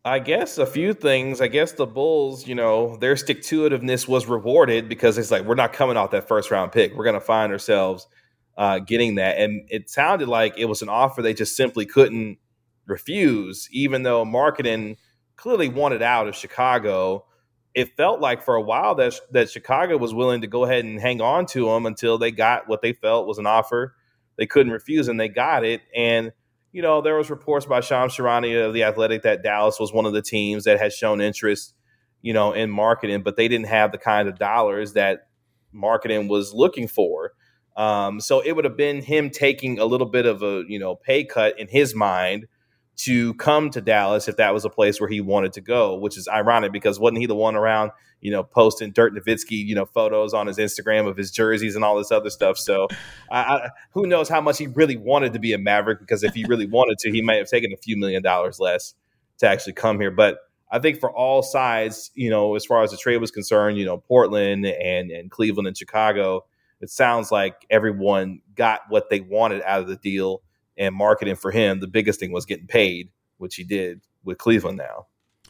I 0.07 0.19
guess 0.19 0.57
a 0.57 0.65
few 0.65 0.93
things. 0.93 1.41
I 1.41 1.47
guess 1.47 1.73
the 1.73 1.85
Bulls, 1.85 2.47
you 2.47 2.55
know, 2.55 2.95
their 2.97 3.17
stick 3.17 3.41
to 3.43 3.69
itiveness 3.69 4.07
was 4.07 4.25
rewarded 4.25 4.87
because 4.87 5.17
it's 5.17 5.31
like 5.31 5.43
we're 5.43 5.55
not 5.55 5.73
coming 5.73 5.97
off 5.97 6.11
that 6.11 6.27
first 6.27 6.49
round 6.49 6.71
pick. 6.71 6.95
We're 6.95 7.03
going 7.03 7.13
to 7.15 7.21
find 7.21 7.51
ourselves 7.51 8.07
uh, 8.57 8.79
getting 8.79 9.15
that, 9.15 9.37
and 9.37 9.67
it 9.69 9.89
sounded 9.89 10.29
like 10.29 10.57
it 10.57 10.65
was 10.65 10.81
an 10.81 10.89
offer 10.89 11.21
they 11.21 11.33
just 11.33 11.55
simply 11.57 11.85
couldn't 11.85 12.37
refuse, 12.85 13.67
even 13.71 14.03
though 14.03 14.23
Markkanen 14.23 14.95
clearly 15.35 15.67
wanted 15.67 16.01
out 16.01 16.27
of 16.27 16.35
Chicago. 16.35 17.25
It 17.75 17.95
felt 17.97 18.21
like 18.21 18.41
for 18.41 18.55
a 18.55 18.61
while 18.61 18.95
that 18.95 19.19
that 19.31 19.51
Chicago 19.51 19.97
was 19.97 20.13
willing 20.13 20.41
to 20.41 20.47
go 20.47 20.63
ahead 20.63 20.85
and 20.85 20.99
hang 20.99 21.21
on 21.21 21.45
to 21.47 21.69
him 21.69 21.85
until 21.85 22.17
they 22.17 22.31
got 22.31 22.69
what 22.69 22.81
they 22.81 22.93
felt 22.93 23.27
was 23.27 23.37
an 23.39 23.45
offer 23.45 23.93
they 24.37 24.45
couldn't 24.45 24.71
refuse, 24.71 25.07
and 25.07 25.19
they 25.19 25.29
got 25.29 25.65
it. 25.65 25.81
And 25.95 26.31
you 26.77 26.83
know, 26.83 27.01
there 27.01 27.15
was 27.15 27.31
reports 27.31 27.65
by 27.65 27.79
Shams 27.79 28.15
Charania 28.15 28.67
of 28.67 28.73
the 28.75 28.83
Athletic 28.83 29.23
that 29.23 29.41
Dallas 29.41 29.79
was 29.79 29.91
one 29.91 30.05
of 30.05 30.13
the 30.13 30.21
teams 30.21 30.65
that 30.65 30.79
had 30.79 30.93
shown 30.93 31.21
interest, 31.21 31.73
you 32.21 32.33
know, 32.33 32.53
in 32.53 32.69
Markkanen, 32.71 33.23
but 33.23 33.35
they 33.35 33.47
didn't 33.47 33.65
have 33.65 33.91
the 33.91 33.97
kind 33.97 34.29
of 34.29 34.37
dollars 34.37 34.93
that 34.93 35.27
Markkanen 35.73 36.29
was 36.29 36.53
looking 36.53 36.87
for. 36.87 37.31
Um, 37.75 38.19
so 38.19 38.41
it 38.41 38.51
would 38.51 38.63
have 38.63 38.77
been 38.77 39.01
him 39.01 39.31
taking 39.31 39.79
a 39.79 39.85
little 39.85 40.05
bit 40.05 40.27
of 40.27 40.43
a 40.43 40.65
you 40.67 40.77
know 40.77 40.95
pay 40.95 41.23
cut 41.23 41.59
in 41.59 41.67
his 41.67 41.95
mind 41.95 42.45
to 42.97 43.35
come 43.35 43.69
to 43.69 43.79
Dallas 43.79 44.27
if 44.27 44.37
that 44.37 44.53
was 44.53 44.65
a 44.65 44.69
place 44.69 44.99
where 44.99 45.09
he 45.09 45.21
wanted 45.21 45.53
to 45.53 45.61
go, 45.61 45.95
which 45.95 46.17
is 46.17 46.27
ironic 46.27 46.71
because 46.71 46.99
wasn't 46.99 47.19
he 47.19 47.27
the 47.27 47.35
one 47.35 47.55
around, 47.55 47.91
you 48.21 48.31
know, 48.31 48.43
posting 48.43 48.91
Dirk 48.91 49.13
Nowitzki, 49.13 49.51
you 49.51 49.75
know, 49.75 49.85
photos 49.85 50.33
on 50.33 50.47
his 50.47 50.57
Instagram 50.57 51.07
of 51.07 51.15
his 51.15 51.29
jerseys 51.29 51.75
and 51.75 51.85
all 51.85 51.95
this 51.95 52.11
other 52.11 52.31
stuff. 52.31 52.57
So 52.57 52.87
I, 53.31 53.39
I, 53.39 53.69
who 53.91 54.07
knows 54.07 54.27
how 54.27 54.41
much 54.41 54.57
he 54.57 54.65
really 54.65 54.97
wanted 54.97 55.33
to 55.33 55.39
be 55.39 55.53
a 55.53 55.59
Maverick 55.59 55.99
because 55.99 56.23
if 56.23 56.33
he 56.33 56.43
really 56.45 56.65
wanted 56.67 56.97
to, 56.99 57.11
he 57.11 57.21
might 57.21 57.37
have 57.37 57.47
taken 57.47 57.71
a 57.71 57.77
few 57.77 57.97
million 57.97 58.23
dollars 58.23 58.59
less 58.59 58.95
to 59.37 59.47
actually 59.47 59.73
come 59.73 59.99
here. 59.99 60.11
But 60.11 60.39
I 60.71 60.79
think 60.79 60.99
for 60.99 61.11
all 61.11 61.43
sides, 61.43 62.09
you 62.15 62.31
know, 62.31 62.55
as 62.55 62.65
far 62.65 62.81
as 62.81 62.89
the 62.89 62.97
trade 62.97 63.17
was 63.17 63.29
concerned, 63.29 63.77
you 63.77 63.85
know, 63.85 63.97
Portland 63.97 64.65
and, 64.65 65.11
and 65.11 65.29
Cleveland 65.29 65.67
and 65.67 65.77
Chicago, 65.77 66.45
it 66.81 66.89
sounds 66.89 67.31
like 67.31 67.65
everyone 67.69 68.41
got 68.55 68.81
what 68.89 69.11
they 69.11 69.19
wanted 69.19 69.61
out 69.63 69.81
of 69.81 69.87
the 69.87 69.95
deal 69.97 70.41
and 70.77 70.99
Markkanen 70.99 71.37
for 71.37 71.51
him, 71.51 71.79
the 71.79 71.87
biggest 71.87 72.19
thing 72.19 72.31
was 72.31 72.45
getting 72.45 72.67
paid, 72.67 73.09
which 73.37 73.55
he 73.55 73.63
did 73.63 74.01
with 74.23 74.37
Cleveland 74.37 74.77
now. 74.77 75.07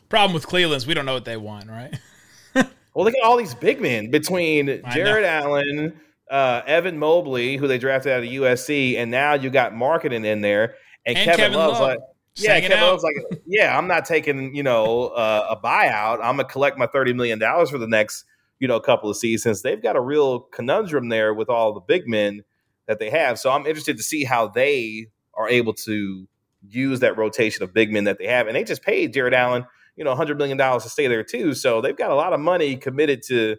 Problem 0.10 0.34
with 0.34 0.48
Cleveland 0.48 0.78
is 0.78 0.88
we 0.88 0.94
don't 0.94 1.06
know 1.06 1.14
what 1.14 1.26
they 1.26 1.38
want, 1.38 1.70
right? 1.70 1.94
well, 2.56 3.06
look 3.06 3.14
at 3.14 3.24
all 3.24 3.38
these 3.38 3.56
big 3.56 3.82
men 3.82 4.10
between 4.10 4.82
Jarrett 4.94 5.26
Allen, 5.26 6.00
uh, 6.32 6.62
Evan 6.66 6.98
Mobley, 6.98 7.58
who 7.58 7.68
they 7.68 7.78
drafted 7.78 8.14
out 8.14 8.24
of 8.24 8.30
USC, 8.30 8.98
and 8.98 9.12
now 9.12 9.34
you 9.34 9.50
got 9.50 9.74
Markkanen 9.74 10.26
in 10.26 10.42
there, 10.42 10.76
and, 11.06 11.18
and 11.18 11.26
Kevin, 11.26 11.38
Kevin 11.38 11.58
Love's 11.58 11.80
Love. 11.80 11.90
like, 11.90 12.00
yeah, 12.36 12.60
Kevin 12.62 12.82
Love's 12.82 13.04
like, 13.04 13.42
yeah, 13.46 13.78
I'm 13.78 13.88
not 13.88 14.06
taking 14.06 14.56
you 14.56 14.64
know 14.64 15.08
uh, 15.08 15.48
a 15.50 15.58
buyout. 15.58 16.16
I'm 16.16 16.38
gonna 16.38 16.46
collect 16.46 16.78
my 16.78 16.88
thirty 16.88 17.14
million 17.14 17.40
dollars 17.40 17.70
for 17.70 17.78
the 17.78 17.88
next 17.88 18.24
you 18.60 18.68
know 18.68 18.80
couple 18.80 19.10
of 19.10 19.18
seasons. 19.18 19.62
They've 19.62 19.82
got 19.82 19.96
a 19.96 20.02
real 20.02 20.42
conundrum 20.42 21.10
there 21.10 21.34
with 21.34 21.50
all 21.50 21.74
the 21.74 21.82
big 21.82 22.08
men 22.08 22.44
that 22.88 23.00
they 23.00 23.10
have. 23.10 23.40
So 23.40 23.52
I'm 23.52 23.66
interested 23.66 23.98
to 23.98 24.04
see 24.04 24.24
how 24.24 24.48
they 24.48 25.08
are 25.38 25.48
able 25.48 25.74
to 25.74 26.28
use 26.68 27.00
that 27.00 27.18
rotation 27.18 27.64
of 27.64 27.74
big 27.74 27.92
men 27.92 28.04
that 28.06 28.18
they 28.18 28.28
have. 28.28 28.48
And 28.48 28.56
they 28.56 28.64
just 28.64 28.82
paid 28.82 29.14
Jarrett 29.14 29.34
Allen, 29.34 29.66
you 29.96 30.04
know, 30.04 30.14
$100 30.14 30.38
million 30.38 30.58
to 30.58 30.90
stay 30.90 31.08
there 31.08 31.24
too. 31.24 31.54
So 31.54 31.80
they've 31.80 31.96
got 31.96 32.12
a 32.12 32.16
lot 32.16 32.34
of 32.34 32.40
money 32.40 32.76
committed 32.76 33.22
to, 33.28 33.56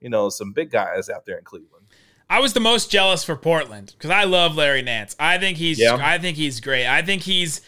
you 0.00 0.10
know, 0.10 0.28
some 0.28 0.52
big 0.52 0.70
guys 0.70 1.08
out 1.08 1.24
there 1.24 1.38
in 1.38 1.44
Cleveland. 1.44 1.86
I 2.28 2.38
was 2.40 2.52
the 2.52 2.60
most 2.60 2.90
jealous 2.92 3.24
for 3.24 3.34
Portland 3.34 3.94
because 3.96 4.10
I 4.10 4.24
love 4.24 4.56
Larry 4.56 4.82
Nance. 4.82 5.16
I 5.18 5.38
think 5.38 5.58
he's 5.58 5.80
yeah. 5.80 5.98
I 6.00 6.18
think 6.18 6.36
he's 6.36 6.60
great. 6.60 6.86
I 6.86 7.02
think 7.02 7.22
he's 7.22 7.60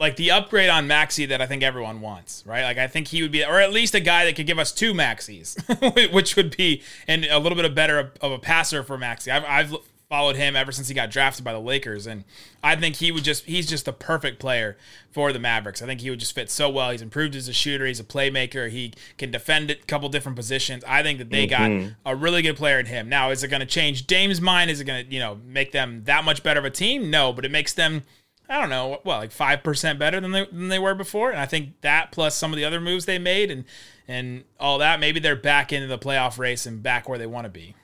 like 0.00 0.16
the 0.16 0.32
upgrade 0.32 0.68
on 0.68 0.88
Maxi 0.88 1.28
that 1.28 1.40
I 1.40 1.46
think 1.46 1.62
everyone 1.62 2.00
wants, 2.00 2.42
right? 2.44 2.64
Like 2.64 2.76
I 2.78 2.88
think 2.88 3.06
he 3.06 3.22
would 3.22 3.30
be, 3.30 3.44
or 3.44 3.60
at 3.60 3.72
least 3.72 3.94
a 3.94 4.00
guy 4.00 4.24
that 4.24 4.34
could 4.34 4.48
give 4.48 4.58
us 4.58 4.72
two 4.72 4.92
Maxis, 4.92 6.12
which 6.12 6.34
would 6.34 6.56
be 6.56 6.82
and 7.06 7.24
a 7.24 7.38
little 7.38 7.54
bit 7.54 7.64
of 7.64 7.72
better 7.72 8.10
of 8.20 8.32
a 8.32 8.38
passer 8.38 8.82
for 8.82 8.98
Maxi. 8.98 9.30
I've, 9.30 9.44
I've 9.44 9.76
followed 10.12 10.36
him 10.36 10.54
ever 10.54 10.70
since 10.70 10.88
he 10.88 10.94
got 10.94 11.10
drafted 11.10 11.42
by 11.42 11.54
the 11.54 11.58
Lakers, 11.58 12.06
and 12.06 12.24
I 12.62 12.76
think 12.76 12.96
he 12.96 13.10
would 13.10 13.24
just 13.24 13.46
he's 13.46 13.66
just 13.66 13.86
the 13.86 13.94
perfect 13.94 14.40
player 14.40 14.76
for 15.10 15.32
the 15.32 15.38
Mavericks. 15.38 15.80
I 15.80 15.86
think 15.86 16.02
he 16.02 16.10
would 16.10 16.20
just 16.20 16.34
fit 16.34 16.50
so 16.50 16.68
well. 16.68 16.90
He's 16.90 17.00
improved 17.00 17.34
as 17.34 17.48
a 17.48 17.54
shooter. 17.54 17.86
He's 17.86 17.98
a 17.98 18.04
playmaker. 18.04 18.68
He 18.68 18.92
can 19.16 19.30
defend 19.30 19.70
a 19.70 19.74
couple 19.74 20.10
different 20.10 20.36
positions. 20.36 20.84
I 20.86 21.02
think 21.02 21.18
that 21.18 21.30
they 21.30 21.46
mm-hmm. 21.46 21.88
got 22.04 22.12
a 22.12 22.14
really 22.14 22.42
good 22.42 22.58
player 22.58 22.78
in 22.78 22.84
him. 22.84 23.08
Now, 23.08 23.30
is 23.30 23.42
it 23.42 23.48
going 23.48 23.60
to 23.60 23.66
change 23.66 24.06
Dame's 24.06 24.38
mind? 24.38 24.70
Is 24.70 24.82
it 24.82 24.84
going 24.84 25.06
to 25.06 25.10
you 25.10 25.18
know 25.18 25.38
make 25.46 25.72
them 25.72 26.04
that 26.04 26.24
much 26.26 26.42
better 26.42 26.60
of 26.60 26.66
a 26.66 26.70
team? 26.70 27.08
No, 27.08 27.32
but 27.32 27.46
it 27.46 27.50
makes 27.50 27.72
them. 27.72 28.02
I 28.50 28.60
don't 28.60 28.68
know, 28.68 29.00
well, 29.04 29.16
like 29.16 29.32
five 29.32 29.62
percent 29.62 29.98
better 29.98 30.20
than 30.20 30.32
they 30.32 30.44
than 30.44 30.68
they 30.68 30.78
were 30.78 30.94
before, 30.94 31.30
and 31.30 31.40
I 31.40 31.46
think 31.46 31.80
that 31.80 32.12
plus 32.12 32.36
some 32.36 32.52
of 32.52 32.58
the 32.58 32.66
other 32.66 32.82
moves 32.82 33.06
they 33.06 33.18
made 33.18 33.50
and 33.50 33.64
and 34.06 34.44
all 34.60 34.76
that, 34.76 35.00
maybe 35.00 35.20
they're 35.20 35.36
back 35.36 35.72
into 35.72 35.86
the 35.86 35.98
playoff 35.98 36.38
race 36.38 36.66
and 36.66 36.82
back 36.82 37.08
where 37.08 37.16
they 37.16 37.26
want 37.26 37.46
to 37.46 37.50
be. 37.50 37.74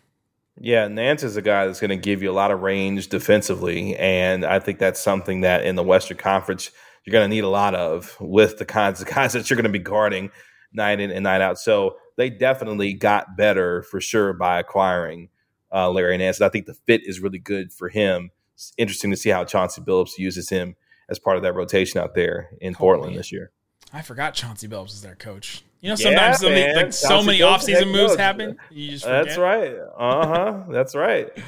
Yeah, 0.60 0.88
Nance 0.88 1.22
is 1.22 1.36
a 1.36 1.42
guy 1.42 1.66
that's 1.66 1.80
going 1.80 1.90
to 1.90 1.96
give 1.96 2.22
you 2.22 2.30
a 2.30 2.32
lot 2.32 2.50
of 2.50 2.60
range 2.60 3.08
defensively, 3.08 3.96
and 3.96 4.44
I 4.44 4.58
think 4.58 4.78
that's 4.78 5.00
something 5.00 5.42
that 5.42 5.64
in 5.64 5.76
the 5.76 5.82
Western 5.82 6.16
Conference 6.16 6.70
you're 7.08 7.12
going 7.12 7.24
to 7.24 7.34
need 7.34 7.44
a 7.44 7.48
lot 7.48 7.74
of 7.74 8.16
with 8.20 8.58
the 8.58 8.66
kinds 8.66 9.00
of 9.00 9.06
guys 9.14 9.32
that 9.32 9.48
you're 9.48 9.56
going 9.56 9.64
to 9.64 9.70
be 9.70 9.78
guarding 9.78 10.30
night 10.74 11.00
in 11.00 11.10
and 11.10 11.24
night 11.24 11.40
out. 11.40 11.58
So 11.58 11.96
they 12.16 12.28
definitely 12.28 12.92
got 12.92 13.34
better 13.34 13.82
for 13.84 13.98
sure 13.98 14.34
by 14.34 14.58
acquiring 14.58 15.30
uh, 15.72 15.90
Larry 15.90 16.18
Nance. 16.18 16.38
And 16.38 16.44
I 16.44 16.50
think 16.50 16.66
the 16.66 16.74
fit 16.74 17.00
is 17.04 17.20
really 17.20 17.38
good 17.38 17.72
for 17.72 17.88
him. 17.88 18.30
It's 18.54 18.74
interesting 18.76 19.10
to 19.10 19.16
see 19.16 19.30
how 19.30 19.44
Chauncey 19.44 19.80
Billups 19.80 20.18
uses 20.18 20.50
him 20.50 20.76
as 21.08 21.18
part 21.18 21.38
of 21.38 21.42
that 21.44 21.54
rotation 21.54 21.98
out 21.98 22.14
there 22.14 22.50
in 22.60 22.74
Portland 22.74 23.16
this 23.16 23.32
year. 23.32 23.52
I 23.90 24.02
forgot 24.02 24.34
Chauncey 24.34 24.68
Billups 24.68 24.92
is 24.92 25.00
their 25.00 25.14
coach. 25.14 25.64
You 25.80 25.90
know, 25.90 25.94
sometimes 25.94 26.42
yeah, 26.42 26.72
so 26.72 26.80
like 26.80 26.92
so 26.92 27.22
many 27.22 27.38
offseason 27.38 27.92
moves 27.92 28.16
happen. 28.16 28.58
You 28.70 28.90
just 28.90 29.04
That's 29.04 29.36
right. 29.36 29.74
Uh 29.96 30.26
huh. 30.26 30.62
That's 30.68 30.94
right. 30.94 31.30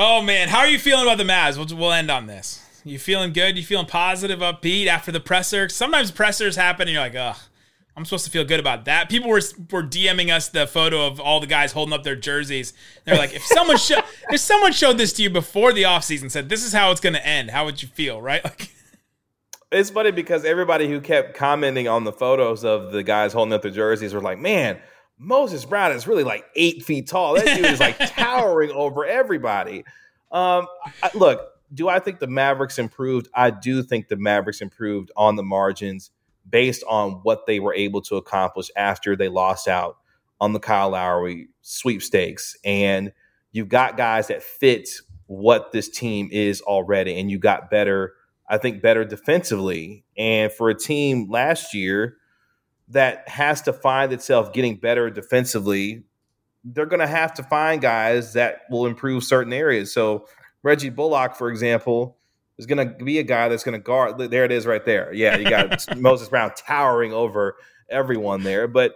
Oh 0.00 0.22
man, 0.22 0.48
how 0.48 0.60
are 0.60 0.68
you 0.68 0.78
feeling 0.78 1.02
about 1.02 1.18
the 1.18 1.24
Mavs? 1.24 1.56
We'll, 1.56 1.76
we'll 1.76 1.92
end 1.92 2.08
on 2.08 2.28
this. 2.28 2.64
You 2.84 3.00
feeling 3.00 3.32
good? 3.32 3.56
You 3.56 3.64
feeling 3.64 3.86
positive, 3.86 4.38
upbeat 4.38 4.86
after 4.86 5.10
the 5.10 5.18
presser? 5.18 5.68
Sometimes 5.68 6.12
pressers 6.12 6.54
happen, 6.54 6.82
and 6.82 6.92
you're 6.92 7.02
like, 7.02 7.16
ugh. 7.16 7.36
I'm 7.96 8.04
supposed 8.04 8.24
to 8.26 8.30
feel 8.30 8.44
good 8.44 8.60
about 8.60 8.84
that. 8.84 9.08
People 9.08 9.28
were 9.28 9.42
were 9.72 9.82
DMing 9.82 10.32
us 10.32 10.50
the 10.50 10.68
photo 10.68 11.04
of 11.04 11.18
all 11.18 11.40
the 11.40 11.48
guys 11.48 11.72
holding 11.72 11.92
up 11.92 12.04
their 12.04 12.14
jerseys. 12.14 12.72
They're 13.04 13.16
like, 13.16 13.34
if 13.34 13.42
someone 13.44 13.76
show, 13.76 13.98
if 14.30 14.38
someone 14.40 14.72
showed 14.72 14.98
this 14.98 15.12
to 15.14 15.22
you 15.24 15.30
before 15.30 15.72
the 15.72 15.82
offseason, 15.82 16.30
said 16.30 16.48
this 16.48 16.64
is 16.64 16.72
how 16.72 16.92
it's 16.92 17.00
going 17.00 17.14
to 17.14 17.26
end, 17.26 17.50
how 17.50 17.64
would 17.64 17.82
you 17.82 17.88
feel, 17.88 18.22
right? 18.22 18.40
Like, 18.44 18.70
it's 19.70 19.90
funny 19.90 20.10
because 20.10 20.44
everybody 20.44 20.88
who 20.88 21.00
kept 21.00 21.34
commenting 21.34 21.88
on 21.88 22.04
the 22.04 22.12
photos 22.12 22.64
of 22.64 22.92
the 22.92 23.02
guys 23.02 23.32
holding 23.32 23.52
up 23.52 23.62
their 23.62 23.70
jerseys 23.70 24.14
were 24.14 24.20
like, 24.20 24.38
"Man, 24.38 24.80
Moses 25.18 25.64
Brown 25.64 25.92
is 25.92 26.06
really 26.06 26.24
like 26.24 26.44
eight 26.56 26.82
feet 26.84 27.08
tall. 27.08 27.34
That 27.34 27.56
dude 27.56 27.66
is 27.66 27.80
like 27.80 27.98
towering 28.14 28.70
over 28.70 29.04
everybody." 29.04 29.84
Um, 30.30 30.66
I, 31.02 31.10
look, 31.14 31.48
do 31.72 31.88
I 31.88 31.98
think 31.98 32.18
the 32.18 32.26
Mavericks 32.26 32.78
improved? 32.78 33.28
I 33.34 33.50
do 33.50 33.82
think 33.82 34.08
the 34.08 34.16
Mavericks 34.16 34.60
improved 34.60 35.10
on 35.16 35.36
the 35.36 35.42
margins 35.42 36.10
based 36.48 36.82
on 36.88 37.12
what 37.22 37.46
they 37.46 37.60
were 37.60 37.74
able 37.74 38.00
to 38.02 38.16
accomplish 38.16 38.70
after 38.76 39.16
they 39.16 39.28
lost 39.28 39.68
out 39.68 39.98
on 40.40 40.52
the 40.52 40.60
Kyle 40.60 40.90
Lowry 40.90 41.48
sweepstakes. 41.62 42.56
And 42.64 43.12
you've 43.52 43.68
got 43.68 43.96
guys 43.96 44.28
that 44.28 44.42
fit 44.42 44.88
what 45.26 45.72
this 45.72 45.88
team 45.88 46.28
is 46.32 46.62
already, 46.62 47.18
and 47.18 47.30
you 47.30 47.38
got 47.38 47.70
better, 47.70 48.14
I 48.48 48.58
think, 48.58 48.82
better 48.82 49.04
defensively. 49.04 50.04
And 50.16 50.50
for 50.50 50.70
a 50.70 50.74
team 50.74 51.30
last 51.30 51.74
year 51.74 52.16
that 52.88 53.28
has 53.28 53.60
to 53.62 53.72
find 53.72 54.12
itself 54.12 54.52
getting 54.52 54.76
better 54.76 55.10
defensively, 55.10 56.04
they're 56.64 56.86
going 56.86 57.00
to 57.00 57.06
have 57.06 57.34
to 57.34 57.42
find 57.42 57.80
guys 57.80 58.32
that 58.32 58.62
will 58.70 58.86
improve 58.86 59.24
certain 59.24 59.52
areas. 59.52 59.92
So, 59.92 60.26
Reggie 60.62 60.90
Bullock, 60.90 61.36
for 61.36 61.50
example, 61.50 62.18
is 62.58 62.66
going 62.66 62.88
to 62.88 63.04
be 63.04 63.18
a 63.18 63.22
guy 63.22 63.48
that's 63.48 63.62
going 63.62 63.78
to 63.78 63.82
guard. 63.82 64.18
There 64.18 64.44
it 64.44 64.52
is, 64.52 64.66
right 64.66 64.84
there. 64.84 65.12
Yeah, 65.12 65.36
you 65.36 65.48
got 65.48 65.84
Moses 65.96 66.28
Brown 66.28 66.52
towering 66.56 67.12
over 67.12 67.56
everyone 67.88 68.42
there, 68.42 68.66
but 68.66 68.94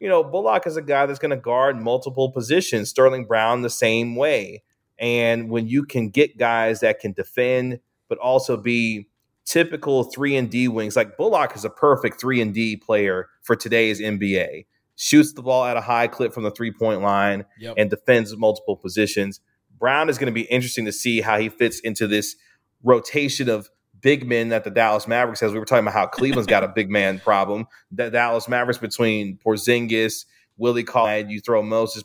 you 0.00 0.08
know 0.08 0.24
Bullock 0.24 0.66
is 0.66 0.76
a 0.76 0.82
guy 0.82 1.06
that's 1.06 1.18
going 1.18 1.30
to 1.30 1.36
guard 1.36 1.80
multiple 1.80 2.30
positions. 2.32 2.88
Sterling 2.88 3.26
Brown 3.26 3.62
the 3.62 3.70
same 3.70 4.16
way, 4.16 4.62
and 4.98 5.50
when 5.50 5.68
you 5.68 5.84
can 5.84 6.08
get 6.08 6.38
guys 6.38 6.80
that 6.80 7.00
can 7.00 7.12
defend 7.12 7.80
but 8.12 8.18
also 8.18 8.58
be 8.58 9.08
typical 9.46 10.04
three 10.04 10.36
and 10.36 10.50
D 10.50 10.68
wings, 10.68 10.96
like 10.96 11.16
Bullock 11.16 11.56
is 11.56 11.64
a 11.64 11.70
perfect 11.70 12.20
three 12.20 12.42
and 12.42 12.52
D 12.52 12.76
player 12.76 13.30
for 13.40 13.56
today's 13.56 14.02
NBA. 14.02 14.66
Shoots 14.96 15.32
the 15.32 15.40
ball 15.40 15.64
at 15.64 15.78
a 15.78 15.80
high 15.80 16.08
clip 16.08 16.34
from 16.34 16.42
the 16.42 16.50
three 16.50 16.70
point 16.70 17.00
line 17.00 17.46
Yep. 17.58 17.74
and 17.78 17.88
defends 17.88 18.36
multiple 18.36 18.76
positions. 18.76 19.40
Brown 19.78 20.10
is 20.10 20.18
going 20.18 20.26
to 20.26 20.32
be 20.34 20.42
interesting 20.42 20.84
to 20.84 20.92
see 20.92 21.22
how 21.22 21.38
he 21.38 21.48
fits 21.48 21.80
into 21.80 22.06
this 22.06 22.36
rotation 22.82 23.48
of 23.48 23.70
big 24.02 24.28
men 24.28 24.50
that 24.50 24.64
the 24.64 24.70
Dallas 24.70 25.08
Mavericks 25.08 25.40
has. 25.40 25.52
We 25.54 25.58
were 25.58 25.64
talking 25.64 25.84
about 25.84 25.94
how 25.94 26.04
Cleveland's 26.08 26.46
got 26.46 26.64
a 26.64 26.68
big 26.68 26.90
man 26.90 27.18
problem. 27.18 27.66
The 27.92 28.10
Dallas 28.10 28.46
Mavericks 28.46 28.78
between 28.78 29.38
Porzingis, 29.38 30.26
Willie 30.58 30.84
Collins, 30.84 31.32
you 31.32 31.40
throw 31.40 31.62
Moses 31.62 32.04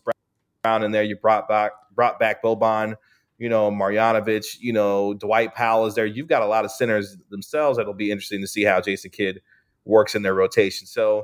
Brown 0.64 0.84
in 0.84 0.92
there, 0.94 1.04
you 1.04 1.18
brought 1.18 1.50
back 1.50 1.74
brought 1.94 2.18
back 2.18 2.42
Boban, 2.42 2.96
you 3.38 3.50
know, 3.50 3.70
Marjanovic, 3.70 4.58
you 4.60 4.74
know, 4.74 5.14
Dwight 5.14 5.54
Powell 5.54 5.86
is 5.86 5.96
there. 5.96 6.06
You've 6.06 6.28
got 6.28 6.42
a 6.42 6.48
lot 6.48 6.66
of 6.66 6.72
centers 6.72 7.18
themselves 7.30 7.78
that'll 7.78 7.94
be 7.94 8.12
interesting 8.12 8.42
to 8.42 8.48
see 8.48 8.64
how 8.64 8.82
Jason 8.82 9.12
Kidd 9.12 9.42
works 9.86 10.16
in 10.16 10.24
their 10.24 10.34
rotation. 10.34 10.88
So 10.88 11.24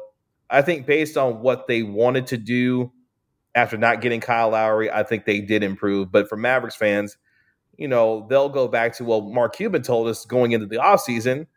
I 0.49 0.61
think 0.61 0.86
based 0.86 1.18
on 1.18 1.41
what 1.41 1.68
they 1.68 1.84
wanted 1.84 2.28
to 2.28 2.38
do 2.38 2.91
after 3.55 3.78
not 3.78 4.01
getting 4.01 4.22
Kyle 4.22 4.49
Lowry, 4.49 4.91
I 4.91 5.03
think 5.03 5.26
they 5.26 5.41
did 5.41 5.64
improve. 5.64 6.11
But 6.11 6.30
for 6.30 6.38
Mavericks 6.38 6.76
fans, 6.76 7.18
you 7.78 7.88
know, 7.88 8.28
they'll 8.30 8.49
go 8.49 8.68
back 8.68 8.95
to, 8.97 9.03
well, 9.03 9.22
Mark 9.22 9.55
Cuban 9.55 9.82
told 9.82 10.07
us 10.07 10.26
going 10.26 10.51
into 10.51 10.68
the 10.68 10.78
offseason, 10.78 11.47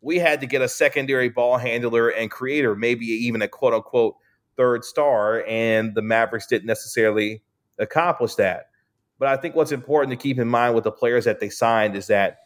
we 0.00 0.18
had 0.18 0.40
to 0.40 0.46
get 0.46 0.62
a 0.62 0.68
secondary 0.68 1.28
ball 1.28 1.56
handler 1.58 2.08
and 2.08 2.30
creator, 2.30 2.76
maybe 2.76 3.06
even 3.06 3.42
a 3.42 3.48
quote 3.48 3.74
unquote 3.74 4.16
third 4.56 4.84
star. 4.84 5.44
And 5.48 5.94
the 5.94 6.02
Mavericks 6.02 6.46
didn't 6.46 6.66
necessarily 6.66 7.42
accomplish 7.78 8.36
that. 8.36 8.66
But 9.18 9.28
I 9.28 9.36
think 9.36 9.54
what's 9.54 9.72
important 9.72 10.10
to 10.18 10.22
keep 10.22 10.38
in 10.38 10.48
mind 10.48 10.74
with 10.74 10.84
the 10.84 10.90
players 10.90 11.24
that 11.24 11.40
they 11.40 11.48
signed 11.48 11.96
is 11.96 12.08
that 12.08 12.38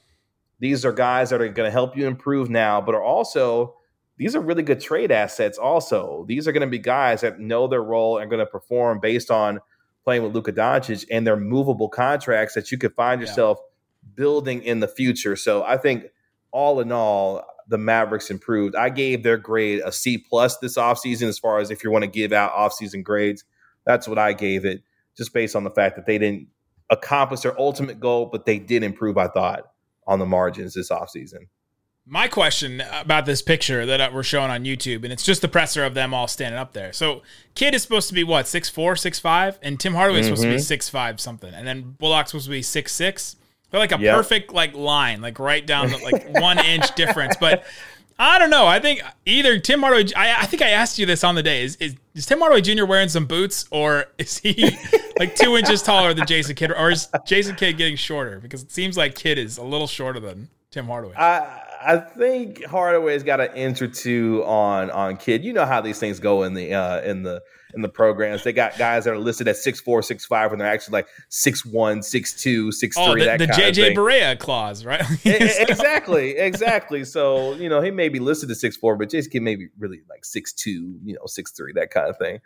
these 0.61 0.85
are 0.85 0.93
guys 0.93 1.31
that 1.31 1.41
are 1.41 1.49
going 1.49 1.67
to 1.67 1.73
help 1.73 1.97
you 1.97 2.07
improve 2.07 2.51
now, 2.51 2.81
but 2.81 2.95
are 2.95 3.03
also 3.03 3.75
these 4.17 4.35
are 4.35 4.41
really 4.41 4.65
good 4.65 4.81
trade 4.81 5.13
assets. 5.13 5.59
Also, 5.59 6.25
these 6.27 6.49
are 6.49 6.53
going 6.53 6.63
to 6.63 6.67
be 6.67 6.79
guys 6.79 7.21
that 7.21 7.39
know 7.39 7.69
their 7.69 7.83
role 7.83 8.19
and 8.19 8.29
going 8.29 8.41
to 8.45 8.47
perform 8.47 8.99
based 8.99 9.31
on 9.31 9.61
playing 10.05 10.25
with 10.25 10.35
Luka 10.35 10.53
Doncic 10.53 11.05
and 11.11 11.25
their 11.27 11.37
movable 11.37 11.89
contracts 11.89 12.55
that 12.55 12.73
you 12.73 12.79
could 12.79 12.95
find 12.95 13.21
Yeah. 13.21 13.29
yourself 13.29 13.61
building 14.17 14.63
in 14.63 14.81
the 14.81 14.89
future. 14.89 15.37
So 15.37 15.63
I 15.63 15.77
think 15.77 16.07
all 16.51 16.81
in 16.81 16.91
all, 16.91 17.45
the 17.69 17.79
Mavericks 17.79 18.31
improved. 18.31 18.75
I 18.75 18.89
gave 18.89 19.23
their 19.23 19.37
grade 19.37 19.83
a 19.85 19.93
C 19.93 20.17
plus 20.19 20.57
this 20.59 20.77
offseason 20.79 21.29
as 21.29 21.39
far 21.39 21.61
as 21.61 21.71
if 21.71 21.85
you 21.85 21.91
want 21.91 22.03
to 22.03 22.11
give 22.11 22.33
out 22.33 22.55
offseason 22.55 23.05
grades. 23.05 23.45
That's 23.85 24.09
what 24.09 24.19
I 24.19 24.33
gave 24.33 24.65
it, 24.65 24.83
just 25.17 25.33
based 25.35 25.55
on 25.55 25.65
the 25.65 25.71
fact 25.71 25.95
that 25.97 26.07
they 26.07 26.17
didn't 26.19 26.49
accomplish 26.91 27.41
their 27.41 27.59
ultimate 27.61 28.01
goal, 28.01 28.27
but 28.27 28.47
they 28.47 28.59
did 28.59 28.83
improve, 28.83 29.19
I 29.19 29.29
thought, 29.29 29.71
on 30.07 30.19
the 30.19 30.27
margins 30.27 30.75
this 30.75 30.91
offseason. 30.91 31.49
My 32.07 32.27
question 32.27 32.83
about 32.93 33.27
this 33.27 33.43
picture 33.43 33.85
that 33.85 34.01
uh, 34.01 34.11
we're 34.15 34.23
showing 34.23 34.51
on 34.51 34.65
YouTube, 34.65 35.05
and 35.05 35.13
it's 35.13 35.25
just 35.25 35.43
the 35.43 35.49
presser 35.49 35.85
of 35.85 35.93
them 35.93 36.15
all 36.15 36.27
standing 36.27 36.59
up 36.59 36.73
there. 36.73 36.91
So, 36.95 37.23
Kidd 37.55 37.75
is 37.75 37.83
supposed 37.83 38.09
to 38.09 38.15
be 38.15 38.25
what, 38.25 38.47
6'4, 38.47 38.73
6'5? 38.73 39.59
And 39.61 39.79
Tim 39.79 39.93
Hardaway 39.93 40.21
is 40.21 40.27
supposed 40.27 40.43
to 40.43 40.49
be 40.49 40.55
mm-hmm. 40.55 40.97
6'5 40.97 41.21
something. 41.21 41.53
And 41.53 41.67
then 41.67 41.97
Bullock's 41.99 42.31
supposed 42.31 42.47
to 42.47 42.51
be 42.51 42.63
6'6. 42.63 43.37
They're 43.71 43.81
like 43.81 43.93
a 43.93 44.01
Yep. 44.01 44.15
perfect 44.15 44.53
like 44.55 44.75
line, 44.75 45.21
like 45.21 45.39
right 45.39 45.67
down 45.67 45.91
the 45.91 45.99
like 45.99 46.41
one 46.41 46.59
inch 46.59 46.95
difference. 46.95 47.37
But 47.39 47.65
I 48.21 48.39
don't 48.39 48.51
know. 48.51 48.67
I 48.67 48.81
think 48.81 49.01
either 49.27 49.59
Tim 49.61 49.81
Hardaway, 49.81 50.13
I, 50.15 50.43
I 50.43 50.47
think 50.47 50.61
I 50.61 50.71
asked 50.71 50.99
you 50.99 51.07
this 51.07 51.23
on 51.23 51.37
the 51.37 51.43
day. 51.43 51.63
Is, 51.63 51.77
is, 51.77 51.95
is 52.15 52.27
Tim 52.27 52.41
Hardaway 52.41 52.63
Jr. 52.63 52.85
wearing 52.85 53.09
some 53.09 53.27
boots 53.27 53.67
or 53.71 54.07
is 54.19 54.39
he 54.39 54.77
like 55.19 55.37
two 55.37 55.57
inches 55.57 55.83
taller 55.83 56.13
than 56.15 56.27
Jason 56.27 56.57
Kidd? 56.57 56.73
Or 56.73 56.91
is 56.91 57.09
Jason 57.27 57.55
Kidd 57.55 57.77
getting 57.79 57.97
shorter? 57.97 58.41
Because 58.41 58.63
it 58.63 58.73
seems 58.73 58.97
like 58.97 59.15
Kidd 59.15 59.39
is 59.39 59.57
a 59.59 59.63
little 59.63 59.87
shorter 59.87 60.19
than 60.19 60.49
Tim 60.73 60.87
Hardaway. 60.87 61.15
I 61.15 61.63
I 61.81 61.97
think 61.99 62.65
Hardaway's 62.65 63.23
got 63.23 63.41
an 63.41 63.55
inch 63.55 63.81
or 63.81 63.89
two 63.89 64.43
on 64.45 64.91
on 64.91 65.17
Kidd. 65.17 65.45
You 65.45 65.53
know 65.53 65.65
how 65.65 65.81
these 65.81 66.01
things 66.01 66.19
go 66.19 66.43
in 66.43 66.55
the 66.55 66.75
uh, 66.75 67.01
in 67.03 67.23
the 67.23 67.43
in 67.79 67.83
the 67.83 67.89
programs. 67.89 68.43
They 68.45 68.53
got 68.53 68.77
guys 68.77 69.05
that 69.05 69.15
are 69.15 69.19
listed 69.19 69.49
at 69.49 69.57
six 69.57 69.81
four, 69.81 70.03
six 70.03 70.27
five, 70.27 70.51
when 70.51 70.59
they're 70.59 70.69
actually 70.69 70.93
like 70.93 71.09
six 71.29 71.65
one, 71.65 72.03
six 72.03 72.41
two, 72.41 72.71
six 72.73 72.97
three. 72.97 73.05
Oh, 73.07 73.15
the, 73.15 73.25
that 73.25 73.39
the 73.39 73.47
JJ. 73.47 73.95
Barea 73.95 74.39
clause, 74.39 74.85
right? 74.85 75.03
Exactly, 75.25 76.37
exactly. 76.37 77.05
So 77.05 77.55
you 77.55 77.69
know 77.69 77.81
he 77.81 77.91
may 77.91 78.09
be 78.09 78.19
listed 78.19 78.51
at 78.51 78.57
six 78.57 78.77
four, 78.77 78.97
but 78.97 79.11
Jason 79.11 79.31
Kidd 79.31 79.43
may 79.43 79.57
be 79.57 79.69
really 79.79 80.01
like 80.11 80.25
six 80.25 80.53
two, 80.53 80.99
you 81.05 81.15
know, 81.15 81.23
six 81.27 81.53
three, 81.53 81.73
that 81.75 81.91
kind 81.91 82.09
of 82.09 82.19
thing. 82.19 82.41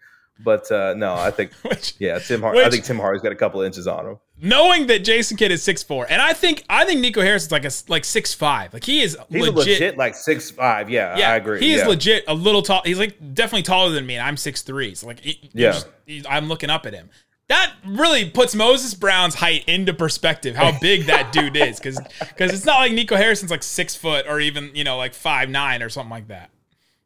But 0.44 0.70
uh, 0.70 0.94
no, 0.94 1.14
I 1.14 1.30
think 1.30 1.52
Which- 1.62 1.94
yeah, 1.98 2.18
Tim. 2.18 2.42
Har- 2.42 2.56
I 2.56 2.70
think 2.70 2.84
Tim 2.84 2.98
Hardy's 2.98 3.22
got 3.22 3.32
a 3.32 3.36
couple 3.36 3.60
of 3.60 3.66
inches 3.66 3.86
on 3.86 4.06
him. 4.06 4.18
Knowing 4.44 4.88
that 4.88 5.04
Jason 5.04 5.36
Kidd 5.36 5.52
is 5.52 5.62
6'4", 5.64 6.06
and 6.10 6.20
I 6.20 6.32
think 6.32 6.64
I 6.68 6.84
think 6.84 7.00
Nico 7.00 7.22
Harris 7.22 7.44
is 7.44 7.52
like 7.52 7.64
a 7.64 7.70
like 7.88 8.02
6'5". 8.02 8.72
Like 8.72 8.82
he 8.84 9.00
is 9.00 9.16
He's 9.30 9.40
legit. 9.42 9.54
legit 9.54 9.96
like 9.96 10.16
six 10.16 10.50
five. 10.50 10.90
Yeah, 10.90 11.16
yeah, 11.16 11.30
I 11.30 11.36
agree. 11.36 11.60
He 11.60 11.72
is 11.74 11.82
yeah. 11.82 11.86
legit 11.86 12.24
a 12.26 12.34
little 12.34 12.60
tall. 12.62 12.82
He's 12.84 12.98
like 12.98 13.16
definitely 13.34 13.62
taller 13.62 13.92
than 13.92 14.04
me, 14.04 14.16
and 14.16 14.26
I'm 14.26 14.34
6'3". 14.34 14.96
So 14.96 15.06
like, 15.06 15.20
he, 15.20 15.48
Yeah. 15.54 15.72
just- 15.72 15.86
I'm 16.28 16.48
looking 16.48 16.70
up 16.70 16.84
at 16.86 16.92
him. 16.92 17.08
That 17.48 17.72
really 17.86 18.28
puts 18.30 18.54
Moses 18.54 18.94
Brown's 18.94 19.34
height 19.36 19.64
into 19.68 19.92
perspective. 19.94 20.56
How 20.56 20.76
big 20.80 21.06
that 21.06 21.32
dude 21.32 21.56
is, 21.56 21.78
because 21.78 22.00
it's 22.38 22.64
not 22.64 22.78
like 22.80 22.92
Nico 22.92 23.14
Harrison's 23.16 23.50
like 23.52 23.62
six 23.62 23.94
foot 23.94 24.26
or 24.28 24.40
even 24.40 24.70
you 24.74 24.82
know 24.84 24.96
like 24.96 25.14
five 25.14 25.50
nine 25.50 25.82
or 25.82 25.88
something 25.88 26.10
like 26.10 26.28
that. 26.28 26.50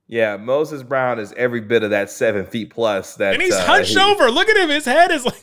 Yeah, 0.09 0.37
Moses 0.37 0.83
Brown 0.85 1.19
is 1.19 1.33
every 1.37 1.61
bit 1.61 1.83
of 1.83 1.91
that 1.91 2.11
seven 2.11 2.47
feet 2.47 2.71
plus. 2.71 3.17
That 3.17 3.35
And 3.35 3.43
he's 3.43 3.55
uh, 3.55 3.65
hunched 3.67 3.91
he- 3.95 3.99
over. 3.99 4.31
Look 4.31 4.49
at 4.49 4.57
him. 4.57 4.71
His 4.71 4.85
head 4.87 5.11
is 5.11 5.25
like. 5.27 5.43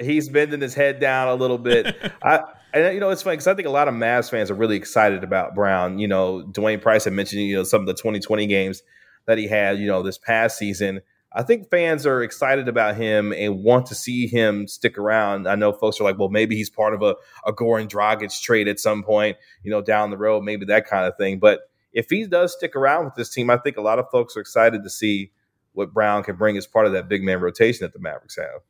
He's 0.00 0.28
bending 0.28 0.60
his 0.60 0.74
head 0.74 1.00
down 1.00 1.28
a 1.28 1.34
little 1.34 1.58
bit. 1.58 1.96
I 2.22 2.42
and 2.72 2.94
you 2.94 3.00
know 3.00 3.10
it's 3.10 3.22
funny 3.22 3.36
because 3.36 3.46
I 3.46 3.54
think 3.54 3.66
a 3.66 3.70
lot 3.70 3.88
of 3.88 3.94
Mavs 3.94 4.30
fans 4.30 4.50
are 4.50 4.54
really 4.54 4.76
excited 4.76 5.24
about 5.24 5.54
Brown. 5.54 5.98
You 5.98 6.08
know, 6.08 6.42
Dwain 6.42 6.80
Price 6.80 7.04
had 7.04 7.12
mentioned 7.12 7.42
you 7.42 7.56
know 7.56 7.64
some 7.64 7.80
of 7.80 7.86
the 7.86 7.94
2020 7.94 8.46
games 8.46 8.82
that 9.26 9.38
he 9.38 9.48
had. 9.48 9.78
You 9.78 9.86
know, 9.86 10.02
this 10.02 10.18
past 10.18 10.58
season. 10.58 11.00
I 11.32 11.42
think 11.42 11.68
fans 11.68 12.06
are 12.06 12.22
excited 12.22 12.66
about 12.66 12.96
him 12.96 13.30
and 13.32 13.62
want 13.62 13.86
to 13.86 13.94
see 13.94 14.26
him 14.26 14.66
stick 14.66 14.96
around. 14.96 15.46
I 15.46 15.54
know 15.54 15.70
folks 15.70 16.00
are 16.00 16.04
like, 16.04 16.18
well, 16.18 16.30
maybe 16.30 16.56
he's 16.56 16.70
part 16.70 16.94
of 16.94 17.02
a, 17.02 17.14
a 17.44 17.52
Goran 17.52 17.88
Dragic 17.88 18.40
trade 18.40 18.68
at 18.68 18.80
some 18.80 19.02
point, 19.02 19.36
you 19.62 19.70
know, 19.70 19.82
down 19.82 20.10
the 20.10 20.16
road, 20.16 20.44
maybe 20.44 20.64
that 20.64 20.86
kind 20.86 21.04
of 21.04 21.14
thing. 21.18 21.38
But 21.38 21.68
if 21.92 22.08
he 22.08 22.26
does 22.26 22.54
stick 22.54 22.74
around 22.74 23.04
with 23.04 23.16
this 23.16 23.28
team, 23.28 23.50
I 23.50 23.58
think 23.58 23.76
a 23.76 23.82
lot 23.82 23.98
of 23.98 24.06
folks 24.10 24.34
are 24.34 24.40
excited 24.40 24.82
to 24.82 24.88
see 24.88 25.30
what 25.72 25.92
Brown 25.92 26.22
can 26.22 26.36
bring 26.36 26.56
as 26.56 26.66
part 26.66 26.86
of 26.86 26.92
that 26.92 27.08
big 27.08 27.22
man 27.22 27.40
rotation 27.40 27.84
that 27.84 27.92
the 27.92 27.98
Mavericks 27.98 28.36
have. 28.36 28.62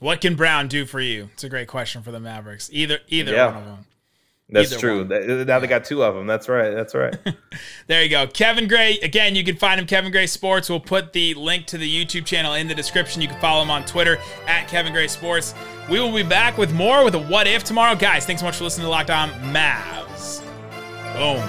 What 0.00 0.20
can 0.20 0.34
Brown 0.34 0.66
do 0.68 0.86
for 0.86 1.00
you? 1.00 1.28
It's 1.34 1.44
a 1.44 1.48
great 1.48 1.68
question 1.68 2.02
for 2.02 2.10
the 2.10 2.20
Mavericks. 2.20 2.68
Either 2.72 2.98
either 3.08 3.32
Yeah. 3.32 3.46
one 3.46 3.56
of 3.58 3.64
them. 3.66 3.86
That's 4.52 4.72
Either 4.72 4.80
true. 4.80 4.98
one. 5.00 5.08
That- 5.08 5.46
Now 5.46 5.58
they 5.60 5.66
got 5.68 5.84
two 5.84 6.02
of 6.02 6.14
them. 6.16 6.26
That's 6.26 6.48
right. 6.48 6.70
That's 6.74 6.94
right. 6.94 7.14
There 7.86 8.02
you 8.02 8.08
go. 8.08 8.26
Kevin 8.26 8.66
Gray. 8.68 8.98
Again, 9.00 9.34
you 9.36 9.44
can 9.44 9.56
find 9.56 9.78
him 9.80 9.86
Kevin 9.86 10.10
Gray 10.12 10.26
Sports. 10.26 10.68
We'll 10.70 10.80
put 10.80 11.12
the 11.12 11.34
link 11.34 11.66
to 11.66 11.78
the 11.78 11.88
YouTube 11.88 12.24
channel 12.24 12.54
in 12.54 12.66
the 12.68 12.74
description. 12.74 13.20
You 13.20 13.28
can 13.28 13.40
follow 13.40 13.62
him 13.62 13.70
on 13.70 13.84
Twitter 13.84 14.18
at 14.46 14.66
Kevin 14.68 14.92
Gray 14.92 15.06
Sports. 15.08 15.54
We 15.90 15.98
will 16.00 16.12
be 16.14 16.22
back 16.22 16.56
with 16.56 16.72
more 16.72 17.04
with 17.04 17.14
a 17.14 17.18
what 17.18 17.46
if 17.46 17.62
tomorrow. 17.64 17.94
Guys, 17.96 18.24
thanks 18.26 18.40
so 18.42 18.46
much 18.46 18.56
for 18.56 18.64
listening 18.64 18.84
to 18.86 18.90
Locked 18.90 19.10
On 19.10 19.28
Mavs. 19.52 20.40
Boom. 21.14 21.42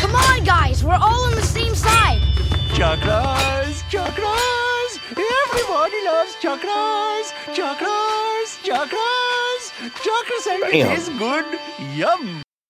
Come 0.00 0.14
on, 0.14 0.44
guys, 0.44 0.82
we're 0.84 0.94
all 0.94 1.24
on 1.26 1.34
the 1.36 1.42
same 1.42 1.74
side. 1.74 2.20
Chakras, 2.74 3.82
chakras, 3.90 4.61
everybody 5.52 6.04
loves 6.04 6.34
chakras, 6.36 7.32
chakras, 7.56 8.50
chakras, 8.64 9.62
chakras, 10.06 10.46
and 10.50 10.62
it 10.64 10.72
Bam. 10.72 10.96
is 10.96 11.08
good. 11.10 11.44
Yum. 11.94 12.42